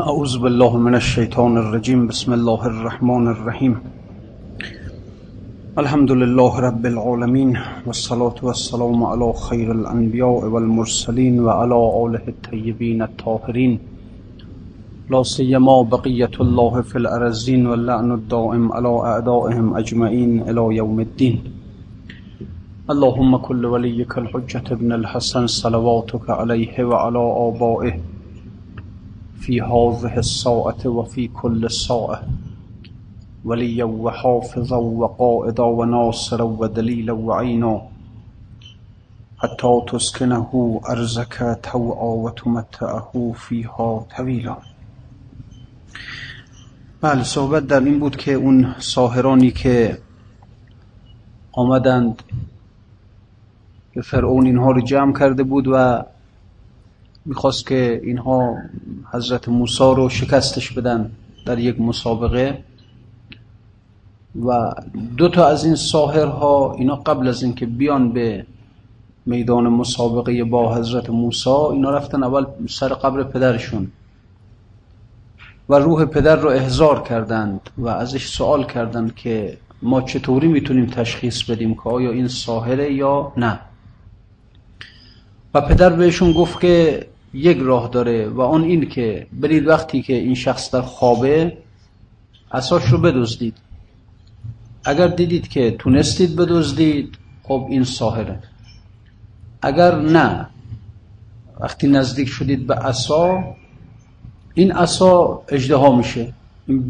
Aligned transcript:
أعوذ 0.00 0.38
بالله 0.38 0.76
من 0.76 0.94
الشيطان 0.94 1.56
الرجيم. 1.56 2.06
بسم 2.06 2.32
الله 2.32 2.66
الرحمن 2.66 3.28
الرحيم. 3.28 3.74
الحمد 5.78 6.12
لله 6.12 6.60
رب 6.60 6.86
العالمين 6.86 7.58
والصلاة 7.86 8.38
والسلام 8.42 9.04
على 9.04 9.32
خير 9.32 9.72
الأنبياء 9.72 10.44
والمرسلين 10.52 11.40
وعلى 11.40 11.78
آله 12.04 12.24
الطيبين 12.28 13.02
الطاهرين. 13.02 13.78
لا 15.10 15.22
سيما 15.22 15.82
بقية 15.82 16.34
الله 16.40 16.82
في 16.82 16.96
الأرزين 16.96 17.66
واللعن 17.66 18.12
الدائم 18.12 18.72
على 18.72 18.88
أعدائهم 18.88 19.76
أجمعين 19.76 20.40
إلى 20.48 20.76
يوم 20.76 21.00
الدين. 21.00 21.36
اللهم 22.90 23.36
كل 23.36 23.66
وليك 23.66 24.18
الحجة 24.18 24.64
ابن 24.70 24.92
الحسن 24.92 25.46
صلواتك 25.46 26.30
عليه 26.30 26.84
وعلى 26.84 27.22
آبائه 27.48 27.94
في 29.42 29.60
هذه 29.60 30.18
الساعة 30.18 30.86
وفي 30.86 31.28
كل 31.28 31.70
ساعة 31.70 32.22
وليا 33.44 33.84
وحافظا 33.84 34.76
وقائدا 34.76 35.62
وناصرا 35.62 36.42
ودليلا 36.42 37.12
وعينا. 37.12 37.82
حتى 39.42 39.82
تسكنه 39.88 40.80
أرزك 40.90 41.58
توعا 41.62 42.12
وتمتعه 42.24 43.32
فيها 43.36 44.06
طويلا 44.16 44.56
بله 47.02 47.22
صحبت 47.22 47.66
در 47.66 47.80
این 47.80 47.98
بود 47.98 48.16
که 48.16 48.32
اون 48.32 48.74
ساهرانی 48.78 49.50
که 49.50 49.98
آمدند 51.52 52.22
که 53.94 54.00
فرعون 54.00 54.46
اینها 54.46 54.70
رو 54.70 54.80
جمع 54.80 55.18
کرده 55.18 55.42
بود 55.42 55.68
و 55.68 56.02
می‌خواست 57.24 57.66
که 57.66 58.00
اینها 58.04 58.56
حضرت 59.12 59.48
موسی 59.48 59.94
رو 59.96 60.08
شکستش 60.08 60.70
بدن 60.70 61.10
در 61.46 61.58
یک 61.58 61.80
مسابقه 61.80 62.64
و 64.46 64.72
دو 65.16 65.28
تا 65.28 65.46
از 65.46 65.64
این 65.64 65.74
ساهرها 65.74 66.74
اینا 66.78 66.96
قبل 66.96 67.28
از 67.28 67.42
اینکه 67.42 67.66
بیان 67.66 68.12
به 68.12 68.46
میدان 69.26 69.68
مسابقه 69.68 70.44
با 70.44 70.74
حضرت 70.74 71.10
موسی 71.10 71.50
اینا 71.50 71.90
رفتن 71.90 72.22
اول 72.22 72.46
سر 72.68 72.88
قبر 72.88 73.22
پدرشون 73.22 73.90
و 75.68 75.74
روح 75.74 76.04
پدر 76.04 76.36
رو 76.36 76.48
احضار 76.48 77.02
کردند 77.02 77.70
و 77.78 77.88
ازش 77.88 78.26
سوال 78.26 78.64
کردند 78.64 79.14
که 79.14 79.58
ما 79.82 80.00
چطوری 80.00 80.48
می‌تونیم 80.48 80.86
تشخیص 80.86 81.42
بدیم 81.42 81.74
که 81.74 81.82
آیا 81.84 82.10
این 82.10 82.28
ساهره 82.28 82.92
یا 82.92 83.32
نه. 83.36 83.60
و 85.54 85.60
پدر 85.60 85.90
بهشون 85.90 86.32
گفت 86.32 86.60
که 86.60 87.06
یک 87.34 87.58
راه 87.58 87.88
داره 87.88 88.28
و 88.28 88.40
آن 88.40 88.62
این 88.62 88.88
که 88.88 89.26
برید 89.32 89.68
وقتی 89.68 90.02
که 90.02 90.14
این 90.14 90.34
شخص 90.34 90.70
در 90.70 90.82
خوابه 90.82 91.58
اساش 92.52 92.84
رو 92.84 92.98
بدزدید. 92.98 93.56
اگر 94.84 95.06
دیدید 95.06 95.48
که 95.48 95.70
تونستید 95.70 96.36
بدزدید 96.36 97.14
خب 97.42 97.66
این 97.70 97.84
ساهره. 97.84 98.42
اگر 99.62 99.98
نه 99.98 100.48
وقتی 101.60 101.88
نزدیک 101.88 102.28
شدید 102.28 102.66
به 102.66 102.74
عصا 102.74 103.44
این 104.54 104.72
عصا 104.72 105.42
اجدها 105.48 105.96
میشه. 105.96 106.32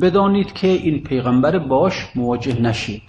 بدانید 0.01 0.53
که 0.53 0.69
این 0.69 1.03
پیغمبر 1.03 1.59
باش 1.59 1.95
مواجه 2.15 2.61
نشید. 2.61 3.03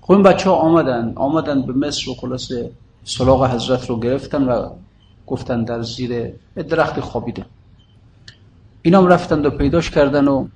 خب 0.00 0.12
این 0.12 0.22
بچه 0.22 0.50
ها 0.50 0.56
آمدن. 0.56 1.12
آمدن 1.16 1.62
به 1.62 1.72
مصر 1.72 2.10
و 2.10 2.14
خلاصه 2.14 2.70
سراغ 3.04 3.50
حضرت 3.50 3.90
رو 3.90 4.00
گرفتن 4.00 4.42
و 4.42 4.68
گفتن 5.26 5.64
در 5.64 5.82
زیر 5.82 6.32
درخت 6.54 7.00
خوابیده. 7.00 7.44
اینا 8.82 8.98
هم 8.98 9.06
رفتن 9.06 9.46
و 9.46 9.50
پیداش 9.50 9.90
کردن 9.90 10.28
و 10.28 10.48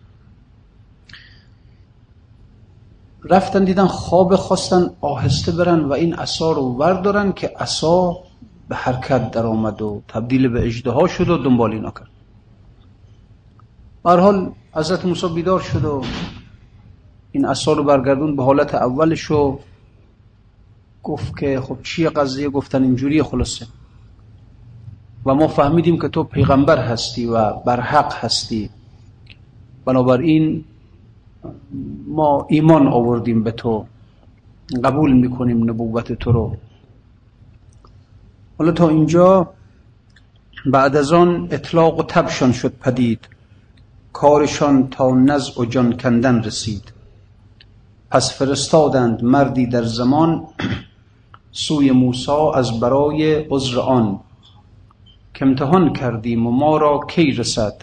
رفتن 3.25 3.65
دیدن 3.65 3.87
خواب 3.87 4.37
خواستن 4.37 4.91
آهسته 5.01 5.53
برن 5.53 5.81
و 5.81 5.93
این 5.93 6.15
عصا 6.15 6.53
رو 6.53 6.63
وردارن 6.63 7.33
که 7.33 7.53
عصا 7.59 8.17
به 8.69 8.77
حرکت 8.77 9.31
در 9.31 9.47
آمد 9.47 9.83
و 9.83 10.03
تبدیل 10.09 10.49
به 10.49 10.67
اجدها 10.67 11.07
شد 11.07 11.29
و 11.29 11.39
دنبال 11.39 11.73
اینا 11.73 11.91
کرد. 11.91 12.09
حال 14.05 14.53
حضرت 14.73 15.05
موسی 15.05 15.29
بیدار 15.29 15.61
شد 15.61 15.85
و 15.85 16.03
این 17.33 17.47
عصا 17.47 17.73
رو 17.73 17.85
برگردون 17.85 18.37
به 18.37 18.45
حالت 18.45 18.75
اولش 18.75 19.31
و 19.31 19.59
گفت 21.03 21.39
که 21.39 21.61
خب 21.61 21.79
چیه 21.83 22.11
قضیه؟ 22.11 22.49
گفتن 22.49 22.83
اینجوری 22.83 23.23
خلاصه. 23.23 23.67
و 25.27 25.35
ما 25.35 25.49
فهمیدیم 25.49 25.99
که 25.99 26.09
تو 26.09 26.25
پیغمبر 26.25 26.79
هستی 26.79 27.27
و 27.27 27.53
برحق 27.53 28.13
هستی. 28.25 28.71
بنابراین 29.85 30.65
ما 32.07 32.47
ایمان 32.49 32.87
آوردیم 32.87 33.43
به 33.43 33.51
تو. 33.51 33.87
قبول 34.85 35.13
می‌کنیم 35.13 35.71
نبوت 35.71 36.13
تو 36.13 36.33
رو. 36.33 36.57
حالا 38.59 38.73
تا 38.73 38.89
اینجا 38.89 39.49
بعد 40.67 40.97
از 40.97 41.13
آن 41.13 41.49
اطلاق 41.51 41.99
و 41.99 42.03
تبشان 42.03 42.53
شد 42.53 42.73
پدید. 42.81 43.29
کارشان 44.13 44.89
تا 44.89 45.11
نزع 45.11 45.61
و 45.61 45.65
جان 45.65 45.97
کندن 45.97 46.43
رسید. 46.43 46.93
پس 48.11 48.33
فرستادند 48.33 49.25
مردی 49.25 49.67
در 49.67 49.85
زمان 49.85 50.47
سوی 51.53 51.91
موسی 51.91 52.51
از 52.55 52.81
برای 52.81 53.35
عذر 53.51 53.79
آن. 53.79 54.21
که 55.41 55.47
امتحان 55.47 55.93
کردیم 55.93 56.47
و 56.47 56.51
ما 56.51 56.77
را 56.77 57.01
کی 57.09 57.33
رسد 57.33 57.75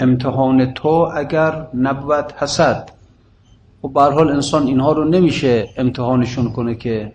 امتحان 0.00 0.72
تو 0.72 0.88
اگر 0.88 1.66
نبود 1.74 2.32
حسد. 2.32 2.90
و 3.84 4.00
حال 4.00 4.30
انسان 4.30 4.66
اینها 4.66 4.92
رو 4.92 5.04
نمیشه 5.04 5.68
امتحانشون 5.76 6.52
کنه 6.52 6.74
که 6.74 7.12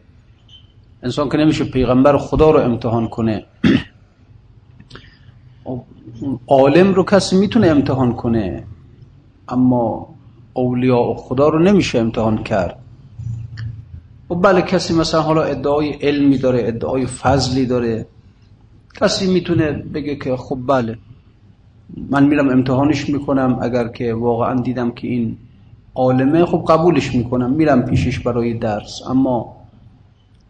انسان 1.04 1.30
که 1.30 1.38
نمیشه 1.38 1.64
پیغمبر 1.64 2.18
خدا 2.18 2.52
رو 2.52 2.60
امتحان 2.60 3.08
کنه. 3.08 3.46
عالم 6.48 6.94
رو 6.94 7.04
کسی 7.04 7.36
می‌تونه 7.36 7.68
امتحان 7.68 8.14
کنه 8.14 8.64
اما 9.50 10.08
اولیاء 10.54 11.14
خدا 11.14 11.50
رو 11.50 11.60
نمیشه 11.60 12.00
امتحان 12.00 12.44
کرد. 12.44 12.80
و 14.30 14.36
بله 14.36 14.62
کسی 14.62 14.94
مثلا 14.94 15.22
حالا 15.22 15.44
ادعای 15.44 15.90
علمی 15.90 16.38
داره 16.38 16.68
ادعای 16.68 17.06
فضلی 17.06 17.66
داره. 17.66 18.06
کسی 19.02 19.34
می‌تونه 19.34 19.72
بگه 19.72 20.16
که 20.16 20.36
خب 20.36 20.60
بله 20.68 20.98
من 22.10 22.26
میرم 22.28 22.50
امتحانش 22.50 23.10
می‌کنم 23.10 23.60
اگر 23.62 23.88
که 23.88 24.14
واقعا 24.14 24.62
دیدم 24.62 24.92
که 24.92 25.08
این 25.08 25.38
عالمه 25.96 26.46
خب 26.46 26.66
قبولش 26.68 27.16
می‌کنم 27.16 27.52
میرم 27.52 27.86
پیشش 27.86 28.20
برای 28.20 28.54
درس. 28.54 29.02
اما 29.10 29.56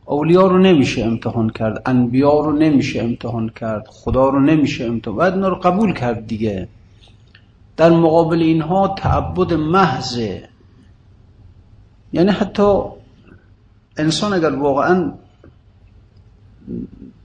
اولیا 0.06 0.48
رو 0.48 0.58
نمیشه 0.58 1.04
امتحان 1.04 1.50
کرد 1.50 1.82
انبیا 1.86 2.40
رو 2.40 2.52
نمیشه 2.52 3.04
امتحان 3.04 3.50
کرد 3.50 3.84
خدا 3.88 4.30
رو 4.30 4.40
نمیشه 4.40 4.86
امتحان 4.86 5.34
اینا 5.34 5.48
رو 5.48 5.56
قبول 5.56 5.94
کرد 5.94 6.28
دیگه. 6.28 6.68
در 7.78 7.90
مقابل 7.90 8.42
اینها 8.42 8.96
تعبد 8.98 9.54
محضه. 9.54 10.50
یعنی 12.14 12.30
حتی 12.30 12.82
انسان 13.98 14.34
اگر 14.34 14.56
واقعا 14.56 15.12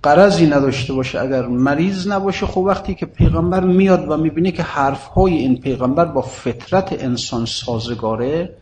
قرضی 0.02 0.46
نداشته 0.46 0.92
باشه. 0.92 1.20
اگر 1.20 1.46
مریض 1.46 2.08
نباشه 2.08 2.46
خب 2.46 2.58
وقتی 2.58 2.94
که 2.94 3.06
پیغمبر 3.06 3.64
میاد 3.64 4.10
و 4.10 4.16
می‌بینه 4.16 4.50
که 4.52 4.62
حرفهای 4.62 5.34
این 5.34 5.60
پیغمبر 5.60 6.04
با 6.04 6.22
فطرت 6.22 7.02
انسان 7.02 7.46
سازگاره 7.46 8.54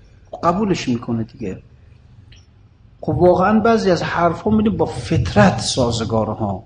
قبولش 0.43 0.89
می‌کنه 0.89 1.23
دیگه. 1.23 1.59
خب 3.01 3.19
واقعا 3.19 3.61
بعضی 3.61 3.91
از 3.91 4.03
حرف 4.03 4.41
ها 4.41 4.51
با 4.51 4.85
فطرت 4.87 5.61
سازگاره 5.61 6.33
ها 6.33 6.63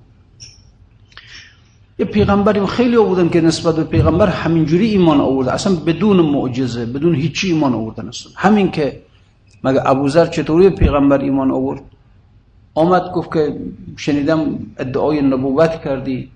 یه 1.99 2.07
پیغمبری 2.07 2.67
خیلی 2.67 2.97
آوردن 2.97 3.29
که 3.29 3.41
نسبت 3.41 3.77
به 3.77 3.85
پیغمبر 3.85 4.27
همینجوری 4.27 4.87
ایمان 4.87 5.21
آورده. 5.21 5.53
اصلا 5.53 5.75
بدون 5.75 6.17
معجزه 6.21 6.87
بدون 6.87 7.15
هیچی 7.15 7.53
ایمان 7.53 7.75
آوردن 7.75 8.09
اصلا. 8.09 8.33
همین 8.37 8.71
که 8.71 9.03
مگه 9.65 9.89
ابوذر 9.89 10.27
چطوری 10.27 10.71
پیغمبر 10.71 11.19
ایمان 11.19 11.51
آورد؟ 11.51 11.81
آمد 12.75 13.13
گفت 13.13 13.33
که 13.33 13.61
شنیدم 13.97 14.59
ادعای 14.79 15.23
نبوت 15.23 15.83
کردی. 15.85 16.31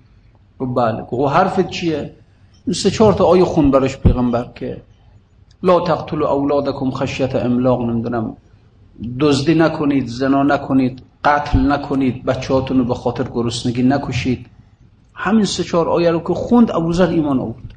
گفت 0.59 0.75
بله. 0.75 1.01
گفت 1.01 1.35
حرفت 1.35 1.69
چیه؟ 1.69 2.11
سه 2.73 2.91
چهار 2.91 3.13
تا 3.13 3.25
آیه 3.25 3.45
خون 3.45 3.71
برش 3.71 3.97
پیغمبر 3.97 4.49
که 4.55 4.81
لا 5.63 5.79
تقتلوا 5.79 6.33
اولادکم 6.33 6.91
خشیت 6.91 7.35
املاق 7.35 7.81
نمی‌دونم 7.81 8.37
دزدی 9.19 9.55
نکنید 9.55 10.07
زنا 10.07 10.43
نکنید 10.43 11.01
قتل 11.23 11.71
نکنید 11.71 12.25
بچهاتون 12.25 12.77
رو 12.77 12.85
به 12.85 12.93
خاطر 12.93 13.23
گرسنگی 13.23 13.83
نکشید. 13.83 14.45
همین 15.13 15.45
سه 15.45 15.63
چهار 15.63 15.89
آیه 15.89 16.11
رو 16.11 16.19
که 16.19 16.33
خوند 16.33 16.71
ابوذر 16.71 17.07
ایمان 17.07 17.39
آورد. 17.39 17.73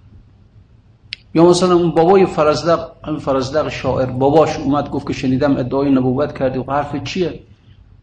یا 1.34 1.44
مثلا 1.44 1.74
اون 1.74 1.90
بابای 1.90 2.26
فرزدق 2.26 2.88
همین 3.04 3.18
فرزدق 3.18 3.68
شاعر 3.68 4.06
باباش 4.06 4.56
اومد 4.58 4.90
گفت 4.90 5.06
که 5.06 5.12
شنیدم 5.12 5.56
ادعای 5.56 5.90
نبوت 5.90 6.38
کردی. 6.38 6.58
و 6.58 6.72
حرف 6.72 7.04
چیه؟ 7.04 7.40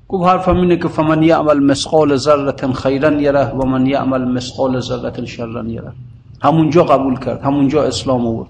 گفت 0.07 0.27
حرفم 0.29 0.57
اینه 0.57 0.77
که 0.77 0.87
فمن 0.87 1.23
یعمل 1.23 1.59
مسقال 1.59 2.15
ذره 2.15 2.73
خیرا 2.73 3.21
یره 3.21 3.45
و 3.49 3.65
من 3.65 3.85
یعمل 3.85 4.23
مسقال 4.23 4.79
ذره 4.79 5.25
شرا 5.25 5.63
یره 5.65 5.91
همونجا 6.41 6.83
قبول 6.83 7.19
کرد 7.19 7.41
همونجا 7.41 7.83
اسلام 7.83 8.27
آورد 8.27 8.49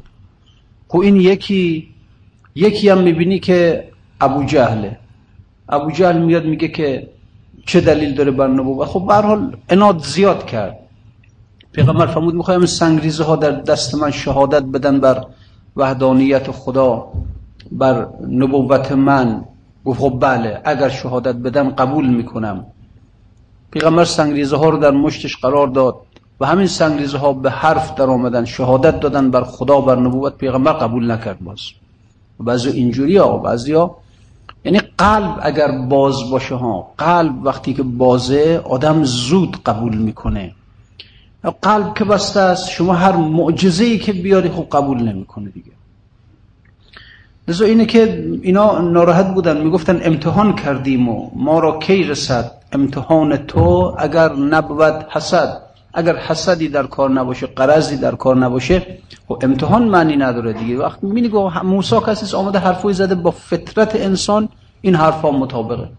خب 0.87 0.99
این 0.99 1.15
یکی 1.15 1.87
یکی 2.55 2.89
هم 2.89 2.97
می‌بینی 2.97 3.39
که 3.39 3.87
ابو 4.21 4.43
جهله 4.43 4.97
ابو 5.69 5.91
جهل 5.91 6.17
میاد 6.17 6.45
میگه 6.45 6.67
که 6.67 7.09
چه 7.65 7.81
دلیل 7.81 8.15
داره 8.15 8.31
بر 8.31 8.47
نبوت 8.47 8.87
خب 8.87 9.05
به 9.07 9.13
حال 9.13 9.55
اناد 9.69 9.99
زیاد 10.03 10.45
کرد 10.45 10.79
پیغمبر 11.71 12.05
فرمود 12.05 12.33
می‌خوایم 12.33 12.65
سنگریزه 12.65 13.23
ها 13.23 13.35
در 13.35 13.51
دست 13.51 13.95
من 13.95 14.11
شهادت 14.11 14.63
بدن 14.63 14.99
بر 14.99 15.25
وحدانیت 15.75 16.51
خدا 16.51 17.07
بر 17.71 18.07
نبوت 18.29 18.91
من 18.91 19.45
گفت 19.85 19.99
خب 19.99 20.17
بله 20.21 20.61
اگر 20.65 20.89
شهادت 20.89 21.35
بدم 21.35 21.69
قبول 21.69 22.09
می‌کنم. 22.09 22.65
پیغمبر 23.71 24.05
سنگریزه 24.05 24.57
ها 24.57 24.69
رو 24.69 24.77
در 24.77 24.91
مشتش 24.91 25.37
قرار 25.37 25.67
داد 25.67 25.95
و 26.39 26.45
همین 26.45 26.67
سنگریزه 26.67 27.17
ها 27.17 27.33
به 27.33 27.51
حرف 27.51 27.95
در 27.95 28.05
آمدن 28.05 28.45
شهادت 28.45 28.99
دادن 28.99 29.31
بر 29.31 29.43
خدا 29.43 29.81
بر 29.81 29.95
نبوت 29.95 30.37
پیغمبر 30.37 30.73
قبول 30.73 31.11
نکرد 31.11 31.39
باز. 31.39 31.59
بعضی 32.39 32.69
اینجوری 32.69 33.17
ها 33.17 33.37
بعضی 33.37 33.73
ها. 33.73 33.97
یعنی 34.65 34.79
قلب 34.97 35.39
اگر 35.41 35.71
باز 35.71 36.29
باشه 36.31 36.55
ها 36.55 36.91
قلب 36.97 37.45
وقتی 37.45 37.73
که 37.73 37.83
بازه 37.83 38.61
آدم 38.63 39.03
زود 39.03 39.57
قبول 39.65 39.97
می‌کنه. 39.97 40.51
قلب 41.61 41.93
که 41.93 42.03
بسته 42.03 42.39
است 42.39 42.69
شما 42.69 42.93
هر 42.93 43.15
معجزه‌ای 43.15 43.99
که 43.99 44.13
بیاری 44.13 44.49
خب 44.49 44.67
قبول 44.71 44.97
نمی‌کنه 45.03 45.49
دیگه. 45.49 45.74
لذا 47.47 47.65
اینه 47.65 47.85
که 47.85 48.27
اینا 48.41 48.79
ناراحت 48.79 49.33
بودن. 49.33 49.61
می‌گفتن 49.61 49.99
امتحان 50.03 50.55
کردیم 50.55 51.09
و 51.09 51.29
ما 51.35 51.59
را 51.59 51.79
کی 51.79 52.03
رسد 52.03 52.51
امتحان 52.71 53.37
تو 53.37 53.95
اگر 53.97 54.33
نبود 54.33 55.05
حسد. 55.09 55.61
اگر 55.93 56.15
حسدی 56.15 56.67
در 56.67 56.83
کار 56.83 57.09
نباشه 57.09 57.47
قرضی 57.47 57.97
در 57.97 58.15
کار 58.15 58.35
نباشه 58.35 58.87
خب 59.27 59.39
امتحان 59.41 59.83
معنی 59.83 60.15
نداره 60.17 60.53
دیگه. 60.53 60.77
وقت 60.77 61.03
می‌بینی 61.03 61.29
که 61.29 61.37
موسی 61.63 61.95
کسی 62.07 62.35
آمده 62.35 62.59
حرفوی 62.59 62.93
زده 62.93 63.15
با 63.15 63.31
فطرت 63.31 63.95
انسان 63.95 64.49
این 64.81 64.95
حرفا 64.95 65.31
مطابقه. 65.31 65.89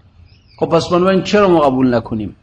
خب 0.60 0.66
پس 0.66 0.88
بنابراین 0.88 1.22
چرا 1.22 1.48
ما 1.48 1.60
قبول 1.60 1.94
نکنیم؟ 1.94 2.36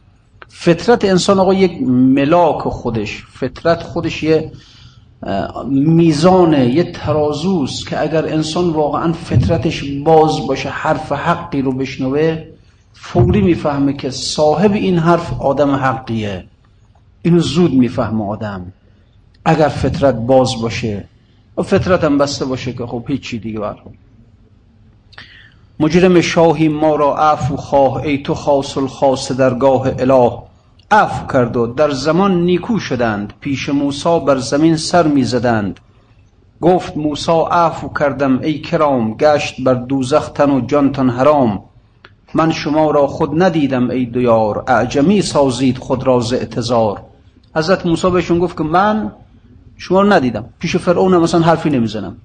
فطرت 0.48 1.04
انسان 1.04 1.38
آقا 1.38 1.54
یک 1.54 1.82
ملاک 1.88 2.58
خودش. 2.62 3.24
فطرت 3.32 3.82
خودش 3.82 4.22
یه 4.22 4.52
میزانه 5.70 6.68
یه 6.68 6.92
ترازوست 6.92 7.86
که 7.86 8.00
اگر 8.00 8.26
انسان 8.26 8.70
واقعا 8.70 9.12
فطرتش 9.12 9.84
باز 10.04 10.46
باشه 10.46 10.68
حرف 10.68 11.12
حقی 11.12 11.62
رو 11.62 11.72
بشنوه 11.72 12.44
فوری 12.92 13.40
می‌فهمه 13.40 13.92
که 13.92 14.10
صاحب 14.10 14.72
این 14.72 14.98
حرف 14.98 15.40
آدم 15.40 15.70
حقیه. 15.70 16.44
اینو 17.22 17.38
زود 17.38 17.74
می‌فهمه 17.74 18.24
آدم. 18.24 18.72
اگر 19.44 19.68
فطرت 19.68 20.14
باز 20.14 20.62
باشه 20.62 21.04
و 21.56 21.62
فطرت 21.62 22.04
هم 22.04 22.18
بسته 22.18 22.44
باشه 22.44 22.72
که 22.72 22.86
خب 22.86 23.04
هیچی 23.08 23.38
دیگه 23.38 23.60
برخون 23.60 23.92
مجرم 25.80 26.20
شاهی 26.20 26.68
ما 26.68 26.96
را 26.96 27.16
عفو 27.16 27.56
خواه 27.56 27.96
ای 27.96 28.18
تو 28.18 28.34
خاص 28.34 28.78
الخاص 28.78 29.32
درگاه 29.32 29.86
اله. 29.98 30.38
عفو 30.90 31.26
کرد 31.26 31.56
و 31.56 31.66
در 31.66 31.90
زمان 31.90 32.44
نیکو 32.44 32.78
شدند 32.78 33.32
پیش 33.40 33.68
موسا 33.68 34.18
بر 34.18 34.36
زمین 34.38 34.76
سر 34.76 35.06
می‌زدند. 35.06 35.80
گفت 36.60 36.96
موسا 36.96 37.46
عفو 37.46 37.88
کردم 37.88 38.38
ای 38.38 38.58
کرام 38.58 39.14
گشت 39.16 39.64
بر 39.64 39.74
دوزخ 39.74 40.28
تن 40.28 40.50
و 40.50 40.66
جانتان 40.66 41.10
حرام. 41.10 41.62
من 42.34 42.52
شما 42.52 42.90
را 42.90 43.06
خود 43.06 43.42
ندیدم 43.42 43.90
ای 43.90 44.04
دویار 44.04 44.64
اعجمی 44.66 45.22
سازید 45.22 45.78
خود 45.78 46.06
را 46.06 46.20
ز 46.20 46.32
اعتذار. 46.32 47.02
حضرت 47.56 47.86
موسی 47.86 48.10
بهشون 48.10 48.38
گفت 48.38 48.56
که 48.56 48.64
من 48.64 49.12
شما 49.76 50.02
رو 50.02 50.12
ندیدم 50.12 50.44
پیش 50.58 50.76
فرعون 50.76 51.16
مثلا 51.16 51.40
حرفی 51.40 51.70
نمی‌زنم. 51.70 52.16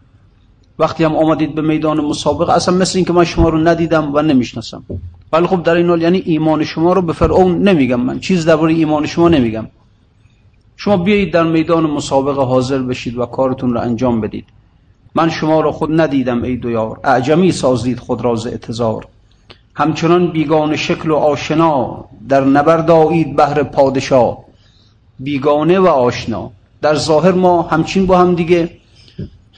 وقتی 0.79 1.03
هم 1.03 1.15
آمدید 1.15 1.55
به 1.55 1.61
میدان 1.61 2.01
مسابقه 2.01 2.53
اصلا 2.53 2.75
مثل 2.75 2.97
این 2.97 3.05
که 3.05 3.13
من 3.13 3.23
شما 3.23 3.49
رو 3.49 3.57
ندیدم 3.57 4.15
و 4.15 4.21
نمی‌شناسم. 4.21 4.83
ولی 5.33 5.47
خب 5.47 5.63
در 5.63 5.75
این 5.75 5.89
حال 5.89 6.01
یعنی 6.01 6.17
ایمان 6.25 6.63
شما 6.63 6.93
رو 6.93 7.01
به 7.01 7.13
فرعون 7.13 7.63
نمیگم 7.63 7.99
من. 7.99 8.19
چیز 8.19 8.45
درباره 8.45 8.73
ایمان 8.73 9.05
شما 9.05 9.29
نمیگم. 9.29 9.67
شما 10.77 10.97
بیایید 10.97 11.33
در 11.33 11.43
میدان 11.43 11.83
مسابقه 11.83 12.41
حاضر 12.41 12.77
بشید 12.77 13.17
و 13.17 13.25
کارتون 13.25 13.73
رو 13.73 13.79
انجام 13.79 14.21
بدید. 14.21 14.45
من 15.15 15.29
شما 15.29 15.61
را 15.61 15.71
خود 15.71 16.01
ندیدم 16.01 16.43
ای 16.43 16.57
دویار 16.57 16.99
اعجمی 17.03 17.51
سازید 17.51 17.99
خود 17.99 18.21
را 18.21 18.35
ز 18.35 18.47
اعتذار. 18.47 19.07
همچنان 19.75 20.31
بیگان 20.31 20.75
شکل 20.75 21.11
و 21.11 21.15
آشنا. 21.15 22.05
در 22.29 22.43
نبرد 22.43 22.91
آیید 22.91 23.35
بهر 23.35 23.63
پادشاه. 23.63 24.37
بیگانه 25.19 25.79
و 25.79 25.87
آشنا. 25.87 26.51
در 26.81 26.95
ظاهر 26.95 27.31
ما 27.31 27.61
همچین 27.61 28.05
با 28.05 28.17
هم 28.17 28.35
دیگه. 28.35 28.78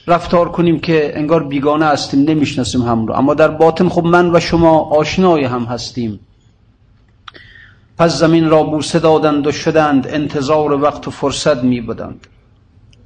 رفتار 0.06 0.48
کنیم 0.48 0.80
که 0.80 1.18
انگار 1.18 1.42
بیگانه 1.42 1.86
هستیم 1.86 2.20
نمی‌شناسیم 2.20 2.82
هم 2.82 3.06
رو. 3.06 3.14
اما 3.14 3.34
در 3.34 3.48
باطن 3.48 3.88
خب 3.88 4.04
من 4.04 4.36
و 4.36 4.40
شما 4.40 4.80
آشنای 4.80 5.44
هم 5.44 5.64
هستیم. 5.64 6.20
پس 7.98 8.18
زمین 8.18 8.48
را 8.48 8.62
بوسه 8.62 8.98
دادند 8.98 9.46
و 9.46 9.52
شدند 9.52 10.06
انتظار 10.06 10.72
وقت 10.72 11.08
و 11.08 11.10
فرصت 11.10 11.64
می 11.64 11.86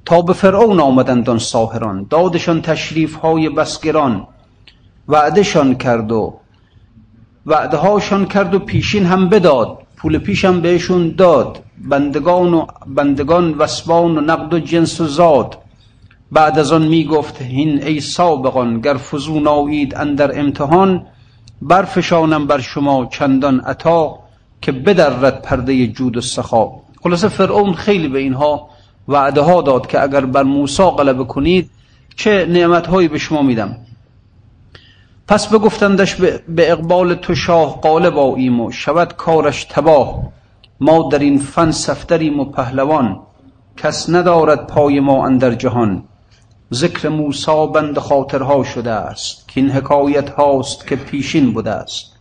تا 0.05 0.23
به 0.23 0.33
فرعون 0.33 0.81
آمدند 0.81 1.31
آن 1.31 1.39
ساهران 1.39 2.07
دادشان 2.11 2.63
تشریف 2.63 3.15
های 3.15 3.49
بسگران. 3.49 4.27
وعدهشان 5.09 5.75
کرد 5.75 6.13
و 6.13 6.35
وعده 7.47 7.77
هاشان 7.77 8.27
کرد 8.27 8.55
و 8.55 8.59
پیشین 8.59 9.07
هم 9.07 9.29
بداد. 9.29 9.79
پول 9.97 10.19
پیشم 10.19 10.61
بهشون 10.61 11.15
داد. 11.19 11.63
بندگان 11.79 12.55
و 12.55 12.67
بندگان 12.87 13.55
وسبان 13.55 14.19
و 14.19 14.21
نقد 14.21 14.55
و 14.55 14.59
جنس 14.59 15.01
و 15.01 15.07
زاد 15.07 15.59
بعد 16.33 16.59
از 16.59 16.73
آن 16.73 16.87
می 16.87 17.05
گفت 17.05 17.43
هین 17.43 17.83
ای 17.83 18.01
سابقان 18.01 18.81
گر 18.81 18.97
فزون 18.97 19.47
آیید 19.47 19.95
اندر 19.95 20.39
امتحان 20.41 21.07
برفشانم 21.63 22.47
بر 22.47 22.61
شما 22.61 23.07
چندان 23.07 23.61
عطا 23.61 24.19
که 24.61 24.73
بدرد 24.73 25.43
پرده 25.43 25.87
جود 25.87 26.17
و 26.17 26.21
سخا. 26.21 26.71
خلاصه 27.03 27.29
فرعون 27.29 27.75
خیلی 27.75 28.09
به 28.09 28.19
اینها 28.19 28.69
وعده 29.09 29.41
ها 29.41 29.63
داد 29.63 29.87
که 29.87 30.03
اگر 30.03 30.25
بر 30.25 30.43
موسی 30.43 30.83
غلبه 30.83 31.25
کنید 31.25 31.71
چه 32.17 32.47
نعمت 32.47 32.87
هایی 32.87 33.09
به 33.09 33.19
شما 33.19 33.43
میدم. 33.43 33.77
پس 35.29 35.47
بگفتندش 35.47 36.15
به 36.49 36.73
اقبال 36.73 37.15
تو 37.15 37.35
شاه 37.35 37.81
قالب 37.81 38.19
آییم 38.19 38.61
و 38.61 38.71
شود 38.71 39.13
کارش 39.17 39.65
تباه. 39.65 40.23
ما 40.81 41.09
در 41.13 41.19
این 41.19 41.39
فن 41.39 41.71
سفتریم 41.71 42.41
و 42.41 42.45
پهلوان. 42.45 43.21
کس 43.77 44.11
ندارد 44.11 44.67
پای 44.67 45.01
ما 45.01 45.27
اندر 45.27 45.55
جهان. 45.55 46.03
ذکر 46.73 47.09
موسا 47.09 47.67
بند 47.67 47.99
خاطرها 47.99 48.65
شده 48.65 48.91
است 48.91 49.49
که 49.49 49.61
این 49.61 49.71
حکایت 49.71 50.31
هاست 50.31 50.87
که 50.87 50.97
پیشین 50.97 51.53
بوده 51.53 51.71
است. 51.71 52.13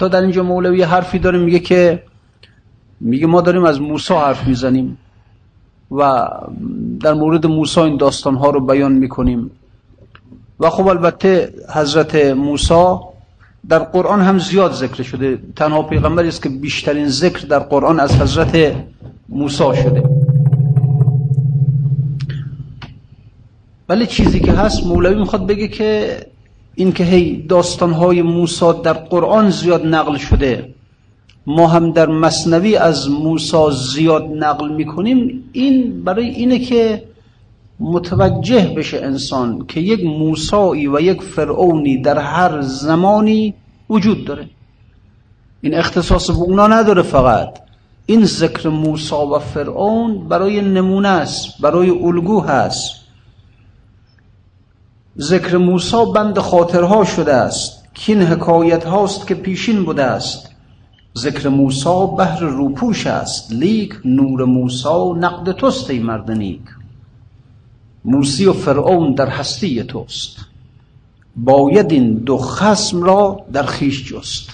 تا 0.00 0.08
در 0.08 0.20
اینجا 0.20 0.42
مولوی 0.42 0.82
حرفی 0.82 1.18
داره 1.18 1.38
میگه 1.38 1.58
که 1.58 2.02
میگه 3.00 3.26
ما 3.26 3.40
داریم 3.40 3.64
از 3.64 3.80
موسا 3.80 4.20
حرف 4.20 4.46
می‌زنیم 4.46 4.98
و 5.90 6.28
در 7.00 7.12
مورد 7.12 7.46
موسا 7.46 7.84
این 7.84 7.96
داستان 7.96 8.34
ها 8.34 8.50
رو 8.50 8.66
بیان 8.66 8.92
می‌کنیم. 8.92 9.50
و 10.60 10.70
خب 10.70 10.88
البته 10.88 11.52
حضرت 11.74 12.14
موسا 12.14 13.00
در 13.68 13.78
قرآن 13.78 14.20
هم 14.20 14.38
زیاد 14.38 14.72
ذکر 14.72 15.02
شده. 15.02 15.38
تنها 15.56 15.82
پیغمبری 15.82 16.28
است 16.28 16.42
که 16.42 16.48
بیشترین 16.48 17.08
ذکر 17.08 17.46
در 17.46 17.58
قرآن 17.58 18.00
از 18.00 18.20
حضرت 18.20 18.74
موسی 19.28 19.76
شده. 19.82 20.17
ولی 23.88 24.06
چیزی 24.06 24.40
که 24.40 24.52
هست 24.52 24.86
مولوی 24.86 25.14
می‌خواد 25.14 25.46
بگه 25.46 25.68
که 25.68 26.20
این 26.74 26.92
که 26.92 27.04
هی 27.04 27.46
داستانهای 27.48 28.22
موسی 28.22 28.72
در 28.82 28.92
قرآن 28.92 29.50
زیاد 29.50 29.86
نقل 29.86 30.16
شده 30.16 30.74
ما 31.46 31.66
هم 31.66 31.92
در 31.92 32.06
مصنوی 32.06 32.76
از 32.76 33.10
موسی 33.10 33.70
زیاد 33.94 34.24
نقل 34.24 34.68
می‌کنیم 34.68 35.44
این 35.52 36.04
برای 36.04 36.28
اینه 36.28 36.58
که 36.58 37.02
متوجه 37.80 38.74
بشه 38.76 38.98
انسان 38.98 39.64
که 39.68 39.80
یک 39.80 40.04
موسایی 40.04 40.88
و 40.88 41.00
یک 41.00 41.22
فرعونی 41.22 42.02
در 42.02 42.18
هر 42.18 42.60
زمانی 42.60 43.54
وجود 43.90 44.24
داره. 44.24 44.48
این 45.60 45.74
اختصاص 45.74 46.30
به 46.30 46.38
اونا 46.38 46.66
نداره 46.66 47.02
فقط. 47.02 47.58
این 48.06 48.24
ذکر 48.24 48.68
موسی 48.68 49.14
و 49.14 49.38
فرعون 49.38 50.28
برای 50.28 50.60
نمونه 50.60 51.08
است 51.08 51.60
برای 51.60 51.90
الگو 51.90 52.40
هست. 52.40 53.07
ذکر 55.20 55.56
موسی 55.56 56.04
بند 56.14 56.38
خاطرها 56.38 57.04
شده 57.04 57.34
است. 57.34 57.84
که 57.94 58.12
این 58.12 58.22
حکایت 58.22 58.84
هاست 58.84 59.26
که 59.26 59.34
پیشین 59.34 59.84
بوده 59.84 60.04
است. 60.04 60.50
ذکر 61.18 61.48
موسی 61.48 62.06
بهر 62.16 62.40
روپوش 62.40 63.06
است. 63.06 63.52
لیک 63.52 63.94
نور 64.04 64.44
موسی 64.44 65.12
نقد 65.16 65.52
توست 65.52 65.90
ای 65.90 65.98
مرد 65.98 66.30
نیک. 66.30 66.60
موسی 68.04 68.46
و 68.46 68.52
فرعون 68.52 69.14
در 69.14 69.28
هستی 69.28 69.82
توست. 69.82 70.36
باید 71.36 71.92
این 71.92 72.14
دو 72.14 72.38
خسم 72.38 73.02
را 73.02 73.40
در 73.52 73.62
خیش 73.62 74.12
جست. 74.12 74.50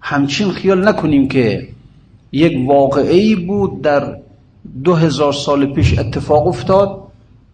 همچین 0.00 0.50
خیال 0.50 0.88
نکنیم 0.88 1.28
که 1.28 1.68
یک 2.32 2.68
واقعی 2.68 3.36
بود 3.36 3.82
در 3.82 4.16
دو 4.84 4.94
هزار 4.94 5.32
سال 5.32 5.66
پیش 5.66 5.98
اتفاق 5.98 6.46
افتاد. 6.46 7.07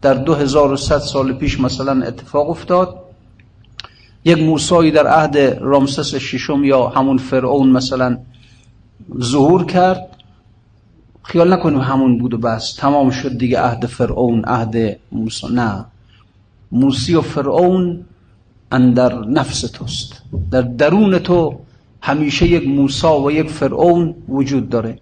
در 0.04 0.14
دو 0.14 0.34
هزار 0.34 0.73
و 0.73 0.76
ست 0.76 0.99
سال 0.99 1.32
پیش 1.32 1.61
مثلا 1.61 2.06
اتفاق 2.06 2.50
افتاد. 2.50 2.96
یک 4.25 4.38
موسایی 4.38 4.90
در 4.90 5.06
عهد 5.06 5.37
رامسس 5.61 6.14
ششم 6.14 6.64
یا 6.64 6.88
همون 6.88 7.18
فرعون 7.18 7.70
مثلا 7.70 8.18
ظهور 9.23 9.64
کرد. 9.64 10.08
خیال 11.23 11.52
نکنیم 11.52 11.80
همون 11.80 12.18
بود 12.18 12.34
و 12.34 12.38
بس. 12.38 12.75
تمام 12.75 13.11
شد 13.11 13.38
دیگه 13.38 13.61
عهد 13.61 13.87
فرعون 13.87 14.44
عهد 14.44 14.96
موسی. 15.12 15.46
نه. 15.52 15.84
موسی 16.73 17.14
و 17.14 17.20
فرعون 17.20 18.04
اندر 18.73 19.18
نفس 19.18 19.61
توست. 19.61 20.23
در 20.50 20.62
درون 20.62 21.18
تو 21.18 21.58
همیشه 22.02 22.46
یک 22.46 22.68
موسا 22.68 23.20
و 23.23 23.32
یک 23.32 23.50
فرعون 23.50 24.14
وجود 24.28 24.68
داره. 24.68 24.99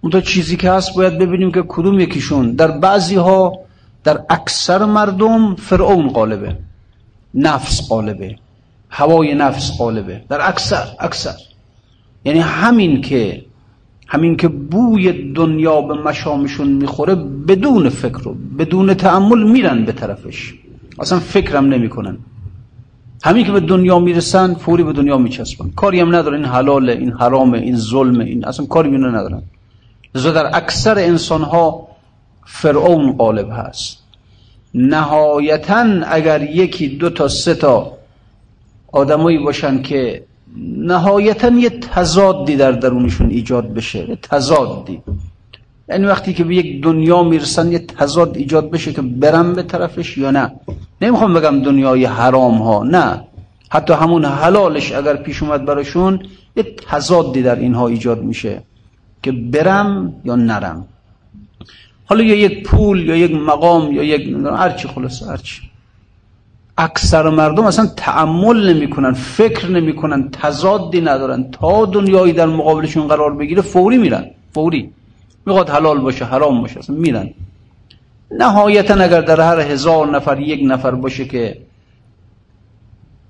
اون 0.00 0.12
تا 0.12 0.20
چیزی 0.20 0.56
که 0.56 0.70
هست 0.70 0.94
باید 0.94 1.18
ببینیم 1.18 1.52
که 1.52 1.64
کدوم 1.68 2.00
یکیشون. 2.00 2.52
در 2.52 2.70
بعضی 2.70 3.14
ها 3.14 3.69
در 4.04 4.20
اکثر 4.30 4.84
مردم 4.84 5.54
فرعون 5.54 6.08
قالبه 6.08 6.56
نفس 7.34 7.88
قالبه 7.88 8.36
هوای 8.90 9.34
نفس 9.34 9.78
قالبه 9.78 10.22
در 10.28 10.48
اکثر 10.48 10.86
اکثر. 11.00 11.34
یعنی 12.24 12.38
همین 12.38 13.00
که 13.00 13.44
همین 14.06 14.36
که 14.36 14.48
بوی 14.48 15.32
دنیا 15.32 15.80
به 15.80 15.94
مشامشون 15.94 16.68
می‌خوره 16.68 17.14
بدون 17.48 17.88
فکر 17.88 18.28
و 18.28 18.36
بدون 18.58 18.94
تعمل 18.94 19.42
میرن 19.42 19.84
به 19.84 19.92
طرفش. 19.92 20.54
اصلا 20.98 21.18
فکرم 21.18 21.66
نمی‌کنن. 21.66 22.18
همین 23.24 23.44
که 23.46 23.52
به 23.52 23.60
دنیا 23.60 23.98
می‌رسن 23.98 24.54
فوری 24.54 24.82
به 24.82 24.92
دنیا 24.92 25.18
میچسبن. 25.18 25.70
کاری 25.76 26.00
هم 26.00 26.14
ندارن. 26.14 26.34
این 26.36 26.44
حلاله 26.44 26.92
این 26.92 27.12
حرامه 27.12 27.58
این 27.58 27.76
ظلمه 27.76 28.24
این 28.24 28.44
اصلا 28.44 28.66
کاری 28.66 28.90
بینه 28.90 29.08
ندارن. 29.08 29.42
در 30.14 30.56
اکثر 30.56 30.98
انسان 30.98 31.42
ها 31.42 31.89
فرعون 32.52 33.12
غالب 33.12 33.48
هست. 33.52 33.98
نهایتا 34.74 35.86
اگر 36.06 36.42
یکی 36.42 36.88
دو 36.88 37.10
تا 37.10 37.28
سه 37.28 37.54
تا 37.54 37.92
آدمایی 38.92 39.38
باشن 39.38 39.82
که 39.82 40.22
نهایتا 40.76 41.48
یه 41.48 41.70
تضادی 41.70 42.56
در 42.56 42.72
درونشون 42.72 43.30
ایجاد 43.30 43.74
بشه 43.74 44.08
یه 44.08 44.16
تضادی. 44.16 45.02
یعنی 45.88 46.06
وقتی 46.06 46.34
که 46.34 46.44
به 46.44 46.54
یک 46.54 46.82
دنیا 46.82 47.22
می‌رسن 47.22 47.72
یه 47.72 47.78
تضاد 47.78 48.36
ایجاد 48.36 48.70
بشه 48.70 48.92
که 48.92 49.02
برم 49.02 49.54
به 49.54 49.62
طرفش 49.62 50.18
یا 50.18 50.30
نه. 50.30 50.52
نمی‌خوام 51.02 51.34
بگم 51.34 51.62
دنیای 51.62 52.04
حرام 52.04 52.62
ها 52.62 52.82
نه. 52.84 53.24
حتی 53.70 53.92
همون 53.92 54.24
حلالش 54.24 54.92
اگر 54.92 55.16
پیش 55.16 55.42
اومد 55.42 55.64
براشون 55.64 56.22
یه 56.56 56.62
تضادی 56.62 57.42
در 57.42 57.56
اینها 57.56 57.88
ایجاد 57.88 58.22
میشه 58.22 58.62
که 59.22 59.32
برم 59.32 60.14
یا 60.24 60.36
نرم. 60.36 60.86
حالا 62.10 62.22
یا 62.22 62.34
یک 62.34 62.62
پول 62.62 63.08
یا 63.08 63.16
یک 63.16 63.34
مقام 63.34 63.92
یا 63.92 64.02
یک 64.02 64.36
هرچی 64.56 64.88
خلاص 64.88 65.22
هرچی 65.22 65.62
اکثر 66.78 67.30
مردم 67.30 67.64
اصلا 67.64 67.86
تعمل 67.96 68.74
نمی‌کنن 68.74 69.12
فکر 69.12 69.70
نمی‌کنن 69.70 70.30
تضادی 70.30 71.00
ندارن. 71.00 71.50
تا 71.50 71.84
دنیایی 71.84 72.32
در 72.32 72.46
مقابلشون 72.46 73.08
قرار 73.08 73.34
بگیره 73.34 73.62
فوری 73.62 73.98
میرن 73.98 74.24
فوری. 74.54 74.90
می‌خواد 75.46 75.70
حلال 75.70 75.98
باشه 75.98 76.24
حرام 76.24 76.60
باشه 76.60 76.78
اصلا 76.78 76.96
میرن. 76.96 77.30
نهایتا 78.30 78.94
اگر 78.94 79.20
در 79.20 79.40
هر 79.40 79.60
هزار 79.60 80.10
نفر 80.10 80.40
یک 80.40 80.60
نفر 80.64 80.90
باشه 80.90 81.24
که 81.24 81.56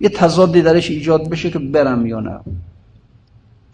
یه 0.00 0.08
تضادی 0.08 0.62
درش 0.62 0.90
ایجاد 0.90 1.28
بشه 1.28 1.50
که 1.50 1.58
برم 1.58 2.06
یا 2.06 2.20
نه. 2.20 2.40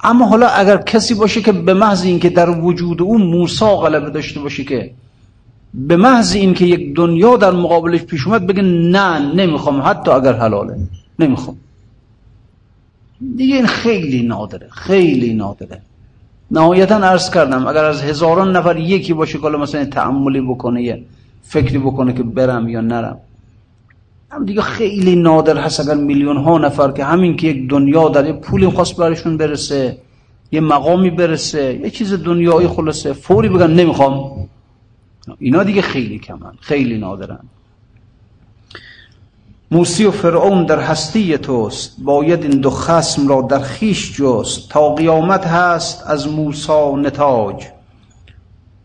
اما 0.06 0.26
حالا 0.26 0.46
اگر 0.48 0.76
کسی 0.76 1.14
باشه 1.14 1.40
که 1.40 1.52
به 1.52 1.74
محض 1.74 2.04
اینکه 2.04 2.30
در 2.30 2.50
وجود 2.50 3.02
او 3.02 3.18
موسا 3.18 3.76
غلبه 3.76 4.10
داشته 4.10 4.40
باشه 4.40 4.64
که 4.64 4.90
به 5.74 5.96
محض 5.96 6.34
اینکه 6.34 6.64
یک 6.64 6.94
دنیا 6.94 7.36
در 7.36 7.50
مقابلش 7.50 8.02
پیش 8.02 8.26
اومد 8.26 8.46
بگه 8.46 8.62
نه 8.62 9.34
نمی‌خوام 9.34 9.82
حتی 9.84 10.10
اگر 10.10 10.32
حلاله 10.32 10.76
نمی‌خوام. 11.18 11.56
دیگه 13.36 13.54
این 13.54 13.66
خیلی 13.66 14.22
نادره 14.22 14.68
خیلی 14.70 15.34
نادره. 15.34 15.80
نهایتا 16.50 16.96
عرض 16.96 17.30
کردم 17.30 17.66
اگر 17.66 17.84
از 17.84 18.02
هزاران 18.02 18.56
نفر 18.56 18.76
یکی 18.76 19.12
باشه 19.12 19.38
که 19.38 19.48
مثلا 19.48 19.84
تعملی 19.84 20.40
بکنه 20.40 20.82
یه 20.82 21.02
فکری 21.42 21.78
بکنه 21.78 22.12
که 22.12 22.22
برم 22.22 22.68
یا 22.68 22.80
نرم 22.80 23.18
هم 24.30 24.44
دیگه 24.44 24.62
خیلی 24.62 25.16
نادر 25.16 25.58
هست 25.58 25.80
اگر 25.80 25.94
میلیون 25.94 26.36
ها 26.36 26.58
نفر 26.58 26.92
که 26.92 27.04
همین 27.04 27.36
که 27.36 27.46
یک 27.46 27.70
دنیا 27.70 28.08
در 28.08 28.26
یه 28.26 28.32
پولی 28.32 28.68
خواست 28.68 28.96
برشون 28.96 29.36
برسه 29.36 29.98
یه 30.52 30.60
مقامی 30.60 31.10
برسه 31.10 31.80
یه 31.82 31.90
چیز 31.90 32.14
دنیایی 32.14 32.68
خلاصه 32.68 33.12
فوری 33.12 33.48
بگن 33.48 33.70
نمی‌خوام. 33.70 34.48
اینا 35.38 35.62
دیگه 35.62 35.82
خیلی 35.82 36.18
کمن 36.18 36.52
خیلی 36.60 36.98
نادرن. 36.98 37.40
موسی 39.70 40.04
و 40.04 40.10
فرعون 40.10 40.66
در 40.66 40.80
هستی 40.80 41.38
توست 41.38 41.96
باید 41.98 42.42
این 42.42 42.60
دو 42.60 42.70
خسم 42.70 43.28
را 43.28 43.42
در 43.42 43.58
خویش 43.58 44.20
جست. 44.20 44.70
تا 44.70 44.94
قیامت 44.94 45.46
هست 45.46 46.04
از 46.06 46.28
موسی 46.28 46.96
نتاج. 46.96 47.66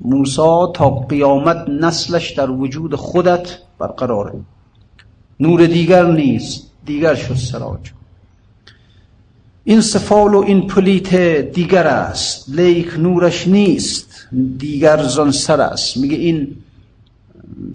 موسی 0.01 0.67
تا 0.67 0.89
قیامت 0.89 1.69
نسلش 1.69 2.31
در 2.31 2.51
وجود 2.51 2.95
خودت 2.95 3.57
برقراره. 3.79 4.33
نور 5.41 5.65
دیگر 5.65 6.11
نیست 6.11 6.71
دیگر 6.85 7.15
شد 7.15 7.35
سراج. 7.35 7.79
این 9.63 9.81
سفال 9.81 10.33
و 10.33 10.37
این 10.37 10.67
پلیته 10.67 11.15
دیگر 11.53 11.87
است 11.87 12.49
لیک 12.49 12.87
نورش 12.99 13.47
نیست 13.47 14.27
دیگر 14.57 15.03
زان 15.03 15.31
سر 15.31 15.61
است. 15.61 15.97
میگه 15.97 16.15
این 16.17 16.47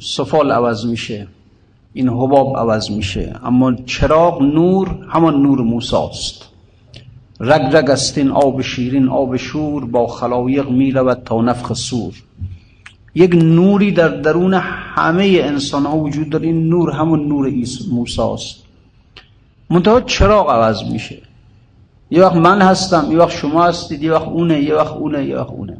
سفال 0.00 0.50
عوض 0.52 0.84
میشه 0.86 1.26
این 1.92 2.08
حباب 2.08 2.56
عوض 2.56 2.90
میشه. 2.90 3.34
اما 3.44 3.74
چراغ 3.74 4.42
نور 4.42 4.98
همان 5.08 5.42
نور 5.42 5.60
موساست 5.60 6.42
رگ 7.40 7.76
رگ 7.76 7.90
است 7.90 8.18
این 8.18 8.30
آب 8.30 8.62
شیرین 8.62 9.08
آب 9.08 9.36
شور 9.36 9.84
با 9.84 10.06
خلایق 10.06 10.68
می‌رود 10.68 11.22
تا 11.24 11.42
نفخ 11.42 11.72
سور. 11.72 12.14
یک 13.16 13.34
نوری 13.34 13.92
در 13.92 14.08
درون 14.08 14.54
همه 14.54 15.40
انسان 15.42 15.86
ها 15.86 15.96
وجود 15.96 16.30
داره. 16.30 16.46
این 16.46 16.68
نور 16.68 16.90
همون 16.90 17.28
نور 17.28 17.52
موساست. 17.90 18.56
منتها 19.70 20.00
چراغ 20.00 20.50
عوض 20.50 20.82
میشه. 20.92 21.18
یه 22.10 22.22
وقت 22.22 22.36
من 22.36 22.62
هستم 22.62 23.08
یه 23.10 23.18
وقت 23.18 23.30
شما 23.30 23.64
هستید 23.64 24.02
یه 24.02 24.12
وقت 24.12 24.28
اونه 24.28 24.62
یه 24.62 24.74
وقت 24.74 24.92
اونه 24.92 25.24
یه 25.24 25.36
وقت 25.36 25.50
اونه. 25.50 25.76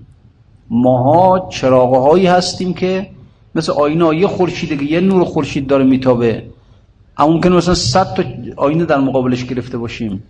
ماها 0.71 1.49
چراغ 1.49 1.97
هایی 2.09 2.27
هستیم 2.27 2.75
که 2.75 3.11
مثل 3.55 3.73
آینه 3.73 4.17
یه 4.17 4.27
خورشیده 4.27 4.77
که 4.77 4.85
یه 4.85 5.01
نور 5.01 5.25
خورشید 5.25 5.67
داره 5.67 5.85
میتابه. 5.85 6.43
اما 7.19 7.33
ممکنه 7.33 7.57
مثلا 7.57 7.75
صد 7.75 8.15
تا 8.15 8.25
آینه 8.57 8.85
در 8.85 8.99
مقابلش 8.99 9.45
گرفته 9.45 9.79
باشیم. 9.79 10.23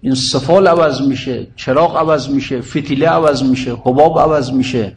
این 0.00 0.14
سفال 0.14 0.66
عوض 0.66 1.00
میشه 1.00 1.46
چراغ 1.56 1.96
عوض 1.96 2.28
میشه 2.28 2.60
فتیله 2.60 3.08
عوض 3.08 3.42
میشه 3.42 3.72
حباب 3.72 4.18
عوض 4.18 4.52
میشه. 4.52 4.96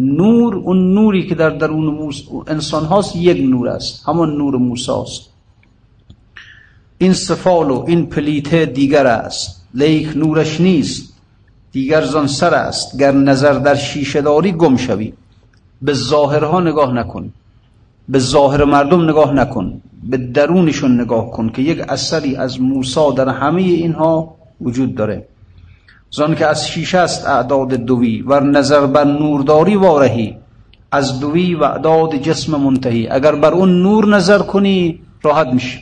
نور 0.00 0.54
اون 0.54 0.94
نوری 0.94 1.26
که 1.26 1.34
در 1.34 1.50
درون 1.50 2.12
انسان 2.46 2.84
هاست 2.84 3.16
یک 3.16 3.50
نور 3.50 3.68
است. 3.68 4.02
همان 4.08 4.36
نور 4.36 4.56
موسی 4.56 4.92
است 4.92 5.30
این 6.98 7.12
سفال 7.12 7.70
و 7.70 7.84
این 7.88 8.06
پلیته 8.06 8.66
دیگر 8.66 9.06
است. 9.06 9.64
لیک 9.74 10.16
نورش 10.16 10.60
نیست. 10.60 11.12
دیگر 11.72 12.04
زان 12.04 12.26
سر 12.26 12.54
است. 12.54 12.98
گر 12.98 13.12
نظر 13.12 13.52
در 13.52 13.74
شیشه 13.74 14.20
داری 14.20 14.52
گم 14.52 14.76
شوی. 14.76 15.12
به 15.82 15.92
ظاهرها 15.92 16.60
نگاه 16.60 16.92
نکن. 16.92 17.32
به 18.08 18.18
ظاهر 18.18 18.64
مردم 18.64 19.10
نگاه 19.10 19.32
نکن. 19.32 19.80
به 20.02 20.16
درونشون 20.16 21.00
نگاه 21.00 21.30
کن 21.30 21.48
که 21.48 21.62
یک 21.62 21.80
اثری 21.88 22.36
از 22.36 22.60
موسی 22.60 23.14
در 23.16 23.28
همه 23.28 23.62
اینها 23.62 24.34
وجود 24.60 24.94
داره. 24.94 25.28
زان 26.10 26.34
که 26.34 26.46
از 26.46 26.68
شیشه 26.68 26.98
است 26.98 27.26
اعداد 27.26 27.74
دوی 27.74 28.22
و 28.22 28.40
نظر 28.40 28.86
بر 28.86 29.04
نورداری 29.04 29.76
وارهی 29.76 30.36
از 30.92 31.20
دوی 31.20 31.54
و 31.54 31.64
اعداد 31.64 32.16
جسم 32.16 32.56
منتهی. 32.56 33.08
اگر 33.08 33.34
بر 33.34 33.52
اون 33.52 33.82
نور 33.82 34.06
نظر 34.06 34.38
کنی 34.38 35.00
راحت 35.22 35.46
میشی 35.46 35.80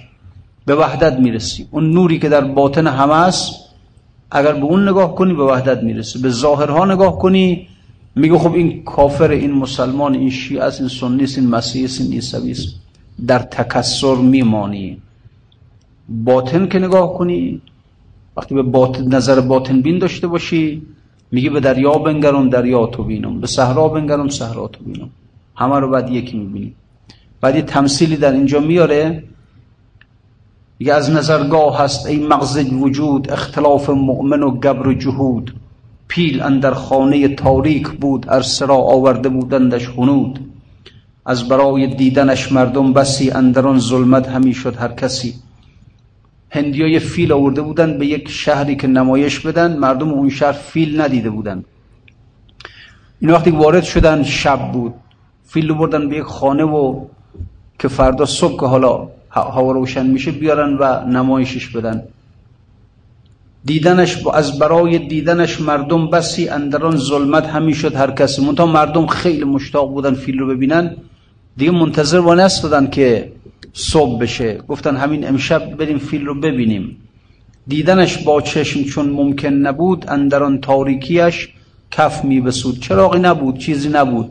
به 0.66 0.74
وحدت 0.74 1.18
می‌رسی. 1.18 1.68
اون 1.70 1.90
نوری 1.90 2.18
که 2.18 2.28
در 2.28 2.40
باطن 2.40 2.86
همه 2.86 3.14
است 3.14 3.54
اگر 4.30 4.52
به 4.52 4.64
اون 4.64 4.88
نگاه 4.88 5.14
کنی 5.14 5.34
به 5.34 5.44
وحدت 5.44 5.82
می‌رسی. 5.82 6.18
به 6.18 6.28
ظاهرها 6.28 6.84
نگاه 6.84 7.18
کنی 7.18 7.68
میگه 8.16 8.38
خب 8.38 8.54
این 8.54 8.84
کافر 8.84 9.30
این 9.30 9.52
مسلمان 9.52 10.14
این 10.14 10.30
شیعه 10.30 10.62
است 10.62 10.80
این 10.80 10.88
سنی 10.88 11.24
است 11.24 11.38
این 11.38 11.48
مسیحی 11.48 11.84
است 11.84 12.00
این 12.00 12.12
عیسوی 12.12 12.50
است. 12.50 12.68
در 13.26 13.38
تکسر 13.38 14.14
میمانی. 14.14 15.02
باطن 16.08 16.68
که 16.68 16.78
نگاه 16.78 17.14
کنی 17.14 17.60
وقتی 18.38 18.54
به 18.54 18.62
باطن 18.62 19.14
نظر 19.14 19.40
باطن 19.40 19.80
بین 19.82 19.98
داشته 19.98 20.26
باشی 20.26 20.82
میگه 21.32 21.50
به 21.50 21.60
دریا 21.60 21.92
بنگرم 21.92 22.48
دریا 22.48 22.86
تو 22.86 23.04
بینم. 23.04 23.40
به 23.40 23.46
صحرا 23.46 23.88
بنگرم 23.88 24.28
صحرا 24.28 24.68
تو 24.68 24.84
بینم. 24.84 25.10
همه 25.56 25.78
رو 25.78 25.90
بعد 25.90 26.10
یکی 26.10 26.38
می‌بینی. 26.38 26.74
بعد 27.40 27.56
یه 27.56 27.62
تمثیلی 27.62 28.16
در 28.16 28.32
اینجا 28.32 28.60
میاره. 28.60 29.24
میگه 30.78 30.94
از 30.94 31.10
نظرگاه 31.10 31.78
هست 31.78 32.06
ای 32.06 32.18
مغز 32.18 32.72
وجود 32.72 33.30
اختلاف 33.30 33.90
مؤمن 33.90 34.42
و 34.42 34.50
گبر 34.50 34.88
و 34.88 34.94
جهود. 34.94 35.54
پیل 36.08 36.42
اندر 36.42 36.74
خانه 36.74 37.28
تاریک 37.28 37.88
بود 37.88 38.28
عرصه 38.28 38.66
را 38.66 38.76
آورده 38.76 39.28
بودندش 39.28 39.88
هنود 39.88 40.40
از 41.26 41.48
برای 41.48 41.86
دیدنش 41.86 42.52
مردم 42.52 42.92
بسی 42.92 43.30
اندران 43.30 43.78
ظلمت 43.78 44.28
همی 44.28 44.54
شد 44.54 44.76
هر 44.76 44.88
کسی. 44.88 45.34
هندیای 46.50 46.98
فیل 46.98 47.32
آورده 47.32 47.62
بودن 47.62 47.98
به 47.98 48.06
یک 48.06 48.30
شهری 48.30 48.76
که 48.76 48.86
نمایش 48.86 49.40
بدن 49.40 49.76
مردم 49.76 50.08
اون 50.08 50.28
شهر 50.30 50.52
فیل 50.52 51.00
ندیده 51.00 51.30
بودن. 51.30 51.64
این 53.20 53.30
وقتی 53.30 53.50
وارد 53.50 53.82
شدن 53.82 54.22
شب 54.22 54.72
بود. 54.72 54.94
فیل 55.44 55.68
رو 55.68 55.74
بردن 55.74 56.08
به 56.08 56.16
یک 56.16 56.22
خانه 56.22 56.64
و 56.64 57.04
که 57.78 57.88
فردا 57.88 58.24
صبح 58.24 58.60
که 58.60 58.66
حالا 58.66 59.08
هوا 59.30 59.72
روشن 59.72 60.06
میشه 60.06 60.30
بیارن 60.30 60.76
و 60.76 61.06
نمایشش 61.06 61.68
بدن. 61.68 62.02
دیدنش 63.64 64.26
از 64.26 64.58
برای 64.58 64.98
دیدنش 64.98 65.60
مردم 65.60 66.10
بسی 66.10 66.48
اندران 66.48 66.96
ظلمت 66.96 67.46
همی 67.46 67.74
شد 67.74 67.94
هر 67.94 68.10
کسی. 68.10 68.46
منتها 68.46 68.66
مردم 68.66 69.06
خیلی 69.06 69.44
مشتاق 69.44 69.90
بودن 69.90 70.14
فیل 70.14 70.38
رو 70.38 70.46
ببینن. 70.46 70.96
دیگه 71.56 71.70
منتظر 71.70 72.20
و 72.20 72.34
نستدن 72.34 72.86
که 72.86 73.32
صبح 73.72 74.18
بشه. 74.18 74.56
گفتن 74.68 74.96
همین 74.96 75.28
امشب 75.28 75.76
بریم 75.76 75.98
فیل 75.98 76.26
رو 76.26 76.40
ببینیم. 76.40 76.96
دیدنش 77.66 78.18
با 78.18 78.40
چشم 78.40 78.84
چون 78.84 79.10
ممکن 79.10 79.48
نبود 79.48 80.04
اندران 80.08 80.60
تاریکیش 80.60 81.48
کف 81.90 82.24
می 82.24 82.40
بسود 82.40 82.80
چراغی 82.80 83.18
نبود 83.18 83.58
چیزی 83.58 83.88
نبود. 83.88 84.30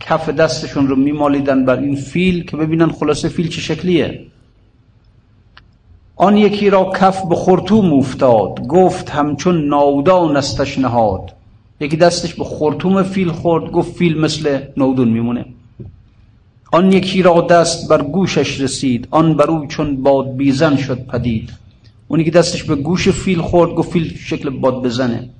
کف 0.00 0.28
دستشون 0.28 0.88
رو 0.88 0.96
میمالیدن 0.96 1.64
بر 1.64 1.78
این 1.78 1.96
فیل 1.96 2.44
که 2.44 2.56
ببینن 2.56 2.88
خلاصه 2.88 3.28
فیل 3.28 3.48
چه 3.48 3.60
شکلیه. 3.60 4.26
آن 6.16 6.36
یکی 6.36 6.70
را 6.70 6.92
کف 7.00 7.22
به 7.28 7.34
خرطوم 7.34 7.92
افتاد. 7.92 8.66
گفت 8.66 9.10
همچون 9.10 9.64
ناودان 9.64 10.36
است 10.36 10.57
این 10.57 10.78
نهاد. 10.78 11.32
یکی 11.80 11.96
دستش 11.96 12.34
به 12.34 12.44
خرطوم 12.44 13.02
فیل 13.02 13.28
خورد 13.28 13.70
گفت 13.70 13.96
فیل 13.96 14.20
مثل 14.20 14.58
نودون 14.76 15.08
میمونه. 15.08 15.44
آن 16.72 16.92
یکی 16.92 17.22
را 17.22 17.40
دست 17.40 17.88
بر 17.88 18.02
گوشش 18.02 18.60
رسید 18.60 19.08
آن 19.10 19.34
بر 19.34 19.50
او 19.50 19.66
چون 19.66 20.02
باد 20.02 20.36
بیزن 20.36 20.76
شد 20.76 21.06
پدید. 21.06 21.50
اونی 22.08 22.24
که 22.24 22.30
دستش 22.30 22.64
به 22.64 22.74
گوش 22.74 23.08
فیل 23.08 23.40
خورد 23.40 23.70
گفت 23.70 23.92
فیل 23.92 24.16
شکل 24.16 24.50
باد 24.50 24.82
بزنه. 24.82 25.30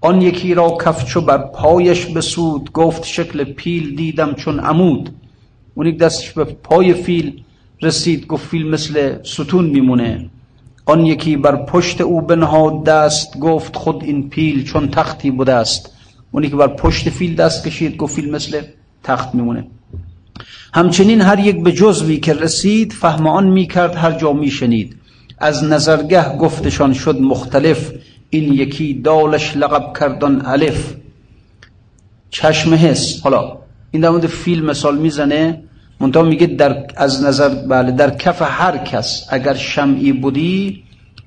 آن 0.00 0.22
یکی 0.22 0.54
را 0.54 0.76
کفچو 0.84 1.20
بر 1.20 1.38
پایش 1.38 2.06
بسود 2.06 2.72
گفت 2.72 3.04
شکل 3.04 3.44
پیل 3.44 3.96
دیدم 3.96 4.34
چون 4.34 4.60
عمود. 4.60 5.10
اونی 5.74 5.92
که 5.92 5.98
دستش 5.98 6.30
به 6.30 6.44
پای 6.44 6.94
فیل 6.94 7.42
رسید 7.82 8.26
گفت 8.26 8.46
فیل 8.46 8.66
مثل 8.70 9.22
ستون 9.22 9.64
میمونه. 9.64 10.30
آن 10.86 11.06
یکی 11.06 11.36
بر 11.36 11.56
پشت 11.56 12.00
او 12.00 12.20
بنهاد 12.20 12.84
دست 12.84 13.38
گفت 13.38 13.76
خود 13.76 14.04
این 14.04 14.28
پیل 14.28 14.64
چون 14.64 14.88
تختی 14.88 15.30
بوده 15.30 15.52
است 15.52 15.92
اونی 16.30 16.48
که 16.48 16.56
بر 16.56 16.68
پشت 16.68 17.10
فیل 17.10 17.34
دست 17.34 17.66
کشید 17.66 17.96
گفت 17.96 18.14
فیل 18.14 18.30
مثل 18.30 18.62
تخت 19.02 19.34
میمونه. 19.34 19.66
همچنین 20.74 21.20
هر 21.20 21.38
یک 21.38 21.62
به 21.62 21.72
جزوی 21.72 22.16
که 22.16 22.34
رسید 22.34 22.92
فهم 22.92 23.26
آن 23.26 23.48
می‌کرد 23.48 23.94
هر 23.94 24.12
جا 24.12 24.32
میشنید. 24.32 24.96
از 25.38 25.64
نظرگه 25.64 26.36
گفتشان 26.36 26.92
شد 26.92 27.20
مختلف 27.20 27.92
این 28.30 28.52
یکی 28.52 28.94
دالش 28.94 29.56
لقب 29.56 29.98
کردن 30.00 30.42
الف 30.46 30.94
چشم 32.30 32.74
حس. 32.74 33.20
حالا 33.22 33.58
این 33.90 34.02
در 34.02 34.10
مورد 34.10 34.26
فیل 34.26 34.64
مثال 34.64 34.98
می‌زنه 34.98 35.62
منتها 36.00 36.22
میگه 36.22 36.46
در 36.46 36.86
از 36.96 37.22
نظر 37.24 37.48
بله 37.48 37.90
در 37.90 38.10
کف 38.10 38.42
هر 38.42 38.78
کس 38.78 39.26
اگر 39.30 39.54
شمعی 39.54 40.12
بودی 40.12 40.82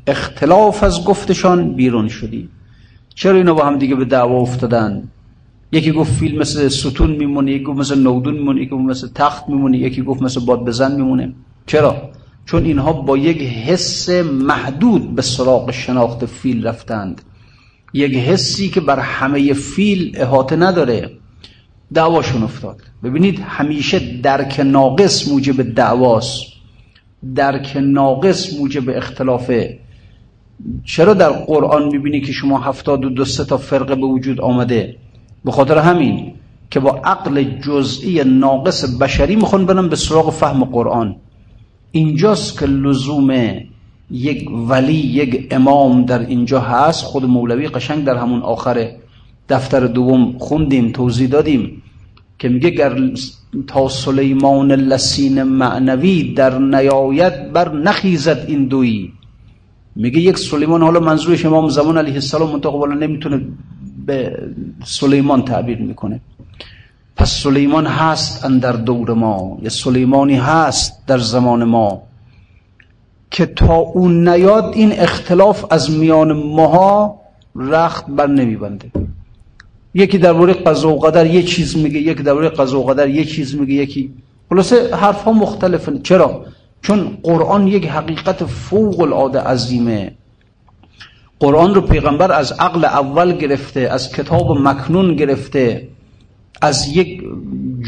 اختلاف 0.07 0.83
از 0.83 1.03
گفتشان 1.03 1.75
بیرون 1.75 2.07
شدی. 2.07 2.49
چرا 3.15 3.37
اینا 3.37 3.53
با 3.53 3.65
هم 3.65 3.77
دیگه 3.77 3.95
به 3.95 4.05
دعوا 4.05 4.41
افتادن؟ 4.41 5.09
یکی 5.71 5.91
گفت 5.91 6.13
فیل 6.13 6.39
مثل 6.39 6.67
ستون 6.67 7.11
میمونه 7.11 7.51
یکی 7.51 7.63
گفت 7.63 7.79
مثل 7.79 7.99
نودون 7.99 8.33
میمونه 8.33 8.61
یکی 8.61 8.69
گفت 8.69 8.83
مثل 8.83 9.07
تخت 9.15 9.49
میمونه 9.49 9.77
یکی 9.77 10.01
گفت 10.01 10.21
مثل 10.21 10.45
باد 10.45 10.65
بزن 10.65 10.95
میمونه. 10.95 11.33
چرا؟ 11.65 12.09
چون 12.45 12.65
اینها 12.65 12.93
با 12.93 13.17
یک 13.17 13.41
حس 13.41 14.09
محدود 14.23 15.15
به 15.15 15.21
سراغ 15.21 15.71
شناخت 15.71 16.25
فیل 16.25 16.67
رفتند. 16.67 17.21
یک 17.93 18.15
حسی 18.15 18.69
که 18.69 18.81
بر 18.81 18.99
همه 18.99 19.53
فیل 19.53 20.11
احاطه 20.17 20.55
نداره 20.55 21.11
دعواشون 21.93 22.43
افتاد. 22.43 22.81
ببینید 23.03 23.39
همیشه 23.39 23.99
درک 24.21 24.59
ناقص 24.59 25.27
موجب 25.27 25.73
دعواست. 25.73 26.43
درک 27.35 27.77
ناقص 27.81 28.53
موجب 28.59 28.89
اختلافه. 28.89 29.79
چرا 30.85 31.13
در 31.13 31.29
قرآن 31.29 31.87
می‌بینی 31.87 32.21
که 32.21 32.31
شما 32.31 32.59
هفتاد 32.59 33.05
و 33.05 33.09
دو 33.09 33.25
تا 33.25 33.57
فرقه 33.57 33.95
به 33.95 34.05
وجود 34.05 34.41
آمده؟ 34.41 34.95
به 35.47 35.53
خاطر 35.53 35.77
همین 35.77 36.33
که 36.71 36.79
با 36.79 36.91
عقل 37.03 37.43
جزئی 37.43 38.23
ناقص 38.23 38.79
بشری 39.01 39.35
می‌خوان 39.35 39.65
برن 39.65 39.87
به 39.89 39.95
سراغ 39.95 40.29
فهم 40.29 40.63
قرآن. 40.63 41.15
اینجاست 41.91 42.59
که 42.59 42.65
لزوم 42.65 43.29
یک 44.11 44.49
ولی 44.69 44.93
یک 44.93 45.47
امام 45.51 46.05
در 46.05 46.19
اینجا 46.19 46.59
هست. 46.59 47.03
خود 47.03 47.25
مولوی 47.25 47.67
قشنگ 47.67 48.03
در 48.03 48.17
همون 48.17 48.41
آخر 48.41 48.91
دفتر 49.49 49.87
دوم 49.87 50.37
خوندیم 50.37 50.91
توضیح 50.91 51.29
دادیم 51.29 51.81
که 52.39 52.49
میگه 52.49 52.69
گر 52.69 52.99
تا 53.67 53.87
سلیمان 53.89 54.71
لسین 54.71 55.43
معنوی 55.43 56.33
در 56.33 56.59
نیایت 56.59 57.51
بر 57.51 57.73
نخیزد 57.73 58.45
این 58.47 58.67
دویی 58.67 59.13
میگه 59.95 60.19
یک 60.19 60.37
سلیمان 60.37 60.81
حالا 60.81 60.99
منظورش 60.99 61.45
امام 61.45 61.69
زمان 61.69 61.97
علیه 61.97 62.13
السلام 62.13 62.51
منطقه 62.51 62.77
بالا 62.77 62.95
نمی‌تونه 62.95 63.41
به 64.07 64.39
سلیمان 64.85 65.45
تعبیر 65.45 65.77
می‌کنه. 65.77 66.19
پس 67.15 67.31
سلیمان 67.43 67.85
هست 67.85 68.45
اندر 68.45 68.71
دور 68.71 69.13
ما. 69.13 69.57
یه 69.61 69.69
سلیمانی 69.69 70.35
هست 70.35 71.05
در 71.07 71.17
زمان 71.17 71.63
ما 71.63 72.01
که 73.31 73.45
تا 73.45 73.75
اون 73.75 74.29
نیاد 74.29 74.73
این 74.73 74.91
اختلاف 74.99 75.65
از 75.71 75.91
میان 75.91 76.33
ماها 76.33 77.21
رخت 77.55 78.05
بر 78.07 78.27
نمیبنده. 78.27 78.91
یکی 79.93 80.17
در 80.17 80.31
درباره 80.31 80.53
قضا 80.53 80.89
و 80.89 80.99
قدر 80.99 81.25
یه 81.25 81.43
چیز 81.43 81.77
میگه 81.77 81.99
یکی 81.99 82.23
درباره 82.23 82.49
قضا 82.49 82.79
و 82.79 82.85
قدر 82.85 83.09
یه 83.09 83.25
چیز 83.25 83.55
میگه 83.55 83.73
یکی 83.73 84.13
خلاصه 84.49 84.95
حرف 84.95 85.23
ها 85.23 85.31
مختلفه 85.31 85.99
چرا؟ 86.03 86.45
چون 86.81 87.17
قرآن 87.23 87.67
یک 87.67 87.87
حقیقت 87.87 88.45
فوق 88.45 88.99
العاده 88.99 89.39
عظیمه. 89.39 90.11
قرآن 91.39 91.75
رو 91.75 91.81
پیغمبر 91.81 92.31
از 92.31 92.51
عقل 92.51 92.85
اول 92.85 93.31
گرفته 93.31 93.79
از 93.79 94.11
کتاب 94.13 94.51
مکنون 94.51 95.15
گرفته 95.15 95.87
از 96.61 96.87
یک 96.87 97.23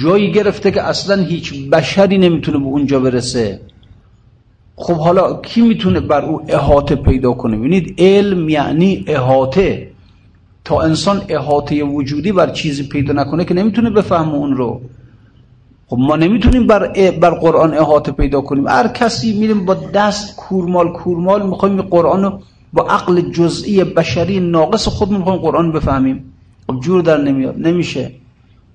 جایی 0.04 0.32
گرفته 0.32 0.72
که 0.72 0.82
اصلا 0.82 1.24
هیچ 1.24 1.54
بشری 1.70 2.18
نمی‌تونه 2.18 2.58
به 2.58 2.66
اونجا 2.66 3.00
برسه. 3.00 3.60
خب 4.76 4.94
حالا 4.94 5.34
کی 5.34 5.62
می‌تونه 5.62 6.00
بر 6.00 6.26
او 6.26 6.42
احاطه 6.48 6.96
پیدا 6.96 7.34
کنه؟ 7.34 7.58
ببینید 7.58 7.96
علم 7.98 8.50
یعنی 8.50 9.04
احاطه. 9.08 9.92
تا 10.64 10.82
انسان 10.82 11.22
احاطه 11.30 11.84
وجودی 11.84 12.32
بر 12.32 12.50
چیزی 12.50 12.84
پیدا 12.88 13.14
نکنه 13.14 13.46
که 13.46 13.54
نمی‌تونه 13.54 13.90
بفهمه 13.90 14.34
اون 14.34 14.58
رو. 14.58 14.82
خب 15.88 15.98
ما 16.00 16.16
نمی‌تونیم 16.16 16.68
بر, 16.68 17.12
بر 17.12 17.30
قرآن 17.30 17.74
احاطه 17.74 18.12
پیدا 18.12 18.42
کنیم. 18.42 18.68
هر 18.68 18.88
کسی 18.88 19.40
میریم 19.40 19.66
با 19.66 19.74
دست 19.74 20.36
کورمال 20.36 20.92
کورمال 20.92 21.50
می‌خوایم 21.50 21.82
قرآن 21.82 22.24
رو 22.24 22.40
با 22.74 22.84
عقل 22.84 23.22
جزئی 23.22 23.84
بشری 23.84 24.40
ناقص 24.40 24.88
خودمون 24.88 25.18
می‌خوایم 25.18 25.40
قرآن 25.40 25.72
بفهمیم. 25.72 26.34
خب 26.68 26.80
جور 26.80 27.02
در 27.02 27.18
نمیاد. 27.18 27.58
نمیشه. 27.58 28.12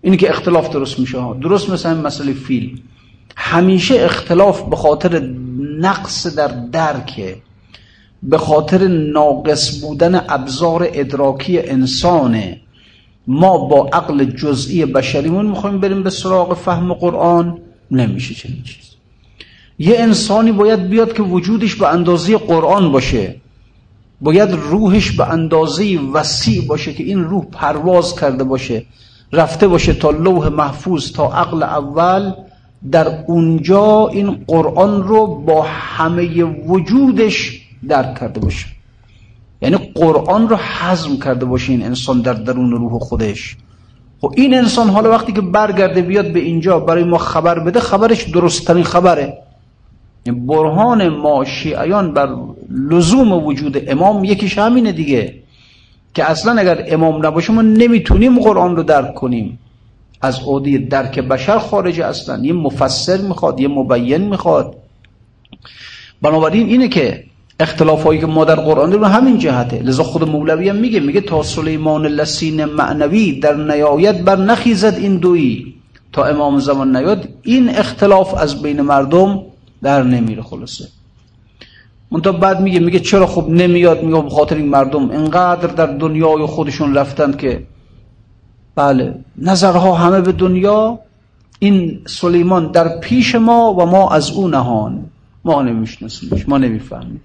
اینی 0.02 0.16
که 0.16 0.30
اختلاف 0.30 0.70
درست 0.70 0.98
میشه 0.98 1.18
درست 1.42 1.70
مثل 1.70 1.96
مسئله 1.96 2.32
فیل. 2.32 2.80
همیشه 3.36 3.94
اختلاف 3.94 4.62
به 4.62 4.76
خاطر 4.76 5.20
نقص 5.78 6.26
در 6.26 6.48
درکه 6.72 7.36
به 8.22 8.38
خاطر 8.38 8.88
ناقص 8.88 9.80
بودن 9.80 10.24
ابزار 10.28 10.88
ادراکی 10.92 11.60
انسانه. 11.60 12.60
ما 13.26 13.58
با 13.58 13.88
عقل 13.92 14.24
جزئی 14.24 14.84
بشریمون 14.84 15.46
می‌خوایم 15.46 15.80
بریم 15.80 16.02
به 16.02 16.10
سراغ 16.10 16.54
فهم 16.54 16.92
قرآن؟ 16.94 17.58
نمیشه 17.90 18.34
چنین 18.34 18.62
چیز. 18.62 18.84
یه 19.78 19.98
انسانی 19.98 20.52
باید 20.52 20.88
بیاد 20.88 21.12
که 21.12 21.22
وجودش 21.22 21.74
به 21.74 21.88
اندازه 21.88 22.36
قرآن 22.38 22.92
باشه. 22.92 23.40
باید 24.24 24.50
روحش 24.50 25.10
به 25.10 25.28
اندازه 25.30 25.98
وسیع 26.12 26.66
باشه 26.66 26.92
که 26.92 27.04
این 27.04 27.24
روح 27.24 27.44
پرواز 27.44 28.16
کرده 28.20 28.44
باشه 28.44 28.84
رفته 29.32 29.68
باشه 29.68 29.92
تا 29.92 30.10
لوح 30.10 30.48
محفوظ 30.48 31.12
تا 31.12 31.32
عقل 31.32 31.62
اول. 31.62 32.32
در 32.90 33.24
اونجا 33.26 34.08
این 34.08 34.44
قرآن 34.46 35.02
رو 35.02 35.26
با 35.26 35.62
همه 35.68 36.44
وجودش 36.44 37.60
درک 37.88 38.18
کرده 38.20 38.40
باشه. 38.40 38.66
یعنی 39.62 39.76
قرآن 39.94 40.48
رو 40.48 40.56
حزم 40.56 41.16
کرده 41.16 41.44
باشه 41.44 41.72
این 41.72 41.82
انسان 41.82 42.20
در 42.20 42.32
درون 42.32 42.70
روح 42.70 42.98
خودش. 42.98 43.56
خب 44.20 44.32
این 44.36 44.54
انسان 44.54 44.88
حالا 44.88 45.10
وقتی 45.10 45.32
که 45.32 45.40
برگرده 45.40 46.02
بیاد 46.02 46.32
به 46.32 46.40
اینجا 46.40 46.80
برای 46.80 47.04
ما 47.04 47.18
خبر 47.18 47.58
بده 47.58 47.80
خبرش 47.80 48.22
درستترین 48.22 48.84
خبره. 48.84 49.38
برهان 50.32 51.08
ما 51.08 51.44
شیعیان 51.44 52.14
بر 52.14 52.28
لزوم 52.70 53.32
وجود 53.32 53.90
امام 53.90 54.24
یکیش 54.24 54.58
همینه 54.58 54.92
دیگه. 54.92 55.34
که 56.14 56.30
اصلا 56.30 56.60
اگر 56.60 56.84
امام 56.88 57.26
نباشه 57.26 57.52
ما 57.52 57.62
نمی‌تونیم 57.62 58.38
قرآن 58.38 58.76
رو 58.76 58.82
درک 58.82 59.14
کنیم. 59.14 59.58
از 60.22 60.40
عودی 60.46 60.78
درک 60.78 61.18
بشر 61.18 61.58
خارج 61.58 62.00
اصلا 62.00 62.44
یه 62.44 62.52
مفسر 62.52 63.16
می‌خواد 63.16 63.60
یه 63.60 63.68
مبین 63.68 64.28
می‌خواد. 64.28 64.76
بنابراین 66.22 66.66
اینه 66.66 66.88
که 66.88 67.24
اختلاف 67.60 68.02
هایی 68.02 68.20
که 68.20 68.26
ما 68.26 68.44
در 68.44 68.54
قرآن 68.54 68.92
رو 68.92 69.04
همین 69.04 69.38
جهته. 69.38 69.78
لذا 69.82 70.02
خود 70.02 70.28
مولوی 70.28 70.68
هم 70.68 70.76
میگه 70.76 71.00
میگه 71.00 71.20
تا 71.20 71.42
سلیمان 71.42 72.06
لسین 72.06 72.64
معنوی 72.64 73.40
در 73.40 73.54
نیایت 73.56 74.20
بر 74.20 74.36
نخیزد 74.36 74.98
این 74.98 75.16
دویی 75.16 75.74
تا 76.12 76.24
امام 76.24 76.58
زمان 76.58 76.96
نیاد 76.96 77.28
این 77.42 77.68
اختلاف 77.68 78.34
از 78.34 78.62
بین 78.62 78.80
مردم 78.80 79.42
در 79.84 80.02
نمیره 80.02 80.42
خلاصه. 80.42 80.88
منتها 82.10 82.32
بعد 82.32 82.60
میگه 82.60 82.80
میگه 82.80 83.00
چرا 83.00 83.26
خب 83.26 83.48
نمیاد؟ 83.48 84.02
میگه 84.02 84.16
خب 84.16 84.28
خاطر 84.28 84.56
این 84.56 84.68
مردم 84.68 85.10
انقدر 85.10 85.66
در 85.66 85.86
دنیای 85.86 86.46
خودشون 86.46 86.94
رفتند 86.94 87.36
که 87.36 87.66
بله 88.74 89.14
نظرها 89.38 89.94
همه 89.94 90.20
به 90.20 90.32
دنیا 90.32 90.98
این 91.58 92.00
سلیمان 92.06 92.70
در 92.70 92.98
پیش 92.98 93.34
ما 93.34 93.74
و 93.74 93.86
ما 93.86 94.10
از 94.10 94.30
او 94.30 94.48
نهان. 94.48 95.04
ما 95.44 95.62
نمیشناسیمش 95.62 96.48
ما 96.48 96.58
نمی‌فهمیم. 96.58 97.20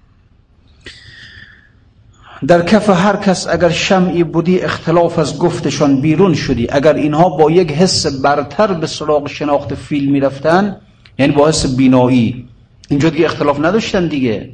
در 2.46 2.62
کف 2.62 2.90
هر 2.90 3.16
کس 3.16 3.46
اگر 3.48 3.68
شمعی 3.68 4.24
بودی 4.24 4.60
اختلاف 4.60 5.18
از 5.18 5.38
گفتشان 5.38 6.00
بیرون 6.00 6.34
شدی. 6.34 6.66
اگر 6.70 6.94
اینها 6.94 7.28
با 7.28 7.50
یک 7.50 7.72
حس 7.72 8.22
برتر 8.22 8.72
به 8.72 8.86
سراغ 8.86 9.28
شناخت 9.28 9.74
فیل 9.74 10.10
می‌رفتن 10.10 10.76
یعنی 11.18 11.32
با 11.32 11.48
حس 11.48 11.76
بینایی 11.76 12.49
اینجا 12.90 13.08
دیگه 13.08 13.24
اختلاف 13.24 13.60
نداشتن 13.60 14.08
دیگه. 14.08 14.50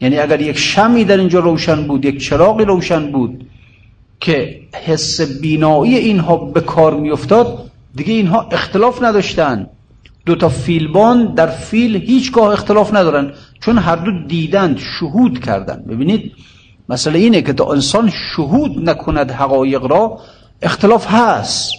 یعنی 0.00 0.18
اگر 0.18 0.40
یک 0.40 0.58
شمی 0.58 1.04
در 1.04 1.16
اینجا 1.16 1.38
روشن 1.40 1.86
بود 1.86 2.04
یک 2.04 2.24
چراغی 2.24 2.64
روشن 2.64 3.12
بود 3.12 3.46
که 4.20 4.60
حس 4.84 5.20
بینایی 5.20 5.96
اینها 5.96 6.36
به 6.36 6.60
کار 6.60 6.94
میافتاد 6.94 7.70
دیگه 7.94 8.12
اینها 8.12 8.48
اختلاف 8.52 9.02
نداشتن. 9.02 9.66
دو 10.26 10.34
تا 10.34 10.48
فیلبان 10.48 11.34
در 11.34 11.46
فیل 11.46 11.96
هیچگاه 11.96 12.52
اختلاف 12.52 12.94
ندارن 12.94 13.32
چون 13.60 13.78
هر 13.78 13.96
دو 13.96 14.26
دیدند 14.26 14.78
شهود 14.78 15.44
کردن 15.44 15.84
ببینید 15.88 16.32
مسئله 16.88 17.18
اینه 17.18 17.42
که 17.42 17.52
تا 17.52 17.72
انسان 17.72 18.10
شهود 18.10 18.90
نکند 18.90 19.30
حقایق 19.30 19.84
را 19.84 20.18
اختلاف 20.62 21.06
هست. 21.06 21.72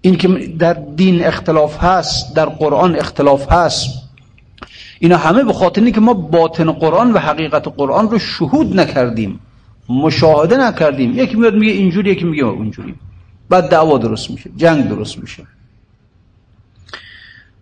این 0.00 0.16
که 0.16 0.28
در 0.58 0.72
دین 0.72 1.24
اختلاف 1.24 1.84
هست 1.84 2.34
در 2.34 2.46
قرآن 2.46 2.96
اختلاف 2.96 3.52
هست. 3.52 4.07
اینا 5.00 5.16
همه 5.16 5.44
به 5.44 5.52
خاطر 5.52 5.90
که 5.90 6.00
ما 6.00 6.14
باطن 6.14 6.72
قرآن 6.72 7.12
و 7.12 7.18
حقیقت 7.18 7.68
قرآن 7.68 8.10
رو 8.10 8.18
شهود 8.18 8.80
نکردیم 8.80 9.40
مشاهده 9.88 10.56
نکردیم. 10.56 11.18
یکی 11.18 11.36
میاد 11.36 11.54
میگه 11.54 11.72
اینجوری 11.72 12.10
یکی 12.10 12.24
میگه 12.24 12.44
اونجوری. 12.44 12.94
بعد 13.48 13.68
دعوا 13.68 13.98
درست 13.98 14.30
میشه 14.30 14.50
جنگ 14.56 14.88
درست 14.88 15.18
میشه. 15.18 15.42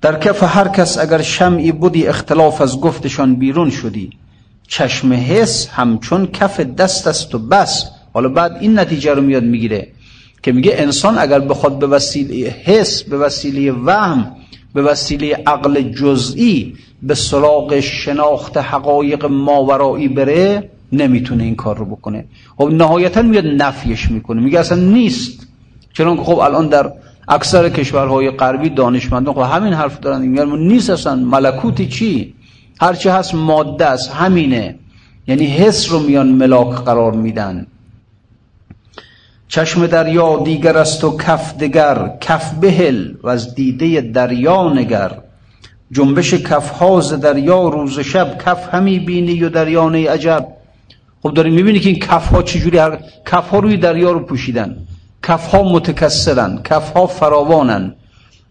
در 0.01 0.18
کف 0.18 0.42
هر 0.42 0.68
کس 0.68 0.99
اگر 0.99 1.22
شمعی 1.22 1.72
بودی 1.72 2.07
اختلاف 2.07 2.61
از 2.61 2.81
گفتشان 2.81 3.35
بیرون 3.35 3.70
شدی. 3.70 4.11
چشم 4.68 5.12
حس 5.12 5.68
همچون 5.68 6.27
کف 6.27 6.61
دست 6.61 7.07
است 7.07 7.35
و 7.35 7.38
بس. 7.38 7.90
حالا 8.12 8.29
بعد 8.29 8.57
این 8.61 8.79
نتیجه 8.79 9.14
رو 9.14 9.22
میاد 9.22 9.44
می‌گیره 9.44 9.88
که 10.42 10.53
میگه 10.53 10.75
انسان 10.77 11.18
اگر 11.18 11.40
بخواد 11.40 11.79
به 11.79 11.87
وسیله 11.87 12.51
حس 12.64 13.03
به 13.03 13.18
وسیله 13.18 13.72
وهم 13.72 14.37
به 14.76 14.82
وسیله 14.82 15.42
عقل 15.46 15.82
جزئی 15.82 16.74
به 17.02 17.14
سراغ 17.14 17.80
شناخت 17.80 18.56
حقایق 18.56 19.24
ماورایی 19.24 20.08
بره 20.08 20.70
نمی‌تونه 20.92 21.44
این 21.44 21.56
کار 21.56 21.76
رو 21.78 21.84
بکنه. 21.84 22.24
خب 22.56 22.68
نهایتا 22.72 23.22
میاد 23.22 23.46
نفیش 23.46 24.10
می‌کنه. 24.10 24.40
میگه 24.42 24.58
اصلا 24.58 24.78
نیست. 24.78 25.46
چون 25.92 26.16
خب 26.24 26.38
الان 26.38 26.68
در 26.68 26.92
اکثر 27.28 27.68
کشورهای 27.68 28.30
غربی 28.30 28.68
دانشمندان 28.68 29.34
خب 29.34 29.40
همین 29.40 29.72
حرف 29.72 30.00
دارن. 30.00 30.22
میگن 30.22 30.58
نیست 30.58 30.90
اصلا. 30.90 31.14
ملکوتی 31.14 31.86
چی؟ 31.88 32.34
هرچی 32.80 33.08
هست 33.08 33.34
ماده 33.34 33.86
است. 33.86 34.10
همینه. 34.10 34.74
یعنی 35.28 35.46
حس 35.46 35.92
رو 35.92 35.98
میان 35.98 36.28
ملاک 36.28 36.74
قرار 36.84 37.12
میدن. 37.12 37.66
چشم 39.48 39.87
دریا 39.87 40.38
دیگر 40.38 40.78
است 40.78 41.04
و 41.04 41.16
کف 41.16 41.56
دگر 41.56 42.11
کف 42.20 42.54
بهل 42.54 43.14
و 43.22 43.28
از 43.28 43.54
دیده 43.54 44.00
دریا 44.00 44.72
نگر. 44.72 45.11
جنبش 45.92 46.35
کف 46.35 46.70
هاز 46.70 47.12
دریا 47.12 47.68
روز 47.68 48.00
شب 48.00 48.38
کف 48.46 48.74
همی 48.74 48.98
بینی 48.98 49.44
و 49.44 49.48
دریانه 49.48 50.11
عجب. 50.11 50.48
خب 51.22 51.35
داریم 51.35 51.54
می‌بینی 51.54 51.80
که 51.80 51.88
این 51.88 51.98
کف 51.98 52.28
ها 52.28 52.42
چجوری 52.42 52.78
هر 52.78 52.98
کف 53.26 53.48
ها 53.48 53.59
روی 53.59 53.76
دریا 53.76 54.12
رو 54.12 54.20
پوشیدن. 54.20 54.76
کف 55.22 55.46
ها 55.46 55.62
متکسرن 55.62 56.61
کف 56.64 56.92
ها 56.92 57.06
فراوانن. 57.06 57.94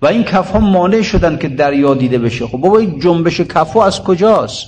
و 0.02 0.08
این 0.08 0.24
کف 0.24 0.52
ها 0.52 0.60
مانع 0.60 1.02
شدن 1.02 1.38
که 1.38 1.50
دریا 1.50 1.94
دیده 1.94 2.18
بشه. 2.18 2.48
خب 2.48 2.58
بابا 2.58 2.78
این 2.80 3.00
جنبش 3.00 3.42
کف 3.42 3.74
ها 3.74 3.86
از 3.86 4.04
کجاست؟ 4.04 4.68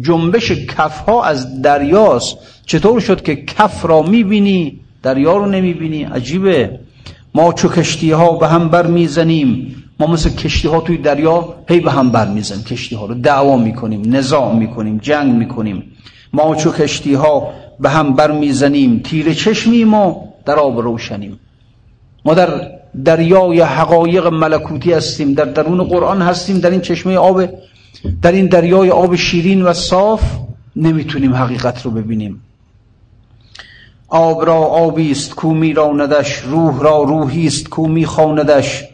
جنبش 0.00 0.52
کف 0.52 0.98
ها 0.98 1.24
از 1.24 1.62
دریاست. 1.62 2.36
چطور 2.66 3.00
شد 3.00 3.22
که 3.22 3.36
کف 3.36 3.86
را 3.86 4.02
می‌بینی 4.02 4.83
دریا 5.04 5.36
رو 5.36 5.46
نمی‌بینی؟ 5.46 6.02
عجیبه. 6.04 6.58
ما 7.34 7.52
چو 7.52 7.68
کشتی 7.68 8.10
ها 8.10 8.28
به 8.42 8.48
هم 8.48 8.68
بر 8.68 8.86
می‌زنیم. 8.86 9.50
ما 10.00 10.06
مثل 10.06 10.30
کشتی 10.30 10.68
ها 10.68 10.80
توی 10.80 10.96
دریا 10.96 11.54
هی 11.68 11.80
به 11.80 11.90
هم 11.90 12.10
بر 12.10 12.28
می‌زنیم. 12.28 12.64
کشتی 12.64 12.94
ها 12.96 13.06
رو 13.06 13.14
دعوا 13.14 13.56
می‌کنیم 13.56 14.16
نظام 14.16 14.58
می‌کنیم 14.58 14.98
جنگ 14.98 15.34
می‌کنیم. 15.34 15.78
ما 16.32 16.54
چو 16.54 16.72
کشتی 16.72 17.14
ها 17.14 17.50
به 17.80 17.90
هم 17.90 18.14
بر 18.14 18.30
می‌زنیم. 18.30 19.00
تیر 19.04 19.32
چشمیم 19.32 19.94
و 19.94 20.14
در 20.46 20.54
آب 20.54 20.80
روشنیم. 20.80 21.38
ما 22.24 22.34
در 22.34 22.48
دریای 23.04 23.60
حقایق 23.60 24.26
ملکوتی 24.26 24.92
هستیم. 24.92 25.34
در 25.34 25.44
درون 25.44 25.84
قرآن 25.84 26.22
هستیم. 26.22 26.58
در 26.58 26.70
این 26.70 26.80
چشمه 26.80 27.16
آب 27.16 27.44
در 28.22 28.32
این 28.32 28.46
دریای 28.46 28.90
آب 28.90 29.16
شیرین 29.16 29.62
و 29.62 29.72
صاف 29.72 30.22
نمی‌تونیم 30.76 31.34
حقیقت 31.34 31.82
رو 31.82 31.90
ببینیم. 31.90 32.40
آب 34.16 34.46
را 34.46 34.56
آبی 34.56 35.10
است 35.10 35.34
کو 35.34 35.54
میراندش 35.54 36.38
روح 36.38 36.82
را 36.82 37.02
روحی 37.02 37.46
است 37.46 37.68
کو 37.68 37.86
میخواندش. 37.86 38.84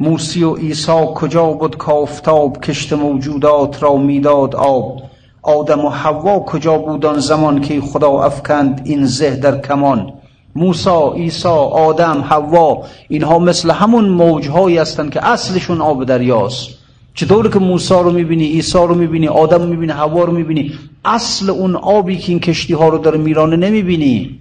موسی 0.00 0.44
و 0.44 0.54
عیسی 0.54 1.06
کجا 1.14 1.46
بود 1.46 1.76
کافتاب 1.76 2.60
کشت 2.60 2.92
موجودات 2.92 3.82
را 3.82 3.96
می‌داد 3.96 4.56
آب. 4.56 5.02
آدم 5.42 5.84
و 5.84 5.88
حوا 5.88 6.40
کجا 6.40 6.78
بود 6.78 7.06
آن 7.06 7.18
زمان 7.18 7.60
که 7.60 7.80
خدا 7.80 8.22
افکند 8.22 8.80
این 8.84 9.04
زه 9.06 9.36
در 9.36 9.60
کمان؟ 9.60 10.12
موسا، 10.56 11.12
عیسی، 11.12 11.48
آدم، 11.88 12.24
حوا 12.28 12.82
اینها 13.08 13.38
مثل 13.38 13.70
همون 13.70 14.08
موجهایی 14.08 14.78
هستند 14.78 15.10
که 15.10 15.26
اصلشون 15.26 15.80
آب 15.80 16.04
دریاست. 16.04 16.68
چطور 17.14 17.50
که 17.50 17.58
موسا 17.58 18.00
رو 18.00 18.12
می‌بینی 18.12 18.46
عیسی 18.46 18.78
رو 18.78 18.94
می‌بینی 18.94 19.28
آدم 19.28 19.62
رو 19.62 19.68
می‌بینی 19.68 19.92
حوا 19.92 20.24
رو 20.24 20.32
می‌بینی 20.32 20.72
اصل 21.04 21.50
اون 21.50 21.76
آبی 21.76 22.16
که 22.18 22.32
این 22.32 22.40
کشتی 22.40 22.74
ها 22.74 22.88
رو 22.88 22.98
داره 22.98 23.18
میرانه 23.18 23.56
نمی‌بینی. 23.56 24.38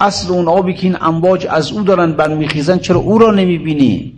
اصل 0.00 0.32
اون 0.32 0.48
آبی 0.48 0.74
که 0.74 0.86
این 0.86 0.96
امواج 1.00 1.46
از 1.50 1.72
او 1.72 1.82
دارن 1.82 2.12
برمیخیزن 2.12 2.78
چرا 2.78 3.00
او 3.00 3.18
را 3.18 3.30
نمی‌بینی؟ 3.30 4.14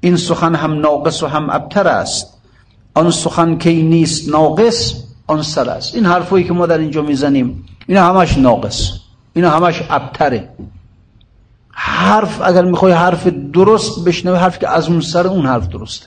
این 0.00 0.16
سخن 0.16 0.54
هم 0.54 0.80
ناقص 0.80 1.22
و 1.22 1.26
هم 1.26 1.50
ابتر 1.50 1.88
است. 1.88 2.38
آن 2.94 3.10
سخن 3.10 3.58
که 3.58 3.72
نیست 3.72 4.28
ناقص 4.28 4.94
آن 5.26 5.42
سر 5.42 5.70
است. 5.70 5.94
این 5.94 6.06
حرفایی 6.06 6.44
که 6.44 6.52
ما 6.52 6.66
در 6.66 6.78
اینجا 6.78 7.02
می‌زنیم 7.02 7.64
این 7.86 7.98
همش 7.98 8.38
ناقص. 8.38 8.92
اینا 9.34 9.50
همش 9.50 9.82
ابتره. 9.90 10.48
حرف 11.70 12.40
اگر 12.44 12.64
می‌خوای 12.64 12.92
حرف 12.92 13.26
درست 13.26 14.04
بشنوی 14.04 14.36
حرفی 14.36 14.58
که 14.60 14.68
از 14.68 14.88
اون 14.88 15.00
سر 15.00 15.26
اون 15.26 15.46
حرف 15.46 15.68
درسته. 15.68 16.06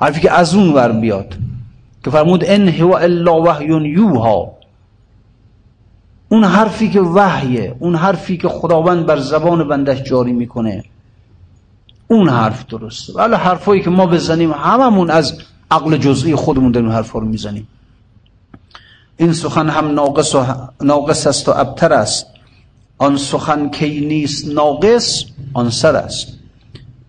حرفی 0.00 0.20
که 0.20 0.32
از 0.32 0.54
اون 0.54 0.72
ور 0.74 0.92
بیاد. 0.92 1.34
که 2.04 2.10
فرمود 2.10 2.44
ان 2.46 2.68
هو 2.68 2.94
الا 2.94 3.42
وحی 3.42 3.66
یوها. 3.66 4.55
اون 6.36 6.44
حرفی 6.44 6.90
که 6.90 7.00
وحیه 7.00 7.76
اون 7.78 7.94
حرفی 7.94 8.36
که 8.36 8.48
خداوند 8.48 9.06
بر 9.06 9.18
زبان 9.18 9.68
بندش 9.68 10.02
جاری 10.02 10.32
می‌کنه. 10.32 10.84
اون 12.08 12.28
حرف 12.28 12.66
درسته. 12.66 13.12
ولی 13.12 13.34
حرفایی 13.34 13.82
که 13.82 13.90
ما 13.90 14.06
بزنیم 14.06 14.52
هممون 14.52 15.10
از 15.10 15.38
عقل 15.70 15.96
جزئی 15.96 16.34
خودمون 16.34 16.76
اون 16.76 16.90
حرفا 16.92 17.18
رو 17.18 17.26
می‌زنیم. 17.26 17.68
این 19.16 19.32
سخن 19.32 19.68
هم 19.68 19.94
ناقص, 19.94 20.34
و 20.34 20.44
ناقص 20.80 21.26
است 21.26 21.48
و 21.48 21.52
ابتر 21.56 21.92
است. 21.92 22.26
آن 22.98 23.16
سخن 23.16 23.68
کی 23.68 24.06
نیست 24.06 24.48
ناقص 24.48 25.24
آن 25.54 25.70
سر 25.70 25.96
است. 25.96 26.28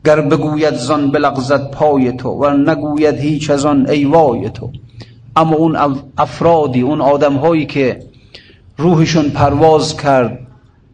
گر 0.05 0.21
بگوید 0.21 0.73
زان 0.73 1.11
بلغزد 1.11 1.71
پای 1.71 2.11
تو 2.11 2.29
و 2.29 2.49
نگوید 2.49 3.15
هیچ 3.15 3.49
از 3.49 3.65
آن 3.65 3.89
ایوای 3.89 4.49
تو. 4.49 4.71
اما 5.35 5.55
اون 5.55 5.99
افرادی 6.17 6.81
اون 6.81 7.01
آدم 7.01 7.33
هایی 7.33 7.65
که 7.65 8.06
روحشون 8.77 9.29
پرواز 9.29 9.97
کرد. 9.97 10.39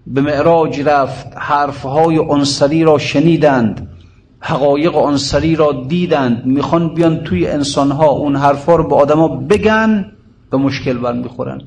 به 0.07 0.21
معراج 0.21 0.81
رفت. 0.81 1.27
حرفهای 1.35 2.17
انصری 2.17 2.83
را 2.83 2.97
شنیدند. 2.97 3.87
حقایق 4.39 4.97
انصری 4.97 5.55
را 5.55 5.71
دیدند. 5.87 6.45
می‌خوان 6.45 6.93
بیان 6.93 7.23
توی 7.23 7.47
انسانها. 7.47 8.09
اون 8.09 8.35
حرفها 8.35 8.75
رو 8.75 8.87
به 8.87 8.95
آدما 8.95 9.27
بگن 9.27 10.11
به 10.51 10.57
مشکل 10.57 10.97
بر 10.97 11.13
می‌خورن. 11.13 11.61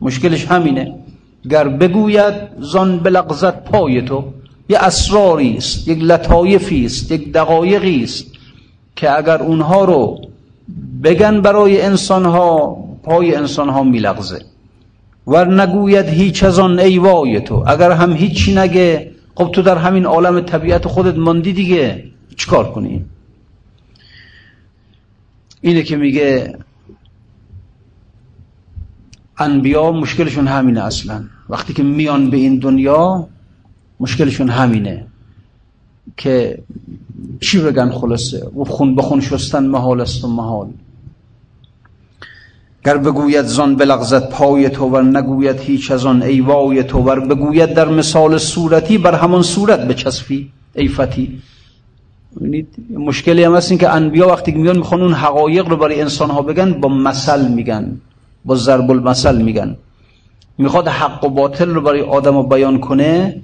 مشکلش 0.00 0.46
همینه. 0.46 0.94
گر 1.50 1.68
بگوید 1.68 2.34
زان 2.58 2.98
بلغزت 2.98 3.64
پای 3.64 4.02
تو. 4.02 4.24
یه 4.68 4.78
اسراری 4.78 5.56
است 5.56 5.88
یک 5.88 6.02
لطایفی 6.02 6.84
است 6.86 7.12
یک 7.12 7.32
دقایقی 7.32 8.04
است 8.04 8.26
که 8.96 9.18
اگر 9.18 9.42
اونها 9.42 9.84
رو 9.84 10.20
بگن 11.02 11.40
برای 11.40 11.82
انسانها 11.82 12.76
پای 13.02 13.34
انسانها 13.34 13.82
میلغزه. 13.82 14.53
ور 15.26 15.62
نگوید 15.62 16.06
هیچ 16.06 16.44
از 16.44 16.58
آن 16.58 16.78
ایوای 16.78 17.40
تو. 17.40 17.64
اگر 17.66 17.90
هم 17.90 18.12
هیچی 18.12 18.54
نگه 18.54 19.10
خب 19.34 19.50
تو 19.50 19.62
در 19.62 19.78
همین 19.78 20.06
عالم 20.06 20.40
طبیعت 20.40 20.88
خودت 20.88 21.16
ماندی 21.18 21.52
دیگه. 21.52 22.04
چیکار 22.36 22.72
کنی؟ 22.72 23.04
اینه 25.60 25.82
که 25.82 25.96
میگه 25.96 26.58
انبیا 29.38 29.92
مشکلشون 29.92 30.46
همینه 30.46 30.84
اصلا. 30.84 31.24
وقتی 31.48 31.72
که 31.72 31.82
میان 31.82 32.30
به 32.30 32.36
این 32.36 32.58
دنیا 32.58 33.28
مشکلشون 34.00 34.48
همینه 34.48 35.06
که 36.16 36.58
چی 37.40 37.60
بگن 37.60 37.90
خلاصه؟ 37.90 38.46
و 38.56 38.64
خون 38.64 38.94
بخون 38.94 39.20
شستن 39.20 39.66
محال 39.66 40.00
است 40.00 40.24
و 40.24 40.28
محال. 40.28 40.68
گر 42.86 42.96
بگوید 42.96 43.44
زان 43.44 43.76
بلغزد 43.76 44.28
پای 44.28 44.68
تو 44.70 44.84
ور 44.84 45.02
نگوید 45.02 45.60
هیچ 45.60 45.90
از 45.90 46.06
آن 46.06 46.22
ایوای 46.22 46.84
تو 46.84 46.98
ور 46.98 47.20
بگوید 47.20 47.74
در 47.74 47.88
مثال 47.88 48.38
صورتی 48.38 48.98
بر 48.98 49.14
همان 49.14 49.42
صورت 49.42 49.80
بچسبی 49.80 50.50
ایفتی 50.74 51.42
مشکلی 52.96 53.44
هم 53.44 53.54
هست 53.54 53.70
این 53.70 53.80
که 53.80 53.90
انبیا 53.90 54.28
وقتی 54.28 54.52
میان 54.52 54.76
می‌خوان 54.78 55.02
اون 55.02 55.12
حقایق 55.12 55.68
رو 55.68 55.76
برای 55.76 56.00
انسان 56.00 56.30
ها 56.30 56.42
بگن 56.42 56.72
با 56.72 56.88
مثل 56.88 57.48
میگن 57.48 58.00
با 58.44 58.54
ضرب 58.54 58.90
المثل 58.90 59.42
میگن. 59.42 59.76
می‌خواد 60.58 60.88
حق 60.88 61.24
و 61.24 61.28
باطل 61.28 61.68
رو 61.68 61.80
برای 61.80 62.00
آدم 62.00 62.42
بیان 62.42 62.80
کنه 62.80 63.42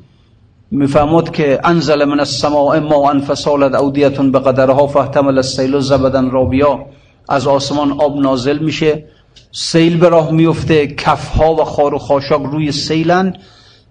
می‌فهمد 0.70 1.31
که 1.31 1.61
انزل 1.64 2.05
من 2.05 2.20
السماء 2.20 2.81
ما 2.81 3.11
انفصالت 3.11 3.74
اودیتون 3.74 4.33
به 4.33 4.38
قدرها 4.38 4.87
فاحتمل 4.87 5.37
السیل 5.37 5.81
زبدن 5.81 6.31
رابیا. 6.31 6.87
از 7.29 7.46
آسمان 7.46 7.92
آب 7.92 8.20
نازل 8.20 8.59
میشه 8.59 9.05
سیل 9.53 9.97
به 9.97 10.09
راه 10.09 10.31
میفته 10.31 10.87
کفها 10.87 11.55
و 11.55 11.65
خار 11.65 11.95
و 11.95 11.99
خاشاک 11.99 12.43
روی 12.43 12.73
سیلن 12.73 13.35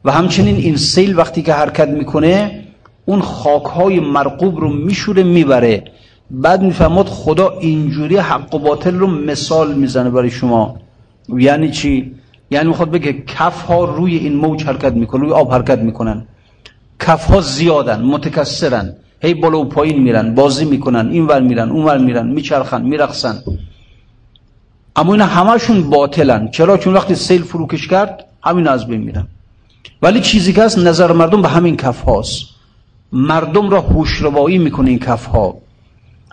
و 0.06 0.12
همچنین 0.12 0.56
این 0.56 0.78
سیل 0.78 1.18
وقتی 1.18 1.42
که 1.42 1.54
حرکت 1.54 1.88
می‌کنه 1.88 2.64
اون 3.06 3.22
خاکهای 3.22 4.00
مرقوب 4.00 4.60
رو 4.60 4.74
میشوره 4.74 5.24
می‌بره. 5.24 5.84
بعد 6.32 6.62
می‌فهمد 6.62 7.06
خدا 7.06 7.50
اینجوری 7.50 8.18
حق 8.18 8.56
و 8.56 8.60
باطل 8.60 8.96
رو 8.96 9.08
مثال 9.08 9.76
می‌زنه 9.76 10.10
برای 10.10 10.30
شما. 10.30 10.78
یعنی 11.38 11.72
چی؟ 11.72 12.16
یعنی 12.52 12.68
می‌خواد 12.68 12.92
بگه 12.92 13.14
کف 13.28 13.62
ها 13.62 13.86
روی 13.86 14.18
این 14.18 14.36
موج 14.36 14.64
حرکت 14.64 14.94
می‌کنن 14.94 15.22
روی 15.22 15.32
آب 15.32 15.52
حرکت 15.52 15.80
می‌کنن. 15.80 16.26
کف 17.00 17.26
ها 17.26 17.42
زیادن 17.42 18.02
متکسرن 18.02 18.96
هی 19.22 19.34
بالا 19.34 19.60
و 19.60 19.66
پایین 19.66 20.04
میرن 20.04 20.36
بازی 20.36 20.66
می‌کنن 20.66 21.10
این 21.12 21.28
ور 21.28 21.42
میرن 21.42 21.70
اون 21.70 21.86
ور 21.86 21.98
میرن 21.98 22.28
میچرخن 22.28 22.82
میرقصن. 22.82 23.44
اما 25.00 25.14
این 25.14 25.22
همشون 25.22 25.90
باطلن. 25.90 26.52
چرا؟ 26.52 26.78
چون 26.78 26.94
وقتی 26.94 27.16
سیل 27.16 27.44
فروکش 27.44 27.88
کرد 27.88 28.26
همین 28.44 28.68
از 28.68 28.88
بین 28.88 29.02
میرن. 29.02 29.28
ولی 30.02 30.22
چیزی 30.22 30.54
که 30.54 30.64
هست 30.64 30.78
نظر 30.78 31.12
مردم 31.12 31.42
به 31.42 31.48
همین 31.48 31.78
کف 31.78 32.02
هاست. 32.02 32.42
مردم 33.12 33.70
را 33.70 33.82
هوشربایی 33.82 34.58
می‌کنه 34.58 34.90
این 34.90 35.00
کف 35.00 35.26
ها. 35.26 35.58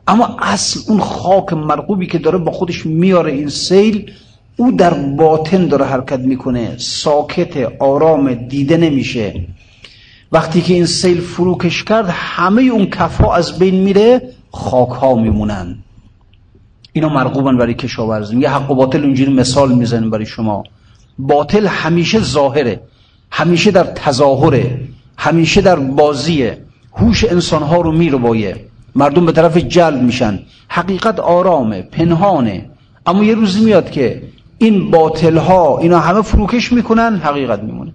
اما 0.06 0.36
اصل 0.38 0.80
اون 0.88 1.00
خاک 1.00 1.52
مرغوبی 1.52 2.06
که 2.06 2.18
داره 2.18 2.38
با 2.38 2.52
خودش 2.52 2.86
میاره 2.86 3.32
این 3.32 3.48
سیل 3.48 4.10
او 4.56 4.72
در 4.72 4.94
باطن 4.94 5.66
داره 5.66 5.84
حرکت 5.84 6.20
می‌کنه. 6.20 6.74
ساکت 6.78 7.72
آرام 7.78 8.34
دیده 8.34 8.76
نمیشه. 8.76 9.46
وقتی 10.32 10.60
که 10.60 10.74
این 10.74 10.86
سیل 10.86 11.20
فروکش 11.20 11.84
کرد 11.84 12.08
همه 12.10 12.62
اون 12.62 12.86
کف 12.86 13.20
ها 13.20 13.34
از 13.34 13.58
بین 13.58 13.74
میره 13.74 14.22
خاک 14.52 14.88
ها 14.88 15.14
میمونن. 15.14 15.78
اینا 16.96 17.08
مرغوبن 17.08 17.56
برای 17.56 17.74
کشاورزی 17.74 18.36
یه 18.36 18.50
حق 18.50 18.70
و 18.70 18.74
باطل 18.74 19.04
اونجوری 19.04 19.32
مثال 19.32 19.72
می‌زنیم 19.72 20.10
برای 20.10 20.26
شما. 20.26 20.62
باطل 21.18 21.66
همیشه 21.66 22.20
ظاهره. 22.20 22.80
همیشه 23.30 23.70
در 23.70 23.84
تظاهره. 23.84 24.80
همیشه 25.18 25.60
در 25.60 25.76
بازیه. 25.76 26.58
هوش 26.92 27.24
انسانها 27.24 27.80
رو 27.80 27.92
میربایه 27.92 28.64
مردم 28.94 29.26
به 29.26 29.32
طرف 29.32 29.56
جلب 29.56 30.02
میشن. 30.02 30.38
حقیقت 30.68 31.20
آرامه 31.20 31.82
پنهانه. 31.82 32.70
اما 33.06 33.24
یه 33.24 33.34
روزی 33.34 33.64
میاد 33.64 33.90
که 33.90 34.22
این 34.58 34.90
باطل 34.90 35.36
ها 35.36 35.78
اینا 35.78 35.98
همه 35.98 36.22
فروکش 36.22 36.72
می‌کنن 36.72 37.16
حقیقت 37.16 37.62
میمونه. 37.62 37.92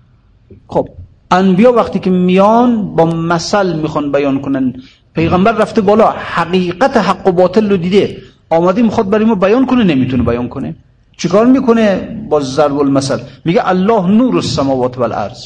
خب 0.67 0.89
انبیا 1.31 1.71
وقتی 1.73 1.99
که 1.99 2.09
میان 2.09 2.95
با 2.95 3.05
مثل 3.05 3.79
می‌خوان 3.79 4.11
بیان 4.11 4.41
کنن. 4.41 4.73
پیغمبر 5.13 5.51
رفته 5.51 5.81
بالا. 5.81 6.09
حقیقت 6.11 6.97
حق 6.97 7.27
و 7.27 7.31
باطل 7.31 7.69
رو 7.69 7.77
دیده. 7.77 8.17
آمده 8.51 8.81
می‌خواد 8.81 9.09
برای 9.09 9.25
ما 9.25 9.35
بیان 9.35 9.65
کنه 9.65 9.83
نمی‌تونه 9.83 10.23
بیان 10.23 10.47
کنه. 10.49 10.75
چیکار 11.17 11.45
می‌کنه 11.45 11.85
با 12.29 12.39
ضرب 12.39 12.79
المثل؟ 12.79 13.19
میگه 13.45 13.61
الله 13.69 14.07
نور 14.07 14.35
السماوات 14.35 14.97
والارض. 14.97 15.41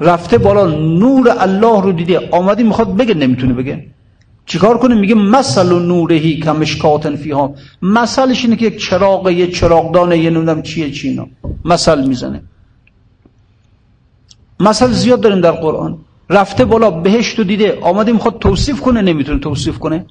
رفته 0.00 0.38
بالا 0.38 0.66
نور 1.02 1.34
الله 1.38 1.82
رو 1.82 1.92
دیده. 1.92 2.28
آمدی 2.30 2.62
می‌خواد 2.62 2.96
بگه 2.96 3.14
نمی‌تونه 3.14 3.52
بگه. 3.52 3.86
چیکار 4.46 4.78
کنه؟ 4.78 4.94
میگه 4.94 5.14
مثل 5.14 5.72
و 5.72 5.78
نورهی 5.78 6.36
کمشکاتن 6.40 7.16
فیها. 7.16 7.54
مثلش 7.82 8.44
اینه 8.44 8.56
که 8.56 8.66
یک 8.66 8.76
چراغ 8.76 9.30
یه 9.30 9.46
چراغدانه 9.46 10.18
یه 10.18 10.30
نمی‌دونم 10.30 10.62
چیه 10.62 10.90
چینا 10.90 11.26
مثل 11.64 12.08
می‌زنه. 12.08 12.42
مثل 14.60 14.90
زیاد 14.90 15.20
داریم 15.20 15.40
در 15.40 15.50
قرآن. 15.50 15.98
رفته 16.30 16.64
بالا 16.64 16.90
بهشت 16.90 17.38
رو 17.38 17.44
دیده. 17.44 17.78
آمده 17.82 18.12
می‌خواد 18.12 18.38
توصیف 18.38 18.80
کنه 18.80 19.02
نمی‌تونه 19.02 19.38
توصیف 19.38 19.78
کنه. 19.78 20.06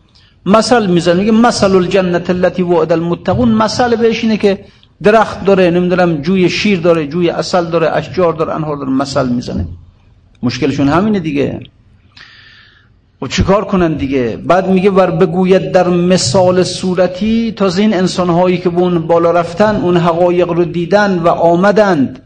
مثل 0.46 0.88
می‌زنه. 0.88 1.20
میگه 1.20 1.32
مثل 1.32 1.76
الجنت 1.76 2.30
التي 2.30 2.64
وعد 2.64 2.92
المتقون. 2.92 3.52
مثل 3.52 3.96
بهش 3.96 4.24
اینه 4.24 4.38
که 4.38 4.60
درخت 5.04 5.46
داره 5.46 5.70
نمی‌دونم 5.70 6.22
جوی 6.22 6.50
شیر 6.50 6.80
داره 6.80 7.08
جوی 7.08 7.30
اصل 7.30 7.66
داره 7.66 7.90
اشجار 7.90 8.34
داره 8.34 8.56
انهار 8.56 8.78
داره 8.78 8.90
مثل 8.90 9.30
می‌زنه. 9.30 9.68
مشکلشون 10.44 10.88
همینه 10.88 11.20
دیگه. 11.20 11.60
و 13.22 13.28
چیکار 13.28 13.66
کنن 13.66 13.94
دیگه؟ 13.94 14.38
بعد 14.48 14.70
میگه 14.70 14.90
ور 14.92 15.12
بگوید 15.12 15.72
در 15.72 15.90
مثال 15.90 16.64
صورتی 16.64 17.52
تازه 17.52 17.82
این 17.82 17.94
انسانهایی 17.94 18.58
که 18.58 18.70
به 18.70 18.80
اون 18.80 19.08
بالا 19.08 19.32
رفتن 19.32 19.76
اون 19.76 19.98
حقایق 19.98 20.50
رو 20.50 20.66
دیدن 20.66 21.20
و 21.20 21.28
آمدند 21.28 22.22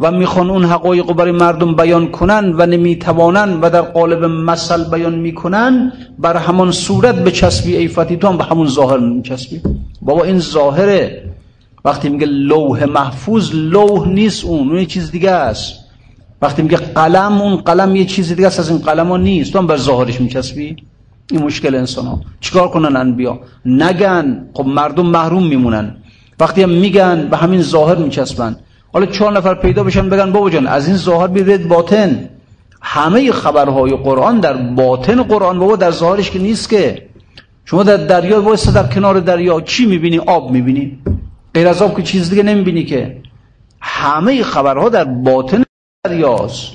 و 0.00 0.10
می‌خوان 0.10 0.50
اون 0.50 0.64
حقایق 0.64 1.12
برای 1.12 1.32
مردم 1.32 1.74
بیان 1.74 2.10
کنن 2.10 2.54
و 2.58 2.66
نمی‌توانن 2.66 3.60
و 3.60 3.70
در 3.70 3.80
قالب 3.80 4.24
مثل 4.24 4.90
بیان 4.90 5.14
می‌کنن 5.14 5.92
بر 6.18 6.36
همان 6.36 6.72
صورت 6.72 7.14
به 7.14 7.30
چسبی 7.30 7.76
ایفتی 7.76 8.16
تو 8.16 8.28
هم 8.28 8.36
به 8.36 8.44
همون 8.44 8.66
ظاهر 8.66 8.98
میچسبی. 8.98 9.60
بابا 10.02 10.24
این 10.24 10.38
ظاهره. 10.38 11.30
وقتی 11.84 12.08
میگه 12.08 12.26
لوح 12.26 12.84
محفوظ 12.84 13.50
لوح 13.54 14.08
نیست 14.08 14.44
اون 14.44 14.68
اون 14.68 14.78
یه 14.78 14.86
چیز 14.86 15.10
دیگه 15.10 15.30
است. 15.30 15.84
وقتی 16.42 16.62
میگه 16.62 16.76
قلم 16.76 17.40
اون 17.40 17.56
قلم 17.56 17.96
یه 17.96 18.04
چیز 18.04 18.28
دیگه 18.28 18.46
است 18.46 18.60
از 18.60 18.70
این 18.70 18.78
قلم 18.78 19.08
ها 19.08 19.16
نیست. 19.16 19.52
تو 19.52 19.58
هم 19.58 19.66
بر 19.66 19.76
ظاهرش 19.76 20.20
میچسبی. 20.20 20.76
این 21.30 21.42
مشکل 21.42 21.74
انسان 21.74 22.06
ها 22.06 22.20
چیکار 22.40 22.68
کنن 22.68 22.96
انبیا؟ 22.96 23.40
نگن. 23.66 24.46
خب 24.54 24.66
مردم 24.66 25.06
محروم 25.06 25.46
میمونن. 25.46 25.96
وقتی 26.40 26.62
هم 26.62 26.70
میگن 26.70 27.28
به 27.30 27.36
همین 27.36 27.62
ظاهر 27.62 27.96
میچسبن. 27.96 28.56
حالا 28.92 29.06
چهار 29.06 29.32
نفر 29.32 29.54
پیدا 29.54 29.84
بشن 29.84 30.08
بگن 30.08 30.32
بابا 30.32 30.50
جان 30.50 30.66
از 30.66 30.86
این 30.86 30.96
ظاهر 30.96 31.26
بیرید 31.26 31.68
باطن. 31.68 32.28
همه 32.82 33.32
خبرهای 33.32 33.96
قرآن 33.96 34.40
در 34.40 34.52
باطن 34.52 35.22
قرآن 35.22 35.58
بابا 35.58 35.76
در 35.76 35.90
ظاهرش 35.90 36.30
که 36.30 36.38
نیست 36.38 36.70
که. 36.70 37.02
شما 37.64 37.82
در 37.82 37.96
دریا 37.96 38.42
وایسا 38.42 38.70
در 38.70 38.86
کنار 38.86 39.20
دریا 39.20 39.60
چی 39.60 39.86
می‌بینی؟ 39.86 40.18
آب 40.18 40.50
می‌بینی. 40.50 40.98
غیر 41.54 41.68
از 41.68 41.82
آب 41.82 41.96
که 41.96 42.02
چیز 42.02 42.30
دیگه 42.30 42.42
نمی‌بینی 42.42 42.84
که. 42.84 43.16
همه 43.80 44.42
خبرها 44.42 44.88
در 44.88 45.04
باطن 45.04 45.64
دریاست. 46.04 46.66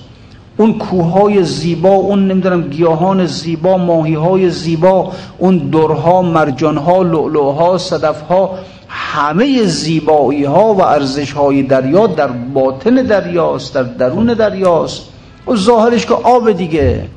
اون 0.58 0.78
کوههای 0.78 1.44
زیبا 1.44 1.90
اون 1.90 2.28
نمی‌دونم 2.28 2.62
گیاهان 2.62 3.26
زیبا 3.26 3.78
ماهیهای 3.78 4.50
زیبا 4.50 5.12
اون 5.38 5.58
درها 5.58 6.22
مرجانها 6.22 7.02
لؤلؤها 7.04 7.78
صدفها 7.78 8.58
همه 8.98 9.64
زیبایی 9.64 10.44
ها 10.44 10.74
و 10.74 10.82
ارزش 10.82 11.32
های 11.32 11.64
دریا 11.64 12.08
در 12.08 12.28
باطن 12.28 12.96
دریاست 12.96 13.76
در 13.76 13.84
درون 13.84 14.26
دریاست. 14.26 15.02
و 15.48 15.56
ظاهرش 15.56 16.06
که 16.06 16.14
آب 16.14 16.52
دیگه. 16.52 17.08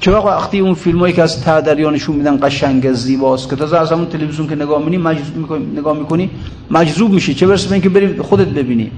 چه 0.00 0.10
وقتی 0.10 0.58
اون 0.58 0.74
فیلم 0.74 0.98
هایی 0.98 1.14
که 1.14 1.22
از 1.22 1.44
ته 1.44 1.60
دریا 1.60 1.90
نشون 1.90 2.16
میدن 2.16 2.38
قشنگ 2.42 2.92
زیباست 2.92 3.50
که 3.50 3.56
تازه 3.56 3.78
از 3.78 3.92
همون 3.92 4.06
تلویزیون 4.06 4.48
که 4.48 4.54
نگاه 4.54 4.78
می‌کنی 4.78 4.96
مجذوب 4.98 5.52
نگاه 5.76 5.98
می‌کنی 5.98 6.30
مجذوب 6.70 7.10
میشی. 7.10 7.34
چه 7.34 7.46
برسه 7.46 7.68
به 7.68 7.72
اینکه 7.72 7.88
بری 7.88 8.18
خودت 8.18 8.48
ببینی. 8.48 8.90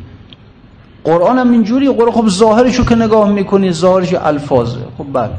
قرآن 1.04 1.38
هم 1.38 1.52
اینجوری 1.52 1.92
قرآن 1.92 2.12
خب 2.12 2.28
ظاهرشو 2.28 2.84
که 2.84 2.94
نگاه 2.94 3.32
می‌کنی 3.32 3.72
ظاهرش 3.72 4.14
الفاظه. 4.14 4.78
خب 4.98 5.06
بله. 5.12 5.30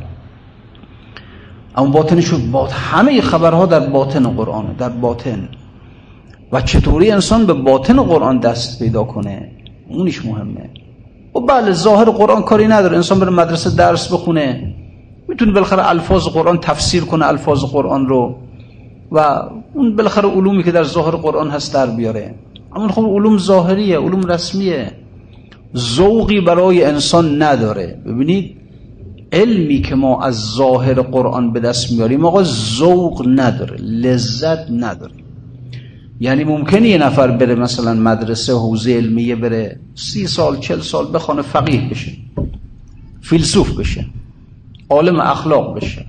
اما 1.76 1.90
باطنشو 1.90 2.38
بات 2.38 2.74
همه 2.74 3.22
خبرها 3.22 3.66
در 3.66 3.80
باطن 3.80 4.24
قرآن 4.24 4.76
در 4.78 4.90
باطن. 4.90 5.50
و 6.52 6.62
چطوری 6.62 7.12
انسان 7.12 7.46
به 7.46 7.54
باطن 7.54 8.04
قرآن 8.04 8.38
دست 8.38 8.80
پیدا 8.80 9.04
کنه؟ 9.04 9.52
اونش 9.90 10.26
مهمه. 10.26 10.70
و 11.36 11.40
بله 11.40 11.72
ظاهر 11.72 12.10
قرآن 12.10 12.44
کاری 12.44 12.68
نداره. 12.68 12.96
انسان 12.96 13.20
بره 13.20 13.30
مدرسه 13.30 13.76
درس 13.76 14.14
بخونه 14.14 14.74
می‌تونه 15.28 15.52
بالاخره 15.52 15.90
الفاظ 15.90 16.28
قرآن 16.28 16.58
تفسیر 16.58 17.04
کنه 17.04 17.26
الفاظ 17.26 17.64
قرآن 17.64 18.08
رو 18.08 18.36
و 19.12 19.44
اون 19.74 19.96
بالاخره 19.96 20.30
علومی 20.30 20.64
که 20.64 20.72
در 20.72 20.84
ظاهر 20.84 21.16
قرآن 21.16 21.50
هست 21.50 21.74
در 21.74 21.88
بیاره. 21.88 22.36
اما 22.76 22.88
خب 22.88 23.02
علوم 23.02 23.38
ظاهریه 23.38 24.00
علوم 24.00 24.24
رسمیه. 24.24 24.92
ذوقی 25.78 26.42
برای 26.42 26.84
انسان 26.84 27.42
نداره. 27.42 28.00
ببینید 28.06 28.56
علمی 29.32 29.82
که 29.82 29.96
ما 29.96 30.24
از 30.24 30.36
ظاهر 30.36 30.94
قرآن 30.94 31.54
به 31.54 31.60
دست 31.60 31.92
میاریم 31.92 32.26
آقا 32.26 32.44
ذوق 32.44 33.26
نداره 33.28 33.78
لذت 33.78 34.72
نداره. 34.72 35.25
یعنی 36.20 36.44
ممکنه 36.44 36.88
یه 36.90 36.98
نفر 36.98 37.32
بره 37.32 37.56
مثلا 37.56 37.94
مدرسه 37.94 38.54
حوزه 38.54 38.92
علمیه 38.92 39.36
بره 39.36 39.80
سی 39.96 40.28
سال 40.28 40.60
چل 40.60 40.82
سال 40.82 41.12
بخوانه 41.14 41.42
فقیه 41.42 41.90
بشه 41.90 42.12
فیلسوف 43.22 43.80
بشه 43.80 44.06
عالم 44.90 45.20
اخلاق 45.20 45.76
بشه 45.76 46.06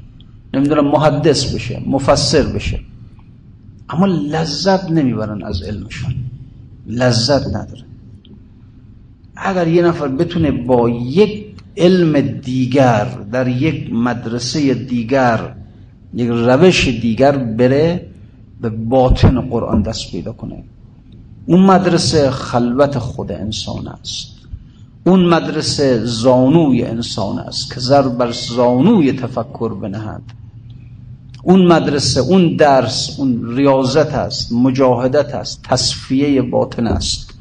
نمی‌دونم 0.54 0.90
محدث 0.90 1.54
بشه 1.54 1.82
مفسر 1.86 2.42
بشه. 2.42 2.80
اما 3.88 4.06
لذت 4.06 4.90
نمی‌برن 4.90 5.42
از 5.42 5.62
علمشون. 5.62 6.14
لذت 6.86 7.46
نداره 7.46 7.84
اگر 9.36 9.68
یه 9.68 9.82
نفر 9.82 10.08
بتونه 10.08 10.50
با 10.50 10.88
یک 10.90 11.46
علم 11.76 12.20
دیگر 12.20 13.04
در 13.32 13.48
یک 13.48 13.92
مدرسه 13.92 14.74
دیگر 14.74 15.40
یک 16.14 16.28
روش 16.28 16.88
دیگر 16.88 17.36
بره 17.36 18.06
به 18.60 18.68
باطن 18.68 19.40
قرآن 19.40 19.82
دست 19.82 20.10
پیدا 20.10 20.32
کنه. 20.32 20.64
اون 21.46 21.60
مدرسه 21.60 22.30
خلوت 22.30 22.98
خود 22.98 23.32
انسان 23.32 23.88
است. 23.88 24.36
اون 25.06 25.24
مدرسه 25.24 26.04
زانوی 26.04 26.82
انسان 26.84 27.38
است 27.38 27.74
که 27.74 27.80
زر 27.80 28.08
بر 28.08 28.32
زانوی 28.32 29.12
تفکر 29.12 29.74
بنهد. 29.74 30.22
اون 31.42 31.66
مدرسه 31.66 32.20
اون 32.20 32.56
درس 32.56 33.20
اون 33.20 33.56
ریاضت 33.56 34.14
است 34.14 34.52
مجاهدت 34.52 35.34
است 35.34 35.62
تصفیه 35.62 36.42
باطن 36.42 36.86
است. 36.86 37.34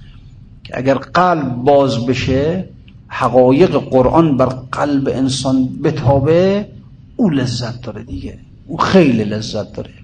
که 0.63 0.77
اگر 0.77 0.93
قلب 0.95 1.55
باز 1.55 2.05
بشه 2.05 2.69
حقایق 3.07 3.77
قرآن 3.77 4.37
بر 4.37 4.49
قلب 4.71 5.07
انسان 5.07 5.69
بتابه 5.83 6.67
او 7.15 7.29
لذت 7.29 7.81
داره 7.81 8.03
دیگه. 8.03 8.39
او 8.67 8.77
خیلی 8.77 9.23
لذت 9.23 9.73
داره. 9.73 9.94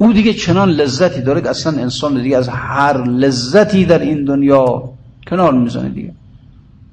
او 0.00 0.12
دیگه 0.12 0.32
چنان 0.32 0.70
لذتی 0.70 1.20
داره 1.22 1.40
که 1.40 1.50
اصلا 1.50 1.82
انسان 1.82 2.22
دیگه 2.22 2.36
از 2.36 2.48
هر 2.48 3.04
لذتی 3.04 3.84
در 3.84 3.98
این 3.98 4.24
دنیا 4.24 4.82
کنار 5.30 5.52
می‌زنه 5.52 5.88
دیگه. 5.88 6.12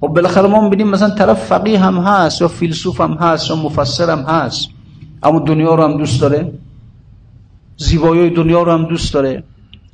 خب 0.01 0.07
بالاخره 0.07 0.47
ما 0.47 0.61
می‌بینیم 0.61 0.87
مثلا 0.87 1.09
طرف 1.09 1.45
فقیه 1.45 1.79
هم 1.79 1.97
هست 1.97 2.41
یا 2.41 2.47
فیلسوف 2.47 3.01
هم 3.01 3.13
هست 3.13 3.49
یا 3.49 3.55
مفسر 3.55 4.09
هم 4.09 4.19
هست 4.19 4.69
اما 5.23 5.39
دنیا 5.39 5.75
رو 5.75 5.83
هم 5.83 5.97
دوست 5.97 6.21
داره. 6.21 6.51
زیبایی 7.77 8.29
دنیا 8.29 8.63
رو 8.63 8.71
هم 8.71 8.85
دوست 8.85 9.13
داره. 9.13 9.43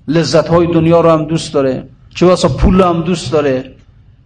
لذت 0.07 0.47
های 0.47 0.67
دنیا 0.67 1.01
رو 1.01 1.09
هم 1.09 1.25
دوست 1.25 1.53
داره. 1.53 1.87
چه 2.15 2.25
واسه 2.25 2.47
پول 2.47 2.81
هم 2.81 3.01
دوست 3.01 3.31
داره. 3.31 3.75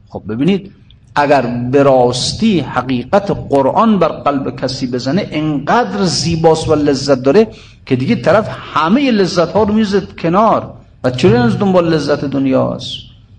خب 0.10 0.24
ببینید 0.30 0.72
اگر 1.16 1.42
به 1.72 1.84
راستی 1.84 2.60
حقیقت 2.60 3.32
قرآن 3.50 4.00
بر 4.00 4.08
قلب 4.08 4.56
کسی 4.56 4.88
بزنه 4.88 5.28
انقدر 5.32 6.04
زیباست 6.04 6.70
و 6.70 6.76
لذت 6.76 7.24
داره 7.24 7.48
که 7.88 7.96
دیگه 7.96 8.16
طرف 8.16 8.50
همه 8.74 9.12
لذت 9.12 9.52
ها 9.52 9.64
رو 9.64 9.74
می‌زد 9.74 10.16
کنار. 10.16 10.74
و 11.04 11.12
چرا 11.12 11.44
از 11.44 11.60
دنبال 11.60 11.94
لذت 11.94 12.26
دنیاست؟ 12.26 12.94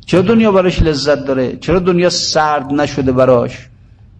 چرا 0.06 0.22
دنیا 0.22 0.52
براش 0.52 0.82
لذت 0.82 1.24
داره؟ 1.24 1.56
چرا 1.56 1.78
دنیا 1.78 2.10
سرد 2.10 2.72
نشده 2.72 3.12
براش؟ 3.12 3.68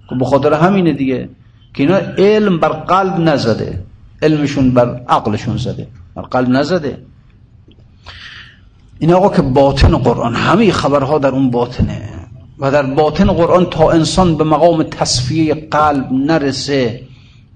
خب 0.09 0.19
بخاطر 0.21 0.53
همینه 0.53 0.93
دیگه 0.93 1.29
که 1.75 1.83
اینا 1.83 1.97
علم 2.19 2.61
بر 2.61 2.69
قلب 2.69 3.19
نزده. 3.19 3.85
علمشون 4.23 4.71
بر 4.71 5.01
عقلشون 5.09 5.57
زده. 5.57 5.87
بر 6.15 6.23
قلب 6.23 6.49
نزده. 6.49 6.99
این 8.99 9.13
آقا 9.13 9.37
که 9.37 9.43
باطن 9.43 9.97
قرآن 9.97 10.35
همه 10.35 10.73
خبرها 10.73 11.19
در 11.19 11.29
اون 11.29 11.51
باطنه. 11.51 12.09
و 12.59 12.71
در 12.71 12.83
باطن 12.83 13.27
قرآن 13.27 13.67
تا 13.71 13.91
انسان 13.91 14.37
به 14.37 14.45
مقام 14.45 14.83
تصفیه 14.83 15.55
قلب 15.55 16.13
نرسه 16.13 17.01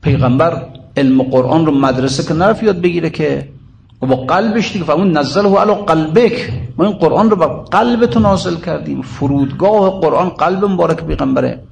پیغمبر 0.02 0.66
علم 0.96 1.22
قرآن 1.22 1.66
رو 1.66 1.72
مدرسه 1.72 2.22
که 2.22 2.34
نرف 2.34 2.62
یاد 2.62 2.80
بگیره 2.80 3.10
که 3.10 3.48
و 4.02 4.06
با 4.06 4.16
قلبش 4.16 4.72
دیگه 4.72 4.84
فرمون 4.84 5.12
نزله 5.12 5.58
علی 5.58 5.74
قلبک. 5.74 6.52
ما 6.76 6.84
این 6.84 6.94
قرآن 6.94 7.30
رو 7.30 7.36
با 7.36 7.46
قلبتو 7.46 8.20
نازل 8.20 8.56
کردیم. 8.56 9.02
فرودگاه 9.02 10.00
قرآن 10.00 10.28
قلب 10.28 10.64
مبارک 10.64 11.04
پیغمبره. 11.04 11.62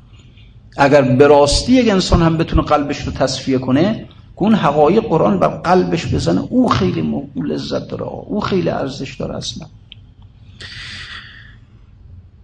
اگر 0.77 1.03
به 1.03 1.27
راستی 1.27 1.73
یک 1.73 1.89
انسان 1.89 2.23
هم 2.23 2.37
بتونه 2.37 2.63
قلبش 2.63 3.01
رو 3.07 3.13
تصفیه 3.13 3.59
کنه 3.59 3.95
که 4.37 4.43
اون 4.43 4.55
حقایق 4.55 5.03
قرآن 5.03 5.39
بر 5.39 5.49
قلبش 5.49 6.15
بزنه 6.15 6.41
او 6.51 6.69
خیلی 6.69 7.23
لذت 7.37 7.89
داره. 7.89 8.03
او 8.03 8.41
خیلی 8.41 8.69
ارزش 8.71 9.15
داره 9.17 9.37
اصلا. 9.37 9.67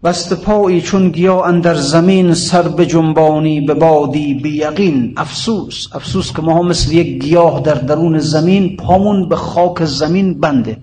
بست 0.07 0.35
پایی 0.43 0.81
چون 0.81 1.11
گیا 1.11 1.43
اندر 1.45 1.75
زمین 1.75 2.35
سر 2.35 2.63
به 2.69 2.87
جنبانی 2.87 3.61
به 3.61 3.75
بادی 3.75 4.35
به 4.35 4.51
یقین 4.51 5.13
افسوس 5.17 5.89
افسوس 5.93 6.33
که 6.33 6.43
ما 6.43 6.59
هم 6.59 6.67
مثل 6.67 6.93
یک 6.93 7.23
گیاه 7.23 7.61
در 7.61 7.75
درون 7.75 8.19
زمین 8.19 8.77
پامون 8.77 9.29
به 9.29 9.37
خاک 9.37 9.85
زمین 9.85 10.41
بنده. 10.41 10.79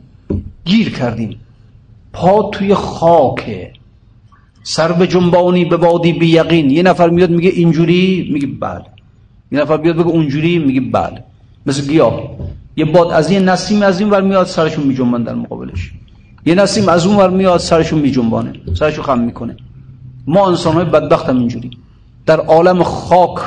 گیر 0.65 0.89
کردیم. 0.89 1.39
پا 2.13 2.49
توی 2.49 2.73
خاکه 2.73 3.71
سر 4.63 4.91
به 4.91 5.07
جنبانی 5.07 5.65
به 5.65 5.77
بادی 5.77 6.13
به 6.13 6.27
یقین 6.27 6.69
یه 6.69 6.83
نفر 6.83 7.09
میاد 7.09 7.29
میگه 7.29 7.49
اینجوری 7.49 8.29
میگه 8.33 8.47
بله. 8.47 8.85
یه 9.51 9.59
نفر 9.59 9.77
بیاد 9.77 9.95
بگه 9.95 10.07
اونجوری 10.07 10.59
میگه 10.59 10.81
بله. 10.81 11.23
مثل 11.65 11.87
گیاه. 11.87 12.21
یه 12.77 12.85
باد 12.85 13.11
از 13.11 13.31
این 13.31 13.49
نسیم 13.49 13.81
از 13.81 13.99
این 13.99 14.09
ور 14.09 14.21
میاد 14.21 14.47
سرشون 14.47 14.83
میجنبن 14.87 15.23
در 15.23 15.35
مقابلش. 15.35 15.91
یه 16.45 16.55
نسیم 16.55 16.89
از 16.89 17.05
اون 17.05 17.15
ور 17.15 17.29
میاد 17.29 17.59
سرشون 17.59 17.99
میجنبانه 17.99 18.53
سرشو 18.73 19.01
خم 19.01 19.19
می‌کنه. 19.19 19.57
ما 20.27 20.47
انسان 20.47 20.73
های 20.73 20.85
بدبخت 20.85 21.29
هم 21.29 21.37
اینجوری. 21.37 21.71
در 22.25 22.39
عالم 22.39 22.83
خاک 22.83 23.39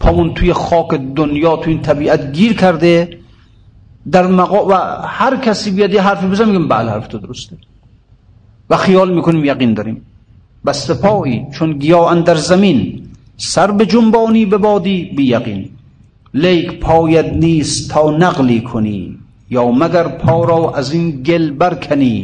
پامون 0.00 0.34
توی 0.34 0.52
خاک 0.52 0.90
دنیا 1.16 1.56
توی 1.56 1.72
این 1.72 1.82
طبیعت 1.82 2.32
گیر 2.32 2.52
کرده 2.52 3.18
در 4.10 4.26
مقا... 4.26 4.66
و 4.68 4.72
هر 5.04 5.36
کسی 5.36 5.70
بیاد 5.70 5.92
یه 5.92 6.02
حرفی 6.02 6.26
بزن 6.26 6.48
میگم 6.48 6.68
بله 6.68 6.90
حرف 6.90 7.06
تو 7.06 7.18
درسته. 7.18 7.56
و 8.70 8.76
خیال 8.76 9.14
می‌کنیم 9.14 9.44
یقین 9.44 9.74
داریم. 9.74 10.02
بست 10.66 10.90
پایی 11.02 11.46
چون 11.52 11.72
گیا 11.72 12.08
اندر 12.08 12.34
زمین 12.34 13.08
سر 13.36 13.70
به 13.70 13.86
جنبانی 13.86 14.46
به 14.46 14.58
بادی 14.58 15.04
بی 15.16 15.24
یقین. 15.24 15.68
لیک 16.34 16.80
پاید 16.80 17.26
نیست 17.26 17.90
تا 17.90 18.10
نقلی 18.10 18.60
کنی. 18.60 19.18
یا 19.54 19.64
مگر 19.70 20.08
پا 20.08 20.44
را 20.44 20.60
از 20.80 20.92
این 20.92 21.22
گل 21.28 21.50
برکنی؟ 21.50 22.16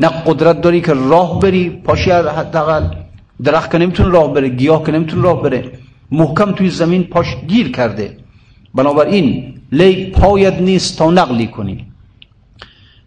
نه 0.00 0.08
قدرت 0.26 0.60
داری 0.60 0.80
که 0.80 0.94
راه 0.94 1.38
بری 1.40 1.70
پاشی 1.70 2.10
حداقل. 2.10 2.84
درخت 3.44 3.70
که 3.72 3.78
نمی‌تونه 3.78 4.08
راه 4.10 4.34
بره 4.34 4.48
گیاه 4.48 4.84
که 4.84 4.92
نمی‌تونه 4.92 5.22
راه 5.22 5.42
بره. 5.42 5.62
محکم 6.12 6.52
توی 6.52 6.70
زمین 6.70 7.04
پاش 7.04 7.26
گیر 7.48 7.72
کرده. 7.72 8.16
بنابراین 8.74 9.54
لیک 9.72 10.12
پاید 10.12 10.62
نیست 10.62 10.98
تا 10.98 11.10
نقلی 11.10 11.46
کنی. 11.46 11.86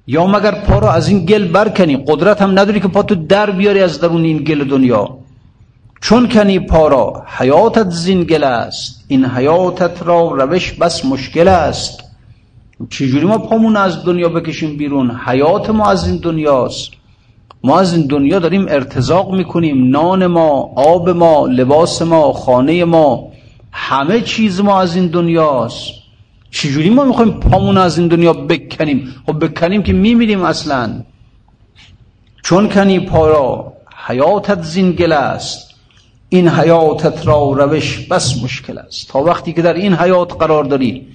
یا 0.08 0.28
مگر 0.28 0.52
پا 0.52 0.80
را 0.80 0.94
از 0.94 1.08
این 1.10 1.26
گل 1.26 1.48
برکنی؟ 1.48 2.04
قدرت 2.08 2.42
هم 2.42 2.60
نداری 2.60 2.80
که 2.80 2.88
پا 2.88 3.04
تو 3.04 3.16
در 3.16 3.52
بیاری 3.52 3.82
از 3.82 4.00
درون 4.02 4.24
این 4.24 4.38
گل 4.38 4.64
دنیا. 4.64 5.18
چون 6.02 6.30
کنی 6.30 6.60
پا 6.60 6.88
را 6.88 7.24
حیاتت 7.38 7.90
زین 7.90 8.24
گل 8.24 8.44
است. 8.44 9.06
این 9.08 9.26
حیاتت 9.26 10.04
را 10.04 10.32
روش 10.32 10.72
بس 10.72 11.06
مشکل 11.06 11.48
است. 11.48 12.07
چجوری 12.90 13.26
ما 13.26 13.38
پامون 13.38 13.78
از 13.78 14.06
دنیا 14.06 14.30
بکشیم 14.30 14.78
بیرون؟ 14.78 15.12
حیات 15.26 15.70
ما 15.70 15.90
از 15.90 16.08
این 16.08 16.18
دنیاست. 16.18 16.92
ما 17.64 17.80
از 17.80 17.94
این 17.94 18.08
دنیا 18.08 18.40
داریم 18.40 18.66
ارتزاق 18.70 19.36
می‌کنیم. 19.36 19.90
نان 19.90 20.28
ما 20.28 20.74
آب 20.76 21.10
ما 21.10 21.48
لباس 21.48 22.02
ما 22.02 22.34
خانه 22.34 22.86
ما 22.86 23.32
همه 23.72 24.22
چیز 24.22 24.60
ما 24.60 24.82
از 24.82 24.96
این 24.96 25.08
دنیاست. 25.08 25.94
چجوری 26.52 26.90
ما 26.90 27.04
می‌خوایم 27.04 27.32
پامون 27.32 27.78
از 27.78 28.00
این 28.00 28.08
دنیا 28.08 28.34
بکنیم؟ 28.34 29.16
خب 29.26 29.46
بکنیم 29.46 29.84
که 29.84 29.94
میمیریم 29.94 30.42
اصلا. 30.42 31.04
چون 32.44 32.70
کنی 32.70 33.00
پارا 33.00 33.74
حیاتت 34.08 34.64
زینگل 34.64 35.12
است. 35.12 35.76
این 36.30 36.48
حیاتت 36.48 37.28
را 37.28 37.52
روش 37.52 38.08
بس 38.08 38.44
مشکل 38.44 38.78
است. 38.78 39.10
تا 39.10 39.20
وقتی 39.20 39.54
که 39.54 39.62
در 39.62 39.74
این 39.74 39.94
حیات 39.94 40.34
قرار 40.40 40.64
داری 40.64 41.08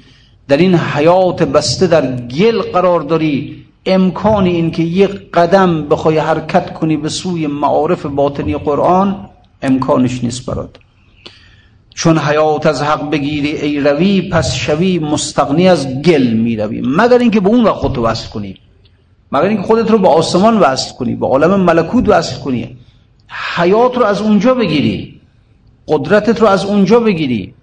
در 0.49 0.57
این 0.57 0.75
حیات 0.75 1.43
بسته 1.43 1.87
در 1.87 2.17
گل 2.17 2.63
قرار 2.63 3.01
داری 3.01 3.65
امکان 3.87 4.45
این 4.45 4.71
که 4.71 4.83
یک 4.83 5.31
قدم 5.35 5.89
بخوای 5.89 6.19
حرکت 6.19 6.73
کنی 6.73 6.97
به 6.97 7.09
سوی 7.09 7.47
معارف 7.47 8.07
باطنی 8.07 8.57
قرآن 8.57 9.29
امکانش 9.63 10.25
نیست 10.25 10.47
برات. 10.47 10.77
چون 11.95 12.19
حیات 12.19 12.67
از 12.67 12.83
حق 12.83 13.11
بگیری 13.11 13.51
ای 13.51 13.81
روی 13.81 14.29
پس 14.29 14.55
شوی 14.55 14.99
مستغنی 14.99 15.69
از 15.69 16.03
گل 16.03 16.23
می 16.23 16.57
روی 16.57 16.83
مگر 16.85 17.19
اینکه 17.19 17.41
به 17.41 17.49
اون 17.49 17.65
وقت 17.65 17.75
خودت 17.77 17.99
وصل 17.99 18.29
کنی. 18.29 18.57
مگر 19.33 19.45
اینکه 19.45 19.63
خودت 19.63 19.91
رو 19.91 19.99
به 19.99 20.09
آسمان 20.09 20.59
وصل 20.59 20.95
کنی 20.95 21.15
به 21.15 21.27
عالم 21.27 21.61
ملکوت 21.61 22.09
وصل 22.09 22.41
کنی. 22.41 22.77
حیات 23.57 23.97
رو 23.97 24.05
از 24.05 24.21
اونجا 24.21 24.55
بگیری. 24.55 25.21
قدرتت 25.89 26.41
رو 26.41 26.47
از 26.47 26.65
اونجا 26.65 27.01
بگیری. 27.01 27.55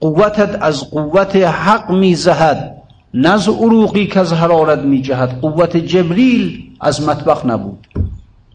قوتت 0.00 0.62
از 0.62 0.90
قوت 0.90 1.36
حق 1.36 1.90
میزهد. 1.90 2.76
نز 3.14 3.48
عروقی 3.48 4.06
که 4.06 4.20
از 4.20 4.32
حرارت 4.32 4.78
میجهد. 4.78 5.40
قوت 5.40 5.76
جبریل 5.76 6.62
از 6.80 7.08
مطبخ 7.08 7.46
نبود. 7.46 7.86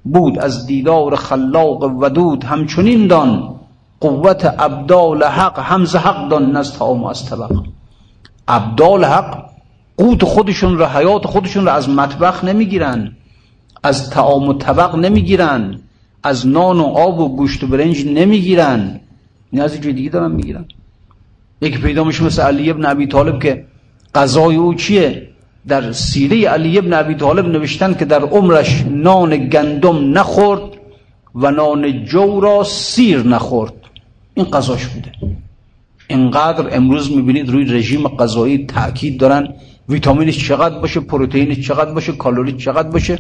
بود 0.04 0.40
از 0.40 0.68
دیدار 0.68 1.16
خلاق 1.16 1.84
ودود 1.84 2.44
همچنین 2.44 3.08
دان. 3.08 3.56
قوت 4.00 4.56
ابدال 4.60 5.24
حق 5.24 5.60
همز 5.60 5.96
حق 5.96 6.30
دان 6.30 6.58
نز 6.58 6.72
تام 6.72 7.04
از 7.04 7.26
طبق 7.26 7.52
ابدال 8.48 9.04
حق 9.06 9.46
قوت 9.98 10.24
خودشون 10.24 10.78
رو 10.78 10.86
حیات 10.86 11.28
خودشون 11.28 11.66
رو 11.66 11.72
از 11.72 11.90
مطبخ 11.90 12.44
نمی‌گیرن. 12.44 13.12
از 13.84 14.10
تعام 14.10 14.48
و 14.50 14.54
طبق 14.54 14.96
نمی‌گیرن. 14.96 15.80
از 16.24 16.48
نان 16.48 16.80
و 16.80 16.84
آب 16.84 17.20
و 17.20 17.36
گوشت 17.36 17.64
و 17.64 17.68
برنج 17.68 18.06
نمی‌گیرن. 18.06 19.00
این 19.52 19.62
از 19.62 19.82
دیگه 19.82 20.10
دارن 20.10 20.32
می‌گیرن. 20.32 20.66
یکی 21.66 21.78
پیدا 21.78 22.04
میشه 22.04 22.24
مثل 22.24 22.42
علی 22.42 22.70
ابن 22.70 22.86
ابی 22.86 23.08
طالب 23.08 23.44
که 23.44 23.66
قضای 24.16 24.56
او 24.56 24.74
چیه؟ 24.74 25.28
در 25.68 25.92
سیره 25.92 26.48
علی 26.48 26.78
ابن 26.78 26.94
ابی 26.94 27.16
طالب 27.16 27.48
نوشتن 27.48 27.94
که 27.94 28.06
در 28.06 28.22
عمرش 28.22 28.84
نان 28.90 29.50
گندم 29.50 30.18
نخورد 30.18 30.62
و 31.36 31.52
نان 31.52 32.06
جو 32.06 32.40
را 32.40 32.64
سیر 32.64 33.24
نخورد. 33.24 33.74
این 34.34 34.46
قضاش 34.46 34.86
بوده. 34.86 35.12
اینقدر 36.08 36.76
امروز 36.76 37.12
می‌بینید 37.12 37.50
روی 37.50 37.66
رژیم 37.66 38.08
غذایی 38.08 38.66
تاکید 38.66 39.20
دارن. 39.20 39.54
ویتامینش 39.90 40.48
چقدر 40.48 40.80
باشه 40.80 41.00
پروتئینش 41.00 41.68
چقدر 41.68 41.92
باشه 41.92 42.12
کالری 42.12 42.54
چقدر 42.54 42.90
باشه؟ 42.90 43.20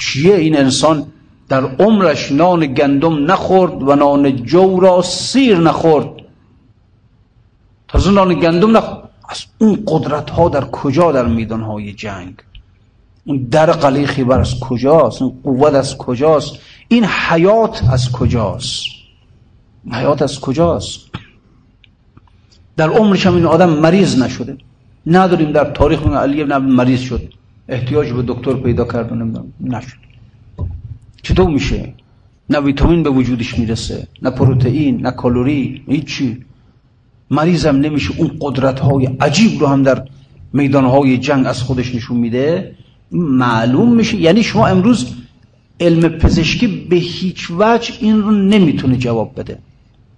چیه 0.00 0.34
این 0.34 0.56
انسان؟ 0.56 1.06
در 1.48 1.64
عمرش 1.64 2.32
نان 2.32 2.66
گندم 2.66 3.30
نخورد 3.32 3.82
و 3.82 3.94
نان 3.94 4.36
جو 4.36 4.80
را 4.80 5.02
سیر 5.02 5.58
نخورد. 5.58 6.25
تازه 7.88 8.10
نان 8.10 8.40
گندم 8.40 8.76
نخورد 8.76 9.08
از 9.28 9.44
اون 9.58 9.82
قدرت 9.86 10.30
ها 10.30 10.48
در 10.48 10.64
کجا 10.64 11.12
در 11.12 11.26
میدان 11.26 11.60
های 11.60 11.92
جنگ؟ 11.92 12.34
اون 13.24 13.36
در 13.50 13.72
قلیه 13.72 14.06
خیبر 14.06 14.40
از 14.40 14.60
کجاست؟ 14.60 15.22
اون 15.22 15.40
قوت 15.44 15.74
از 15.74 15.98
کجاست؟ 15.98 16.58
این 16.88 17.04
حیات 17.04 17.84
از 17.90 18.12
کجاست؟ 18.12 18.84
حیات 19.92 20.22
از 20.22 20.40
کجاست؟ 20.40 21.00
در 22.76 22.90
عمرش 22.90 23.26
هم 23.26 23.34
این 23.34 23.46
آدم 23.46 23.70
مریض 23.70 24.22
نشده. 24.22 24.56
نداریم 25.06 25.52
در 25.52 25.64
تاریخ 25.64 26.06
علی 26.06 26.42
ابن 26.42 26.56
مریض 26.56 27.00
شد. 27.00 27.32
احتیاج 27.68 28.12
به 28.12 28.22
دکتر 28.26 28.54
پیدا 28.54 28.84
کرد 28.84 29.12
نشد. 29.60 29.98
چطور 31.22 31.46
میشه؟ 31.46 31.94
نه 32.50 32.60
ویتامین 32.60 33.02
به 33.02 33.10
وجودش 33.10 33.58
می‌رسه 33.58 34.08
نه 34.22 34.30
پروتئین 34.30 35.02
نه 35.02 35.10
کالری 35.10 35.84
هیچی. 35.88 36.45
مریضم 37.30 37.76
نمیشه 37.76 38.14
اون 38.18 38.30
قدرت 38.40 38.80
های 38.80 39.06
عجیب 39.06 39.60
رو 39.60 39.66
هم 39.66 39.82
در 39.82 40.04
میدان 40.52 40.84
های 40.84 41.18
جنگ 41.18 41.46
از 41.46 41.62
خودش 41.62 41.94
نشون 41.94 42.16
میده 42.16 42.74
معلوم 43.12 43.94
میشه. 43.94 44.16
یعنی 44.16 44.42
شما 44.42 44.66
امروز 44.66 45.14
علم 45.80 46.08
پزشکی 46.08 46.66
به 46.66 46.96
هیچ 46.96 47.50
وجه 47.58 47.94
این 48.00 48.22
رو 48.22 48.30
نمی‌تونه 48.30 48.96
جواب 48.96 49.40
بده. 49.40 49.58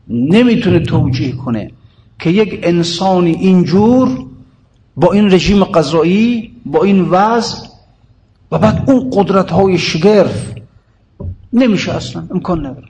نمی‌تونه 0.09 0.79
توجیه 0.81 1.33
کنه 1.33 1.71
که 2.19 2.31
یک 2.31 2.61
انسانی 2.63 3.31
اینجور 3.33 4.27
با 4.97 5.13
این 5.13 5.33
رژیم 5.33 5.65
غذایی 5.65 6.53
با 6.67 6.85
این 6.85 7.01
وضع 7.01 7.69
و 8.53 8.59
بعد 8.59 8.85
اون 8.91 9.11
قدرت 9.13 9.51
های 9.51 9.79
شگرف 9.79 10.55
نمیشه 11.53 11.93
اصلا 11.93 12.27
امکان 12.31 12.67
نداره. 12.67 12.89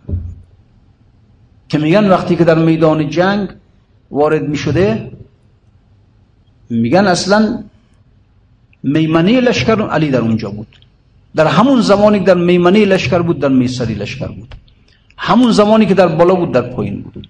که 1.68 1.78
میگن 1.78 2.10
وقتی 2.10 2.36
که 2.36 2.44
در 2.44 2.58
میدان 2.58 3.10
جنگ 3.10 3.48
وارد 4.10 4.48
می‌شده 4.48 5.12
میگن 6.70 7.06
اصلا 7.06 7.64
میمنه 8.82 9.40
لشکر 9.40 9.82
علی 9.82 10.10
در 10.10 10.20
اونجا 10.20 10.50
بود. 10.50 10.78
در 11.34 11.46
همون 11.46 11.80
زمانی 11.80 12.18
که 12.18 12.24
در 12.24 12.34
میمنه 12.34 12.84
لشکر 12.84 13.22
بود 13.22 13.38
در 13.38 13.48
میسری 13.48 13.94
لشکر 13.94 14.26
بود. 14.28 14.54
همون 15.16 15.52
زمانی 15.52 15.86
که 15.86 15.94
در 15.94 16.08
بالا 16.08 16.34
بود 16.34 16.52
در 16.52 16.62
پایین 16.62 17.02
بود. 17.02 17.28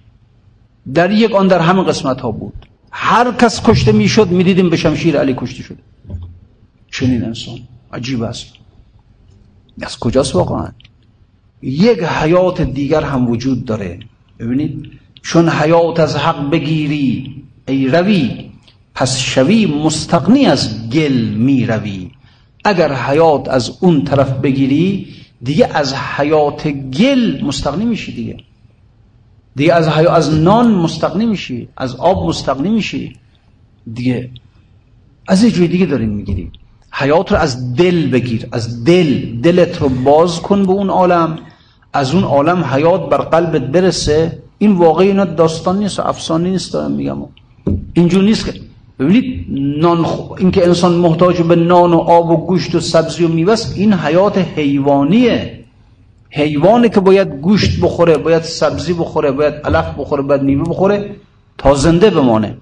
در 0.93 1.11
یک 1.11 1.31
آن 1.31 1.47
در 1.47 1.59
همه 1.59 1.83
قسمت 1.83 2.21
ها 2.21 2.31
بود. 2.31 2.65
هر 2.91 3.31
کس 3.31 3.61
کشته 3.63 3.91
می‌شد 3.91 4.29
می‌دیدیم 4.29 4.69
به 4.69 4.77
شمشیر 4.77 5.17
علی 5.17 5.33
کشته 5.37 5.63
شده. 5.63 5.77
چنین 6.91 7.23
انسان. 7.23 7.59
عجیب 7.93 8.23
است. 8.23 8.45
از 9.81 9.99
کجاست 9.99 10.35
واقعا؟ 10.35 10.67
یک 11.61 11.99
حیات 11.99 12.61
دیگر 12.61 13.01
هم 13.01 13.29
وجود 13.29 13.65
داره. 13.65 13.99
ببینید 14.39 14.98
چون 15.21 15.49
حیات 15.49 15.99
از 15.99 16.15
حق 16.15 16.49
بگیری 16.49 17.43
ای 17.67 17.87
روی 17.87 18.49
پس 18.95 19.17
شوی 19.19 19.65
مستقنی 19.65 20.45
از 20.45 20.89
گل 20.89 21.13
می 21.13 21.65
روی. 21.65 22.11
اگر 22.63 22.93
حیات 22.93 23.49
از 23.49 23.77
اون 23.81 24.03
طرف 24.03 24.31
بگیری 24.31 25.07
دیگه 25.43 25.69
از 25.73 25.93
حیات 25.95 26.67
گل 26.67 27.41
مستقنی 27.43 27.85
میشی 27.85 28.11
دیگه. 28.11 28.37
دیگه 29.55 29.73
از 29.73 29.87
حیات 29.89 30.13
از 30.13 30.33
نان 30.33 30.71
مستقنی 30.71 31.25
میشی 31.25 31.67
از 31.77 31.95
آب 31.95 32.29
مستقنی 32.29 32.69
میشی. 32.69 33.15
دیگه 33.93 34.29
از 35.27 35.43
یه 35.43 35.51
جوی 35.51 35.67
دیگه 35.67 35.85
داریم 35.85 36.09
می‌گیری 36.09 36.51
حیات 36.91 37.31
رو 37.31 37.37
از 37.37 37.75
دل 37.75 38.07
بگیر 38.07 38.47
از 38.51 38.83
دل. 38.83 39.39
دلت 39.41 39.81
رو 39.81 39.89
باز 39.89 40.41
کن 40.41 40.63
به 40.63 40.71
اون 40.71 40.89
عالم. 40.89 41.39
از 41.93 42.13
اون 42.13 42.23
عالم 42.23 42.63
حیات 42.63 43.09
بر 43.09 43.17
قلبت 43.17 43.61
برسه. 43.61 44.43
این 44.59 44.71
واقعی 44.71 45.07
اینا 45.07 45.25
داستان 45.25 45.79
نیست 45.79 45.99
و 45.99 46.01
افسانه 46.07 46.49
نیست 46.49 46.73
دارم 46.73 46.91
میگم. 46.91 47.17
اینجور 47.93 48.23
نیست 48.23 48.45
که. 48.45 48.53
ببینید 48.99 49.45
نان 49.81 50.05
اینکه 50.37 50.65
انسان 50.67 50.93
محتاج 50.93 51.41
به 51.41 51.55
نان 51.55 51.93
و 51.93 51.97
آب 51.97 52.29
و 52.29 52.37
گوشت 52.37 52.75
و 52.75 52.79
سبزی 52.79 53.23
و 53.23 53.27
میوه 53.27 53.55
این 53.75 53.93
حیات 53.93 54.37
حیوانیه. 54.37 55.65
حیوانی 56.29 56.89
که 56.89 56.99
باید 56.99 57.27
گوشت 57.41 57.81
بخوره 57.81 58.17
باید 58.17 58.43
سبزی 58.43 58.93
بخوره 58.93 59.31
باید 59.31 59.53
علف 59.53 59.85
بخوره 59.97 60.21
باید 60.21 60.41
میوه 60.41 60.63
بخوره 60.69 61.15
تا 61.57 61.75
زنده 61.75 62.09
بمانه. 62.09 62.57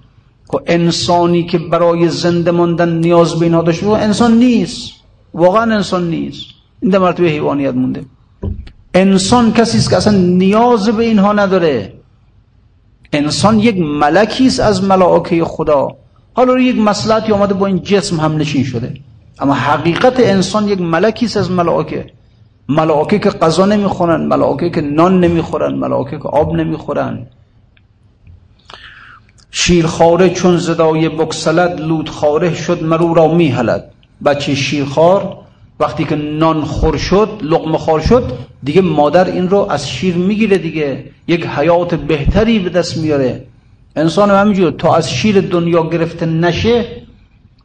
که 0.52 0.58
انسانی 0.66 1.42
که 1.44 1.58
برای 1.58 2.08
زنده 2.08 2.50
ماندن 2.50 2.98
نیاز 2.98 3.34
به 3.38 3.44
اینها 3.46 3.62
داشته 3.62 3.88
انسان 3.88 4.38
نیست. 4.38 4.92
واقعا 5.34 5.74
انسان 5.74 6.10
نیست. 6.10 6.44
این 6.82 6.90
در 6.90 6.98
مرتبه 6.98 7.28
حیوانیت 7.28 7.74
مونده. 7.74 8.04
انسان 8.94 9.52
کسی 9.52 9.78
است 9.78 9.90
که 9.90 9.96
اصلا 9.96 10.18
نیاز 10.18 10.88
به 10.88 11.04
اینها 11.04 11.32
نداره. 11.32 11.92
انسان 13.12 13.58
یک 13.58 13.76
ملکی 13.78 14.46
است 14.46 14.60
از 14.60 14.84
ملائکه 14.84 15.44
خدا. 15.44 15.88
حالا 16.34 16.58
یک 16.58 16.78
مسلحتی 16.78 17.32
آمده 17.32 17.54
با 17.54 17.66
این 17.66 17.82
جسم 17.82 18.20
هم 18.20 18.36
نشین 18.36 18.64
شده. 18.64 18.94
اما 19.38 19.54
حقیقت 19.54 20.20
انسان 20.20 20.68
یک 20.68 20.80
ملکی 20.80 21.26
است 21.26 21.36
از 21.36 21.50
ملائکه. 21.50 22.06
ملائکه 22.68 23.18
که 23.18 23.30
غذا 23.30 23.66
نمی‌خورن 23.66 24.26
ملائکه 24.26 24.70
که 24.70 24.80
نان 24.80 25.20
نمی‌خورن 25.20 25.74
ملائکه 25.74 26.18
که 26.18 26.28
آب 26.28 26.54
نمی‌خورن. 26.54 27.26
شیرخواره 29.50 30.30
چون 30.30 30.56
زدای 30.56 31.08
بکسلد 31.08 31.80
لودخواره 31.80 32.54
شد 32.54 32.82
مرو 32.82 33.14
را 33.14 33.34
میهلد. 33.34 33.90
بچه 34.24 34.54
شیرخوار 34.54 35.36
وقتی 35.80 36.04
که 36.04 36.16
نان 36.16 36.64
خور 36.64 36.96
شد 36.96 37.28
لقمه 37.42 37.78
خور 37.78 38.00
شد 38.00 38.32
دیگه 38.64 38.80
مادر 38.80 39.24
این 39.24 39.48
رو 39.48 39.66
از 39.70 39.90
شیر 39.90 40.14
می‌گیره 40.14 40.58
دیگه. 40.58 41.04
یک 41.28 41.46
حیات 41.46 41.94
بهتری 41.94 42.58
به 42.58 42.70
دست 42.70 42.96
میاره. 42.96 43.44
انسان 43.96 44.30
همینجور 44.30 44.70
تا 44.70 44.96
از 44.96 45.12
شیر 45.12 45.40
دنیا 45.40 45.90
گرفته 45.90 46.26
نشه 46.26 46.84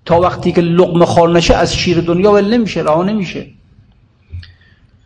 تا 0.05 0.19
وقتی 0.19 0.51
که 0.51 0.61
لقمه 0.61 1.05
خور 1.05 1.29
نشه 1.29 1.55
از 1.55 1.75
شیر 1.75 2.01
دنیا 2.01 2.31
ول 2.31 2.53
نمیشه 2.53 2.81
راه 2.81 3.05
نمیشه. 3.05 3.45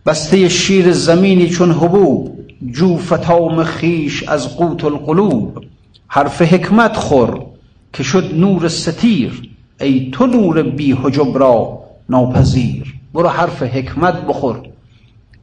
بسته 0.05 0.49
شیر 0.49 0.91
زمینی 0.91 1.49
چون 1.49 1.71
حبوب 1.71 2.39
جو 2.71 2.97
فتام 2.97 3.63
خیش 3.63 4.23
از 4.23 4.57
قوت 4.57 4.85
القلوب. 4.85 5.65
حرف 6.07 6.41
حکمت 6.41 6.95
خور 6.95 7.45
که 7.93 8.03
شد 8.03 8.33
نور 8.35 8.67
ستیر. 8.67 9.41
ای 9.81 10.11
تو 10.11 10.27
نور 10.27 10.63
بی 10.63 10.91
حجب 10.91 11.37
را 11.37 11.79
ناپذیر. 12.09 12.96
برو 13.17 13.29
حرف 13.29 13.63
حکمت 13.63 14.13
بخور. 14.27 14.69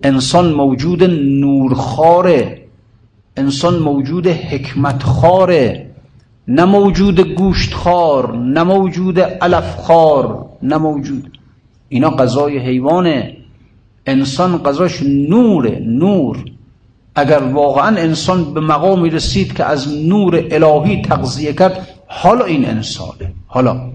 انسان 0.05 0.53
موجود 0.53 1.05
نورخاره 1.05 2.59
انسان 3.37 3.79
موجود 3.79 4.27
حکمت 4.27 5.03
خاره 5.03 5.91
نه 6.49 6.65
موجود 6.65 7.21
گوشت 7.21 7.75
خار 7.75 8.37
نه 8.37 8.63
موجود 8.63 9.21
علف 9.21 9.77
خار 9.77 10.47
نه 10.63 10.79
موجود. 10.79 11.39
اینا 11.89 12.11
غذای 12.11 12.59
حیوانه. 12.59 13.37
انسان 14.07 14.59
غذاش 14.59 15.03
نوره 15.03 15.79
نور. 15.87 16.45
اگر 17.15 17.43
واقعا 17.43 17.97
انسان 17.97 18.55
به 18.55 18.61
مقامی 18.61 19.11
رسید 19.11 19.53
که 19.53 19.65
از 19.65 20.07
نور 20.07 20.45
الهی 20.51 21.03
تغذیه 21.03 21.53
کرد 21.53 21.89
حالا 22.07 22.45
این 22.45 22.65
انسانه. 22.65 23.33
حالا 23.47 23.91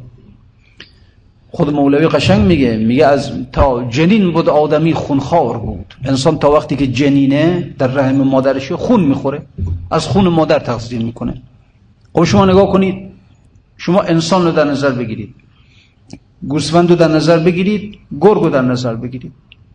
خود 1.51 1.73
مولوی 1.73 2.07
قشنگ 2.07 2.47
میگه 2.47 2.77
میگه 2.77 3.05
از 3.05 3.31
تا 3.51 3.83
جنین 3.83 4.31
بود 4.31 4.49
آدمی 4.49 4.93
خونخوار 4.93 5.57
بود. 5.57 5.95
انسان 6.05 6.39
تا 6.39 6.51
وقتی 6.51 6.75
که 6.75 6.87
جنینه 6.87 7.75
در 7.77 7.87
رحم 7.87 8.15
مادرش 8.15 8.71
خون 8.71 9.03
می‌خوره 9.03 9.41
از 9.91 10.07
خون 10.07 10.27
مادر 10.27 10.59
تغذیه 10.59 10.99
می‌کنه. 10.99 11.41
خب 12.13 12.23
شما 12.23 12.45
نگاه 12.45 12.71
کنید 12.71 12.95
شما 13.77 14.01
انسان 14.01 14.45
رو 14.45 14.51
در 14.51 14.63
نظر 14.63 14.91
بگیرید. 14.91 15.35
گوسفند 16.47 16.89
رو 16.89 16.95
در 16.95 17.07
نظر 17.07 17.39
بگیرید 17.39 17.97
گرگ 18.21 18.43
رو 18.43 18.49
در 18.49 18.61
نظر 18.61 18.95
بگیرید. 18.95 19.31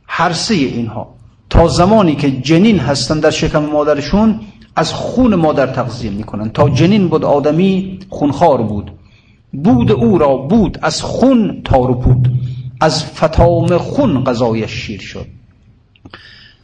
هر 0.07 0.33
سه 0.33 0.55
اینها. 0.55 1.15
تا 1.51 1.69
زمانی 1.69 2.15
که 2.15 2.31
جنین 2.31 2.79
هستن 2.79 3.21
در 3.21 3.31
شکم 3.31 3.63
مادرشون 3.65 4.41
از 4.77 4.93
خون 4.93 5.35
مادر 5.35 5.67
تغذیه 5.67 6.11
می‌کنن. 6.11 6.51
تا 6.51 6.69
جنین 6.69 7.09
بود 7.09 7.25
آدمی 7.25 7.99
خونخوار 8.09 8.63
بود. 8.63 8.91
بود 9.63 9.93
او 9.93 10.19
را 10.19 10.37
بود 10.37 10.79
از 10.83 11.03
خون 11.03 11.61
تارو 11.65 11.95
بود 11.95 12.31
از 12.81 13.05
فتام 13.05 13.79
خون 13.79 14.25
غذایش 14.25 14.71
شیر 14.71 15.01
شد. 15.01 15.27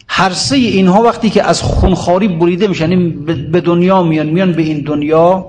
هر 0.09 0.33
سه 0.33 0.57
اینها 0.57 1.03
وقتی 1.03 1.31
که 1.31 1.43
از 1.45 1.63
خونخاری 1.63 2.29
بریده 2.29 2.67
میشن 2.67 2.91
یعنی 2.93 3.09
به 3.53 3.61
دنیا 3.61 4.03
میان 4.03 4.27
میان 4.27 4.53
به 4.53 4.63
این 4.63 4.81
دنیا 4.81 5.47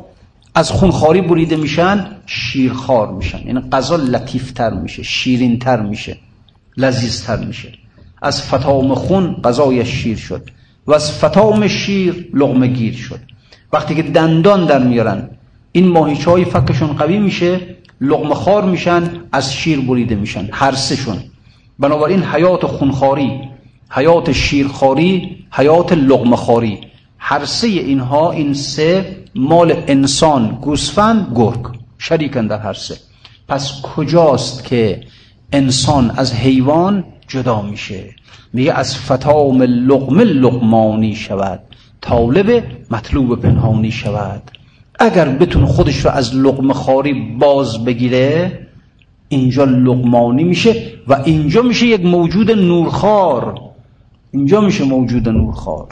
از 0.55 0.71
خونخاری 0.71 1.21
بریده 1.21 1.55
میشن 1.55 2.05
شیرخوار 2.25 3.11
میشن. 3.11 3.47
یعنی 3.47 3.59
غذا 3.71 3.95
لطیفتر 3.95 4.73
میشه 4.73 5.03
شیرینتر 5.03 5.81
میشه 5.81 6.17
لذیذتر 6.77 7.45
میشه. 7.45 7.71
از 8.21 8.41
فتام 8.41 8.93
خون 8.93 9.35
غذایش 9.43 9.87
شیر 9.87 10.17
شد. 10.17 10.49
و 10.87 10.93
از 10.93 11.11
فتام 11.11 11.67
شیر 11.67 12.29
لغمه 12.33 12.67
گیر 12.67 12.93
شد. 12.93 13.19
وقتی 13.73 13.95
که 13.95 14.03
دندان 14.03 14.65
در 14.65 14.83
میارن 14.83 15.29
این 15.71 15.87
ماهیچه 15.87 16.31
های 16.31 16.45
فکشون 16.45 16.93
قوی 16.93 17.19
میشه 17.19 17.59
لغمه 18.01 18.35
خار 18.35 18.65
میشن 18.65 19.09
از 19.31 19.53
شیر 19.53 19.79
بریده 19.79 20.15
میشن 20.15 20.49
هر 20.51 20.75
سهشون. 20.75 21.17
بنابراین 21.79 22.23
حیات 22.23 22.65
خونخاری 22.65 23.41
حیات 23.89 24.31
شیرخاری 24.31 25.37
حیات 25.51 25.93
لغمه 25.93 26.35
خاری 26.35 26.79
هر 27.17 27.45
سه 27.45 27.67
اینها 27.67 28.31
این 28.31 28.53
سه 28.53 29.15
مال 29.35 29.83
انسان 29.87 30.57
گوسفند 30.61 31.31
گرگ. 31.35 31.65
شریکن 31.97 32.47
در 32.47 32.59
هر 32.59 32.73
سه. 32.73 32.97
پس 33.47 33.81
کجاست 33.81 34.63
که 34.63 35.01
انسان 35.53 36.11
از 36.17 36.33
حیوان 36.33 37.03
جدا 37.27 37.61
میشه؟ 37.61 38.15
میگه 38.53 38.73
از 38.73 38.97
فتام 38.97 39.61
لقمه 39.61 40.23
لقمانی 40.23 41.15
شود 41.15 41.59
طالب 42.01 42.63
مطلوب 42.91 43.41
پنهانی 43.41 43.91
شود. 43.91 44.51
اگر 45.01 45.29
بتون 45.29 45.65
خودش 45.65 46.05
رو 46.05 46.11
از 46.11 46.35
لقمه 46.35 46.73
خاری 46.73 47.13
باز 47.39 47.85
بگیره 47.85 48.59
اینجا 49.29 49.63
لقمانی 49.63 50.43
میشه 50.43 50.93
و 51.07 51.13
اینجا 51.13 51.61
میشه 51.61 51.87
یک 51.87 52.05
موجود 52.05 52.51
نورخار 52.51 53.61
اینجا 54.31 54.61
میشه 54.61 54.83
موجود 54.83 55.29
نورخار 55.29 55.87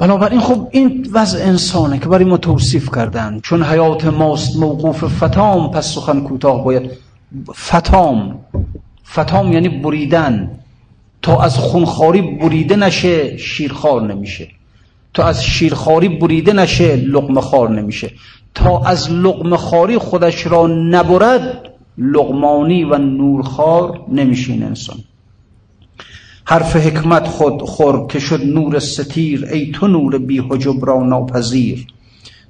بنابراین 0.00 0.40
خب 0.40 0.68
این 0.70 1.08
وضع 1.12 1.44
انسانه 1.44 1.98
که 1.98 2.06
برای 2.06 2.24
ما 2.24 2.36
توصیف 2.36 2.90
کردن. 2.94 3.40
چون 3.42 3.62
حیات 3.62 4.04
ماست 4.04 4.56
موقوف 4.56 5.04
فتام 5.04 5.70
پس 5.70 5.94
سخن 5.94 6.20
کوتاه 6.20 6.64
باید. 6.64 6.90
فتام 7.54 8.38
فتام 9.04 9.52
یعنی 9.52 9.68
بریدن. 9.68 10.50
تا 11.22 11.42
از 11.42 11.56
خونخاری 11.56 12.22
بریده 12.22 12.76
نشه 12.76 13.36
شیرخوار 13.36 14.02
نمیشه. 14.14 14.48
تا 15.14 15.24
از 15.24 15.44
شیرخواری 15.44 16.08
بریده 16.08 16.52
نشه 16.52 16.96
لقمه 16.96 17.40
خار 17.40 17.70
نمیشه. 17.70 18.10
تا 18.54 18.82
از 18.84 19.10
لقمه 19.10 19.56
خاری 19.56 19.98
خودش 19.98 20.46
را 20.46 20.66
نبرد 20.66 21.70
لقمانی 21.98 22.84
و 22.84 22.98
نورخار 22.98 24.00
نمیشه 24.08 24.52
این 24.52 24.62
انسان. 24.62 24.96
حرف 26.44 26.76
حکمت 26.76 27.28
خود 27.28 27.62
خور 27.62 28.06
که 28.06 28.18
شد 28.18 28.44
نور 28.44 28.78
ستیر 28.78 29.48
ای 29.52 29.70
تو 29.70 29.88
نور 29.88 30.18
بی 30.18 30.38
حجب 30.38 30.86
را 30.86 31.02
ناپذیر. 31.02 31.86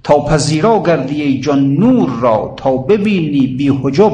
تا 0.05 0.25
پذیرا 0.25 0.83
گردی 0.87 1.23
ای 1.23 1.41
جان 1.41 1.75
نور 1.75 2.11
را 2.21 2.55
تا 2.57 2.77
ببینی 2.77 3.47
بی 3.47 3.69
حجب 3.69 4.13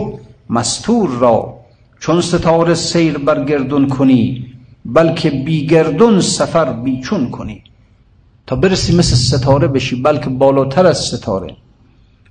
مستور 0.51 1.09
را. 1.09 1.55
چون 2.01 2.21
ستاره 2.21 2.75
سیر 2.75 3.19
برگردون 3.19 3.89
کنی 3.89 4.47
بلکه 4.85 5.31
بی 5.31 5.67
گردون 5.67 6.21
سفر 6.21 6.73
بیچون 6.73 7.31
کنی. 7.31 7.63
تا 8.47 8.57
برسی 8.57 8.97
مثل 8.97 9.15
ستاره 9.17 9.69
بشی 9.69 10.03
بلکه 10.03 10.31
بالاتر 10.31 10.87
از 10.87 10.99
ستاره. 10.99 11.57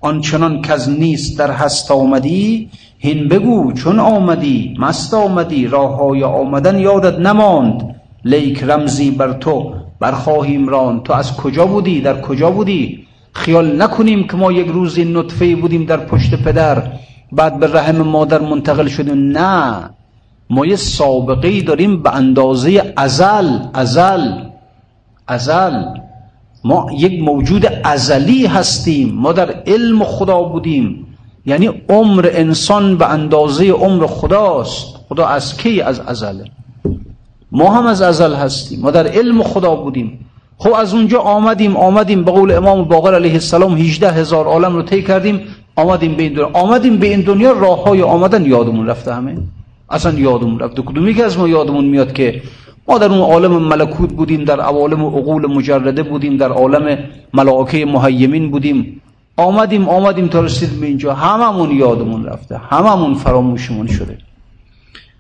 آنچنان 0.02 0.62
که 0.62 0.74
از 0.74 0.90
نیست 0.90 1.40
در 1.40 1.52
هست 1.52 1.92
آمدی 1.92 2.70
هین 2.98 3.28
بگو 3.28 3.74
چون 3.74 4.00
آمدی 4.00 4.76
مست 4.80 5.14
آمدی 5.14 5.68
راه 5.68 5.96
های 5.98 6.24
آمدن 6.24 6.80
یادت 6.80 7.20
نماند. 7.20 7.96
لیک 8.26 8.64
رمزی 8.64 9.12
بر 9.12 9.34
تو 9.34 9.74
برخواهیم 10.00 10.68
ران 10.68 11.04
تو 11.04 11.14
از 11.14 11.38
کجا 11.38 11.66
بودی؟ 11.66 12.02
در 12.02 12.22
کجا 12.22 12.52
بودی؟ 12.52 13.08
خیال 13.34 13.82
نکنیم 13.82 14.28
که 14.28 14.38
ما 14.38 14.52
یک 14.52 14.68
روزی 14.68 15.06
نطفه 15.06 15.56
بودیم 15.56 15.86
در 15.86 15.98
پشت 15.98 16.36
پدر. 16.44 16.84
بعد 17.32 17.60
به 17.60 17.68
رحم 17.74 17.96
مادر 18.02 18.40
منتقل 18.42 18.88
شدیم. 18.88 19.38
نه 19.38 19.90
ما 20.50 20.66
یه 20.66 20.76
سابقه 20.76 21.62
داریم 21.62 22.04
به 22.04 22.16
اندازه 22.16 22.94
ازل 22.98 23.60
ازل 23.74 24.32
ازل. 25.28 26.05
ما 26.66 26.88
یک 26.98 27.24
موجود 27.24 27.66
ازلی 27.84 28.46
هستیم. 28.46 29.16
ما 29.16 29.34
در 29.34 29.52
علم 29.52 30.04
خدا 30.04 30.42
بودیم. 30.42 31.08
یعنی 31.46 31.70
عمر 31.90 32.30
انسان 32.34 32.98
به 32.98 33.10
اندازه 33.10 33.72
عمر 33.72 34.08
خداست. 34.08 34.96
خدا 35.10 35.26
از 35.26 35.58
کی؟ 35.58 35.82
از 35.82 36.00
ازله 36.00 36.44
ما 37.52 37.72
هم 37.72 37.86
از 37.86 38.02
ازل 38.02 38.34
هستیم. 38.34 38.80
ما 38.82 38.92
در 38.92 39.08
علم 39.08 39.44
خدا 39.44 39.76
بودیم. 39.76 40.20
خب 40.58 40.74
از 40.74 40.94
اونجا 40.94 41.20
آمدیم 41.20 41.78
آمدیم. 41.78 42.24
به 42.24 42.32
قول 42.32 42.52
امام 42.52 42.84
باقر 42.84 43.16
علیه 43.16 43.34
السلام 43.34 43.78
18 43.78 44.12
هزار 44.12 44.46
عالم 44.46 44.76
رو 44.76 44.82
طی 44.82 45.04
کردیم. 45.04 45.42
آمدیم 45.76 46.16
به 46.16 46.24
این 46.24 46.34
دنیا. 46.34 46.50
آمدیم 46.54 46.98
به 46.98 47.08
این 47.08 47.22
دنیا. 47.22 47.52
راه 47.52 47.84
های 47.84 48.02
آمدن 48.02 48.46
یادمون 48.46 48.88
رفته 48.88 49.14
همه. 49.14 49.38
اصلا 49.90 50.20
یادمون 50.20 50.60
رفته. 50.60 50.82
کدومی 50.82 51.14
که 51.14 51.24
از 51.24 51.38
ما 51.38 51.48
یادمون 51.48 51.86
میاد 51.86 52.14
که 52.14 52.42
ما 52.88 52.98
در 52.98 53.12
اون 53.12 53.20
عالم 53.20 53.58
ملکوت 53.58 54.14
بودیم 54.14 54.44
در 54.44 54.60
عوالم 54.62 55.06
عقول 55.06 55.46
مجرده 55.46 56.04
بودیم 56.04 56.38
در 56.38 56.50
عالم 56.50 56.98
ملائکه 57.34 57.86
مهیمین 57.86 58.52
بودیم. 58.52 59.02
آمدیم 59.38 59.90
آمدیم 59.90 60.28
تا 60.28 60.42
رسید 60.42 60.80
به 60.80 60.86
اینجا. 60.86 61.14
هممون 61.14 61.72
یادمون 61.72 62.26
رفته 62.26 62.58
هممون 62.58 63.14
فراموشمون 63.14 63.88
شده. 63.88 64.18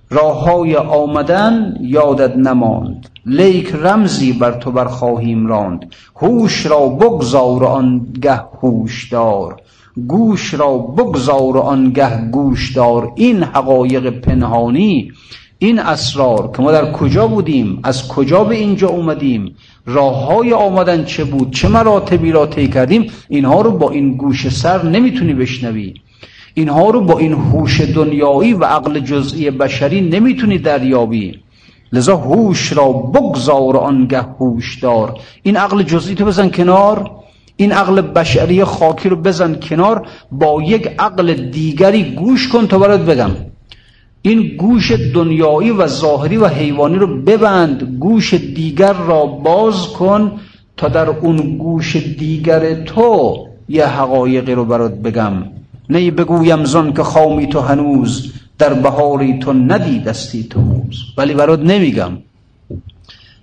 راه 0.09 0.43
های 0.43 0.75
آمدن 0.75 1.77
یادت 1.81 2.35
نماند. 2.35 3.09
لیک 3.25 3.75
رمزی 3.75 4.33
بر 4.33 4.51
تو 4.51 4.71
بر 4.71 4.85
خواهیم 4.85 5.47
راند. 5.47 5.93
هوش 6.15 6.65
را 6.65 6.87
بگذار 6.87 7.65
آنگه 7.65 8.41
هوش 8.61 9.09
دار. 9.11 9.55
گوش 10.07 10.53
را 10.53 10.77
بگذار 10.77 11.57
آنگه 11.57 12.29
گوش 12.31 12.75
دار. 12.75 13.11
این 13.15 13.43
حقایق 13.43 14.09
پنهانی 14.09 15.11
این 15.65 15.79
اسرار 15.79 16.51
که 16.55 16.61
ما 16.61 16.71
در 16.71 16.91
کجا 16.91 17.27
بودیم 17.27 17.79
از 17.83 18.07
کجا 18.07 18.43
به 18.43 18.55
اینجا 18.55 18.87
اومدیم 18.87 19.55
راه 19.85 20.25
های 20.25 20.53
آمدن 20.53 21.05
چه 21.05 21.23
بود 21.23 21.53
چه 21.53 21.67
مراتبی 21.67 22.31
را 22.31 22.45
طی 22.45 22.67
کردیم 22.67 23.11
اینها 23.29 23.61
رو 23.61 23.71
با 23.71 23.89
این 23.89 24.17
گوش 24.17 24.49
سر 24.49 24.85
نمی‌تونی 24.85 25.33
بشنوی. 25.33 25.93
اینها 26.53 26.89
رو 26.89 27.01
با 27.01 27.19
این 27.19 27.33
هوش 27.33 27.81
دنیایی 27.81 28.53
و 28.53 28.65
عقل 28.65 28.99
جزئی 28.99 29.51
بشری 29.51 30.01
نمی‌تونی 30.01 30.57
دریابی. 30.57 31.39
لذا 31.93 32.15
هوش 32.17 32.73
را 32.73 32.87
بگذار 32.91 33.77
آنگه 33.77 34.21
هوش 34.21 34.79
دار. 34.79 35.19
این 35.43 35.57
عقل 35.57 35.83
جزئی 35.83 36.15
تو 36.15 36.25
بزن 36.25 36.49
کنار 36.49 37.11
این 37.57 37.71
عقل 37.71 38.01
بشری 38.01 38.63
خاکی 38.63 39.09
رو 39.09 39.15
بزن 39.15 39.55
کنار 39.55 40.07
با 40.31 40.61
یک 40.63 40.87
عقل 40.99 41.33
دیگری 41.33 42.03
گوش 42.03 42.47
کن 42.47 42.67
تا 42.67 42.79
برات 42.79 43.01
بگم. 43.01 43.31
این 44.25 44.57
گوش 44.57 44.91
دنیایی 44.91 45.71
و 45.71 45.87
ظاهری 45.87 46.37
و 46.37 46.47
حیوانی 46.47 46.95
رو 46.95 47.21
ببند 47.21 47.83
گوش 47.83 48.33
دیگر 48.33 48.93
را 48.93 49.25
باز 49.25 49.87
کن 49.87 50.31
تا 50.77 50.87
در 50.87 51.09
اون 51.09 51.57
گوش 51.57 51.95
دیگر 51.95 52.83
تو 52.83 53.37
یه 53.69 53.85
حقایقی 53.85 54.53
رو 54.53 54.65
برات 54.65 54.93
بگم. 54.93 55.33
نه 55.89 56.11
بگویم 56.11 56.63
زن 56.63 56.93
که 56.93 57.03
خامی 57.03 57.47
تو 57.47 57.59
هنوز 57.59 58.33
در 58.57 58.73
بهاری 58.73 59.39
تو 59.39 59.53
ندیدستی 59.53 60.43
تو 60.43 60.61
موز 60.61 60.97
ولی 61.17 61.33
برات 61.33 61.59
نمیگم. 61.59 62.11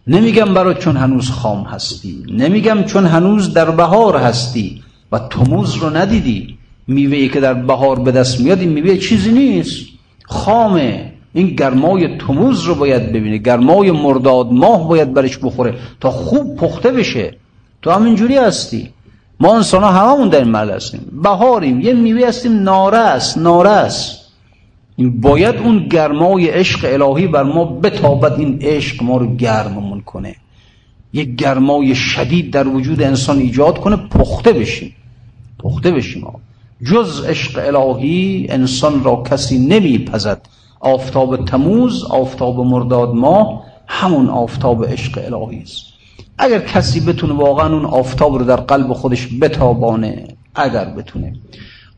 نمیگم 0.06 0.54
برات 0.54 0.78
چون 0.78 0.96
هنوز 0.96 1.30
خام 1.30 1.62
هستی. 1.64 2.24
نمیگم 2.28 2.82
چون 2.82 3.06
هنوز 3.06 3.54
در 3.54 3.70
بهار 3.70 4.16
هستی 4.16 4.82
و 5.12 5.18
تموز 5.18 5.74
رو 5.74 5.96
ندیدی. 5.96 6.58
میوه 6.86 7.28
که 7.28 7.40
در 7.40 7.54
بهار 7.54 7.98
به 7.98 8.12
دست 8.12 8.40
میاد 8.40 8.60
میوه 8.60 8.96
چیزی 8.96 9.32
نیست. 9.32 9.91
خامه 10.24 11.12
این 11.34 11.46
گرمای 11.46 12.18
تموز 12.18 12.62
رو 12.62 12.74
باید 12.74 13.12
ببینه 13.12 13.36
گرمای 13.38 13.90
مرداد 13.90 14.52
ماه 14.52 14.88
باید 14.88 15.14
برش 15.14 15.38
بخوره 15.38 15.74
تا 16.00 16.10
خوب 16.10 16.56
پخته 16.56 16.92
بشه. 16.92 17.34
تو 17.82 17.90
همینجوری 17.90 18.36
هستی. 18.36 18.90
ما 19.40 19.56
انسان 19.56 19.82
ها 19.82 19.90
هممون 19.90 20.28
در 20.28 20.38
این 20.38 20.48
مرحله 20.48 20.74
هستیم. 20.74 21.20
بهاریم 21.22 21.80
یه 21.80 21.94
میوه 21.94 22.28
هستیم 22.28 22.62
ناره 22.62 22.98
است 22.98 23.38
ناره 23.38 23.70
است. 23.70 24.22
این 24.96 25.20
باید 25.20 25.56
اون 25.56 25.88
گرمای 25.88 26.48
عشق 26.48 26.80
الهی 26.84 27.26
بر 27.26 27.42
ما 27.42 27.64
بتابد 27.64 28.38
این 28.38 28.58
عشق 28.62 29.02
ما 29.02 29.16
رو 29.16 29.36
گرممون 29.36 30.00
کنه. 30.00 30.36
یک 31.12 31.36
گرمای 31.36 31.94
شدید 31.94 32.52
در 32.52 32.68
وجود 32.68 33.02
انسان 33.02 33.38
ایجاد 33.38 33.78
کنه 33.78 33.96
پخته 33.96 34.52
بشیم. 34.52 34.94
پخته 35.58 35.90
بشیم. 35.90 36.26
جز 36.84 37.24
عشق 37.24 37.60
الهی 37.66 38.46
انسان 38.50 39.04
را 39.04 39.22
کسی 39.30 39.58
نمیپزد. 39.58 40.40
آفتاب 40.80 41.44
تموز 41.44 42.04
آفتاب 42.04 42.60
مرداد 42.60 43.14
ما 43.14 43.62
همون 43.86 44.28
آفتاب 44.28 44.84
عشق 44.84 45.18
الهی 45.24 45.62
است. 45.62 45.84
اگر 46.38 46.58
کسی 46.58 47.00
بتونه 47.00 47.32
واقعا 47.34 47.72
اون 47.72 47.84
آفتاب 47.84 48.38
رو 48.38 48.44
در 48.44 48.56
قلب 48.56 48.92
خودش 48.92 49.28
بتابانه 49.40 50.28
اگر 50.54 50.84
بتونه. 50.84 51.32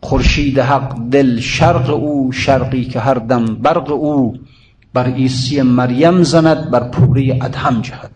خورشید 0.01 0.59
حق 0.59 1.09
دل 1.11 1.41
شرق 1.41 1.91
او 1.91 2.33
شرقی 2.33 2.85
که 2.85 3.01
هر 3.01 3.15
دم 3.15 3.45
برق 3.47 3.91
او 3.91 4.35
بر 4.95 5.07
عیسی 5.07 5.63
مریم 5.63 6.23
زند 6.23 6.71
بر 6.71 6.89
پوره 6.89 7.39
ادهم 7.43 7.81
جهد. 7.81 8.11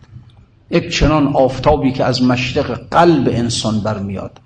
یک 0.71 0.89
چنان 0.89 1.27
آفتابی 1.27 1.93
که 1.93 2.05
از 2.05 2.23
مشرق 2.23 2.81
قلب 2.91 3.29
انسان 3.33 3.81
برمیاد. 3.81 4.41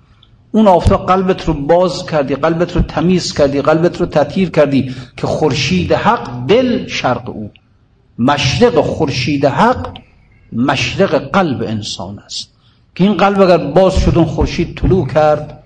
اون 0.55 0.67
آفتاب 0.67 1.05
قلبت 1.05 1.45
رو 1.45 1.53
باز 1.53 2.05
کردی 2.05 2.35
قلبت 2.35 2.75
رو 2.75 2.81
تمیز 2.81 3.33
کردی 3.33 3.61
قلبت 3.61 4.01
رو 4.01 4.05
تطهیر 4.05 4.49
کردی 4.49 4.95
که 5.17 5.27
خورشید 5.27 5.93
حق 5.93 6.45
دل 6.47 6.87
شرق 6.87 7.29
او. 7.29 7.51
مشرق 8.19 8.81
خورشید 8.81 9.45
حق 9.45 9.97
مشرق 10.53 11.31
قلب 11.31 11.61
انسان 11.61 12.19
است. 12.19 12.49
که 12.95 13.03
این 13.03 13.13
قلب 13.13 13.41
اگر 13.41 13.57
باز 13.57 13.95
شد 13.95 14.17
اون 14.17 14.25
خورشید 14.25 14.77
طلوع 14.77 15.07
کرد 15.07 15.63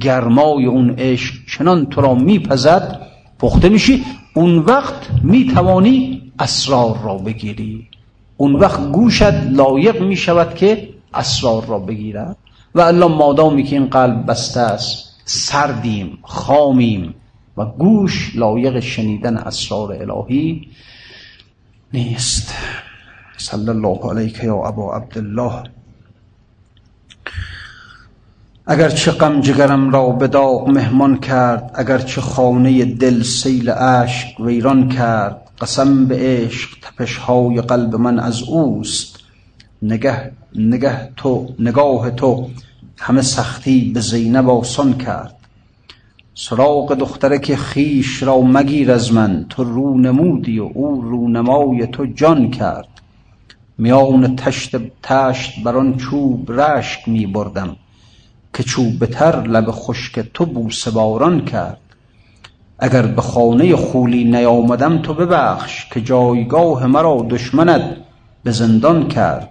گرمای 0.00 0.66
اون 0.66 0.94
عشق 0.98 1.34
چنان 1.48 1.86
تو 1.86 2.00
را 2.00 2.14
میپزد 2.14 3.00
پخته 3.38 3.68
میشی 3.68 4.04
اون 4.34 4.58
وقت 4.58 5.10
می‌توانی 5.22 6.22
اسرار 6.38 6.98
را 7.04 7.14
بگیری. 7.18 7.88
اون 8.36 8.54
وقت 8.54 8.80
گوشت 8.92 9.34
لایق 9.50 10.02
می‌شود 10.02 10.54
که 10.54 10.88
اسرار 11.14 11.64
را 11.66 11.78
بگیرد. 11.78 12.36
و 12.76 12.80
الله 12.80 13.06
مادامی 13.06 13.62
که 13.62 13.76
این 13.76 13.86
قلب 13.86 14.26
بسته 14.26 14.60
است 14.60 15.20
سردیم 15.24 16.18
خامیم 16.22 17.14
و 17.56 17.64
گوش 17.64 18.36
لایق 18.36 18.80
شنیدن 18.80 19.36
اسرار 19.36 19.92
الهی 19.92 20.68
نیست. 21.92 22.54
صلی 23.36 23.68
الله 23.68 24.10
علیک 24.10 24.44
یا 24.44 24.54
ابا 24.54 24.96
عبدالله. 24.96 25.62
اگر 28.66 28.88
چه 28.88 29.10
غم 29.10 29.40
جگرم 29.40 29.90
را 29.90 30.08
به 30.08 30.28
داغ 30.28 30.68
مهمان 30.68 31.18
کرد 31.18 31.70
اگر 31.74 31.98
چه 31.98 32.20
خانه 32.20 32.84
دل 32.84 33.22
سیل 33.22 33.70
اشک 33.70 34.40
ویران 34.40 34.88
کرد 34.88 35.50
قسم 35.60 36.06
به 36.06 36.16
عشق 36.18 36.70
تپش 36.82 37.16
های 37.16 37.60
قلب 37.60 37.94
من 37.94 38.18
از 38.18 38.42
اوست. 38.42 39.18
نگه 39.82 40.32
نگه 40.54 41.12
تو 41.16 41.48
نگاه 41.58 42.10
تو 42.10 42.48
همه 42.98 43.22
سختی 43.22 43.90
به 43.94 44.00
زینب 44.00 44.50
آسان 44.50 44.98
کرد. 44.98 45.36
سراغ 46.34 46.94
دختره 46.94 47.38
که 47.38 47.56
خیش 47.56 48.22
را 48.22 48.40
مگیر 48.40 48.92
از 48.92 49.12
من 49.12 49.46
تو 49.48 49.64
رو 49.64 49.98
نمودی 49.98 50.58
و 50.58 50.70
او 50.74 51.02
رونمای 51.02 51.86
تو 51.86 52.06
جان 52.06 52.50
کرد. 52.50 52.88
میان 53.78 54.36
تشت 54.36 54.76
تشت 55.02 55.62
بران 55.62 55.96
چوب 55.96 56.52
رشک 56.52 57.08
می 57.08 57.26
بردم 57.26 57.76
که 58.54 58.62
چوب 58.62 59.06
تر 59.06 59.42
لب 59.42 59.70
خشک 59.70 60.20
تو 60.20 60.46
بوسه 60.46 60.90
باران 60.90 61.44
کرد. 61.44 61.80
اگر 62.78 63.02
به 63.02 63.22
خانه 63.22 63.76
خولی 63.76 64.24
نیامدم 64.24 65.02
تو 65.02 65.14
ببخش 65.14 65.88
که 65.90 66.00
جایگاه 66.00 66.86
مرا 66.86 67.26
دشمنت 67.30 67.96
به 68.44 68.50
زندان 68.50 69.08
کرد. 69.08 69.50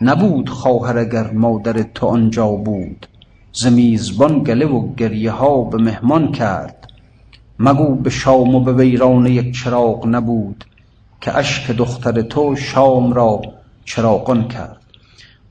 نبود 0.00 0.48
خواهر 0.48 0.98
اگر 0.98 1.30
مادر 1.30 1.82
تو 1.82 2.06
آنجا 2.06 2.48
بود. 2.48 3.06
ز 3.52 3.66
میزبان 3.66 4.42
گله 4.42 4.66
و 4.66 4.94
گریه 4.94 5.30
ها 5.30 5.62
به 5.62 5.78
مهمان 5.78 6.32
کرد. 6.32 6.86
مگو 7.58 7.94
به 7.94 8.10
شام 8.10 8.54
و 8.54 8.60
به 8.60 8.72
ویران 8.72 9.26
یک 9.26 9.54
چراغ 9.54 10.06
نبود 10.06 10.64
که 11.20 11.36
اشک 11.36 11.70
دختر 11.70 12.22
تو 12.22 12.56
شام 12.56 13.12
را 13.12 13.42
چراغان 13.84 14.48
کرد. 14.48 14.80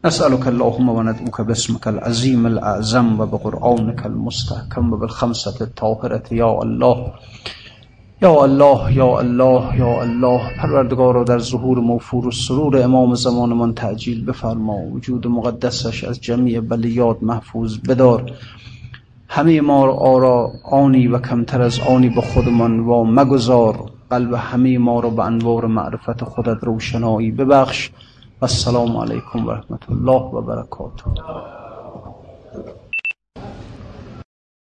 نسألك 0.06 0.48
اللهم 0.48 0.90
وندعوك 0.90 1.42
باسمك 1.42 1.88
العظيم 1.88 2.46
الأعظم 2.46 3.20
وبقرآنك 3.20 4.06
المستحكم 4.06 4.94
وبالخمسة 4.94 5.62
الطاهرة 5.62 6.24
يا 6.32 6.62
الله. 6.62 7.14
یا 8.22 8.44
الله 8.44 8.94
یا 8.94 9.20
الله 9.20 9.78
یا 9.78 10.02
الله. 10.02 10.42
پروردگار 10.58 11.14
را 11.14 11.24
در 11.24 11.40
ظهور 11.40 11.80
موفور 11.80 12.28
و 12.28 12.32
سرور 12.32 12.84
امام 12.84 13.16
زمانمان 13.16 13.74
تعجیل 13.74 14.26
بفرما. 14.26 14.78
وجود 14.78 15.28
مقدسش 15.28 16.04
از 16.04 16.22
جمیع 16.22 16.60
بلیات 16.60 17.18
محفوظ 17.22 17.78
بدار. 17.78 18.32
همه 19.28 19.62
ما 19.62 19.86
را 20.18 20.52
آنی 20.72 21.08
و 21.08 21.20
کمتر 21.20 21.62
از 21.62 21.80
آنی 21.80 22.10
به 22.10 22.22
خودمان 22.22 22.80
و 22.80 23.04
مگذار. 23.04 23.92
قلب 24.10 24.34
همه 24.34 24.78
ما 24.78 25.00
را 25.00 25.10
به 25.10 25.26
انوار 25.26 25.66
معرفت 25.66 26.24
خودت 26.24 26.64
روشنایی 26.64 27.32
ببخش. 27.32 27.90
و 28.42 28.46
السلام 28.46 28.98
علیکم 28.98 29.48
و 29.48 29.52
رحمت 29.52 29.90
الله 29.90 30.22
و 30.22 30.42
برکاته. 30.42 31.04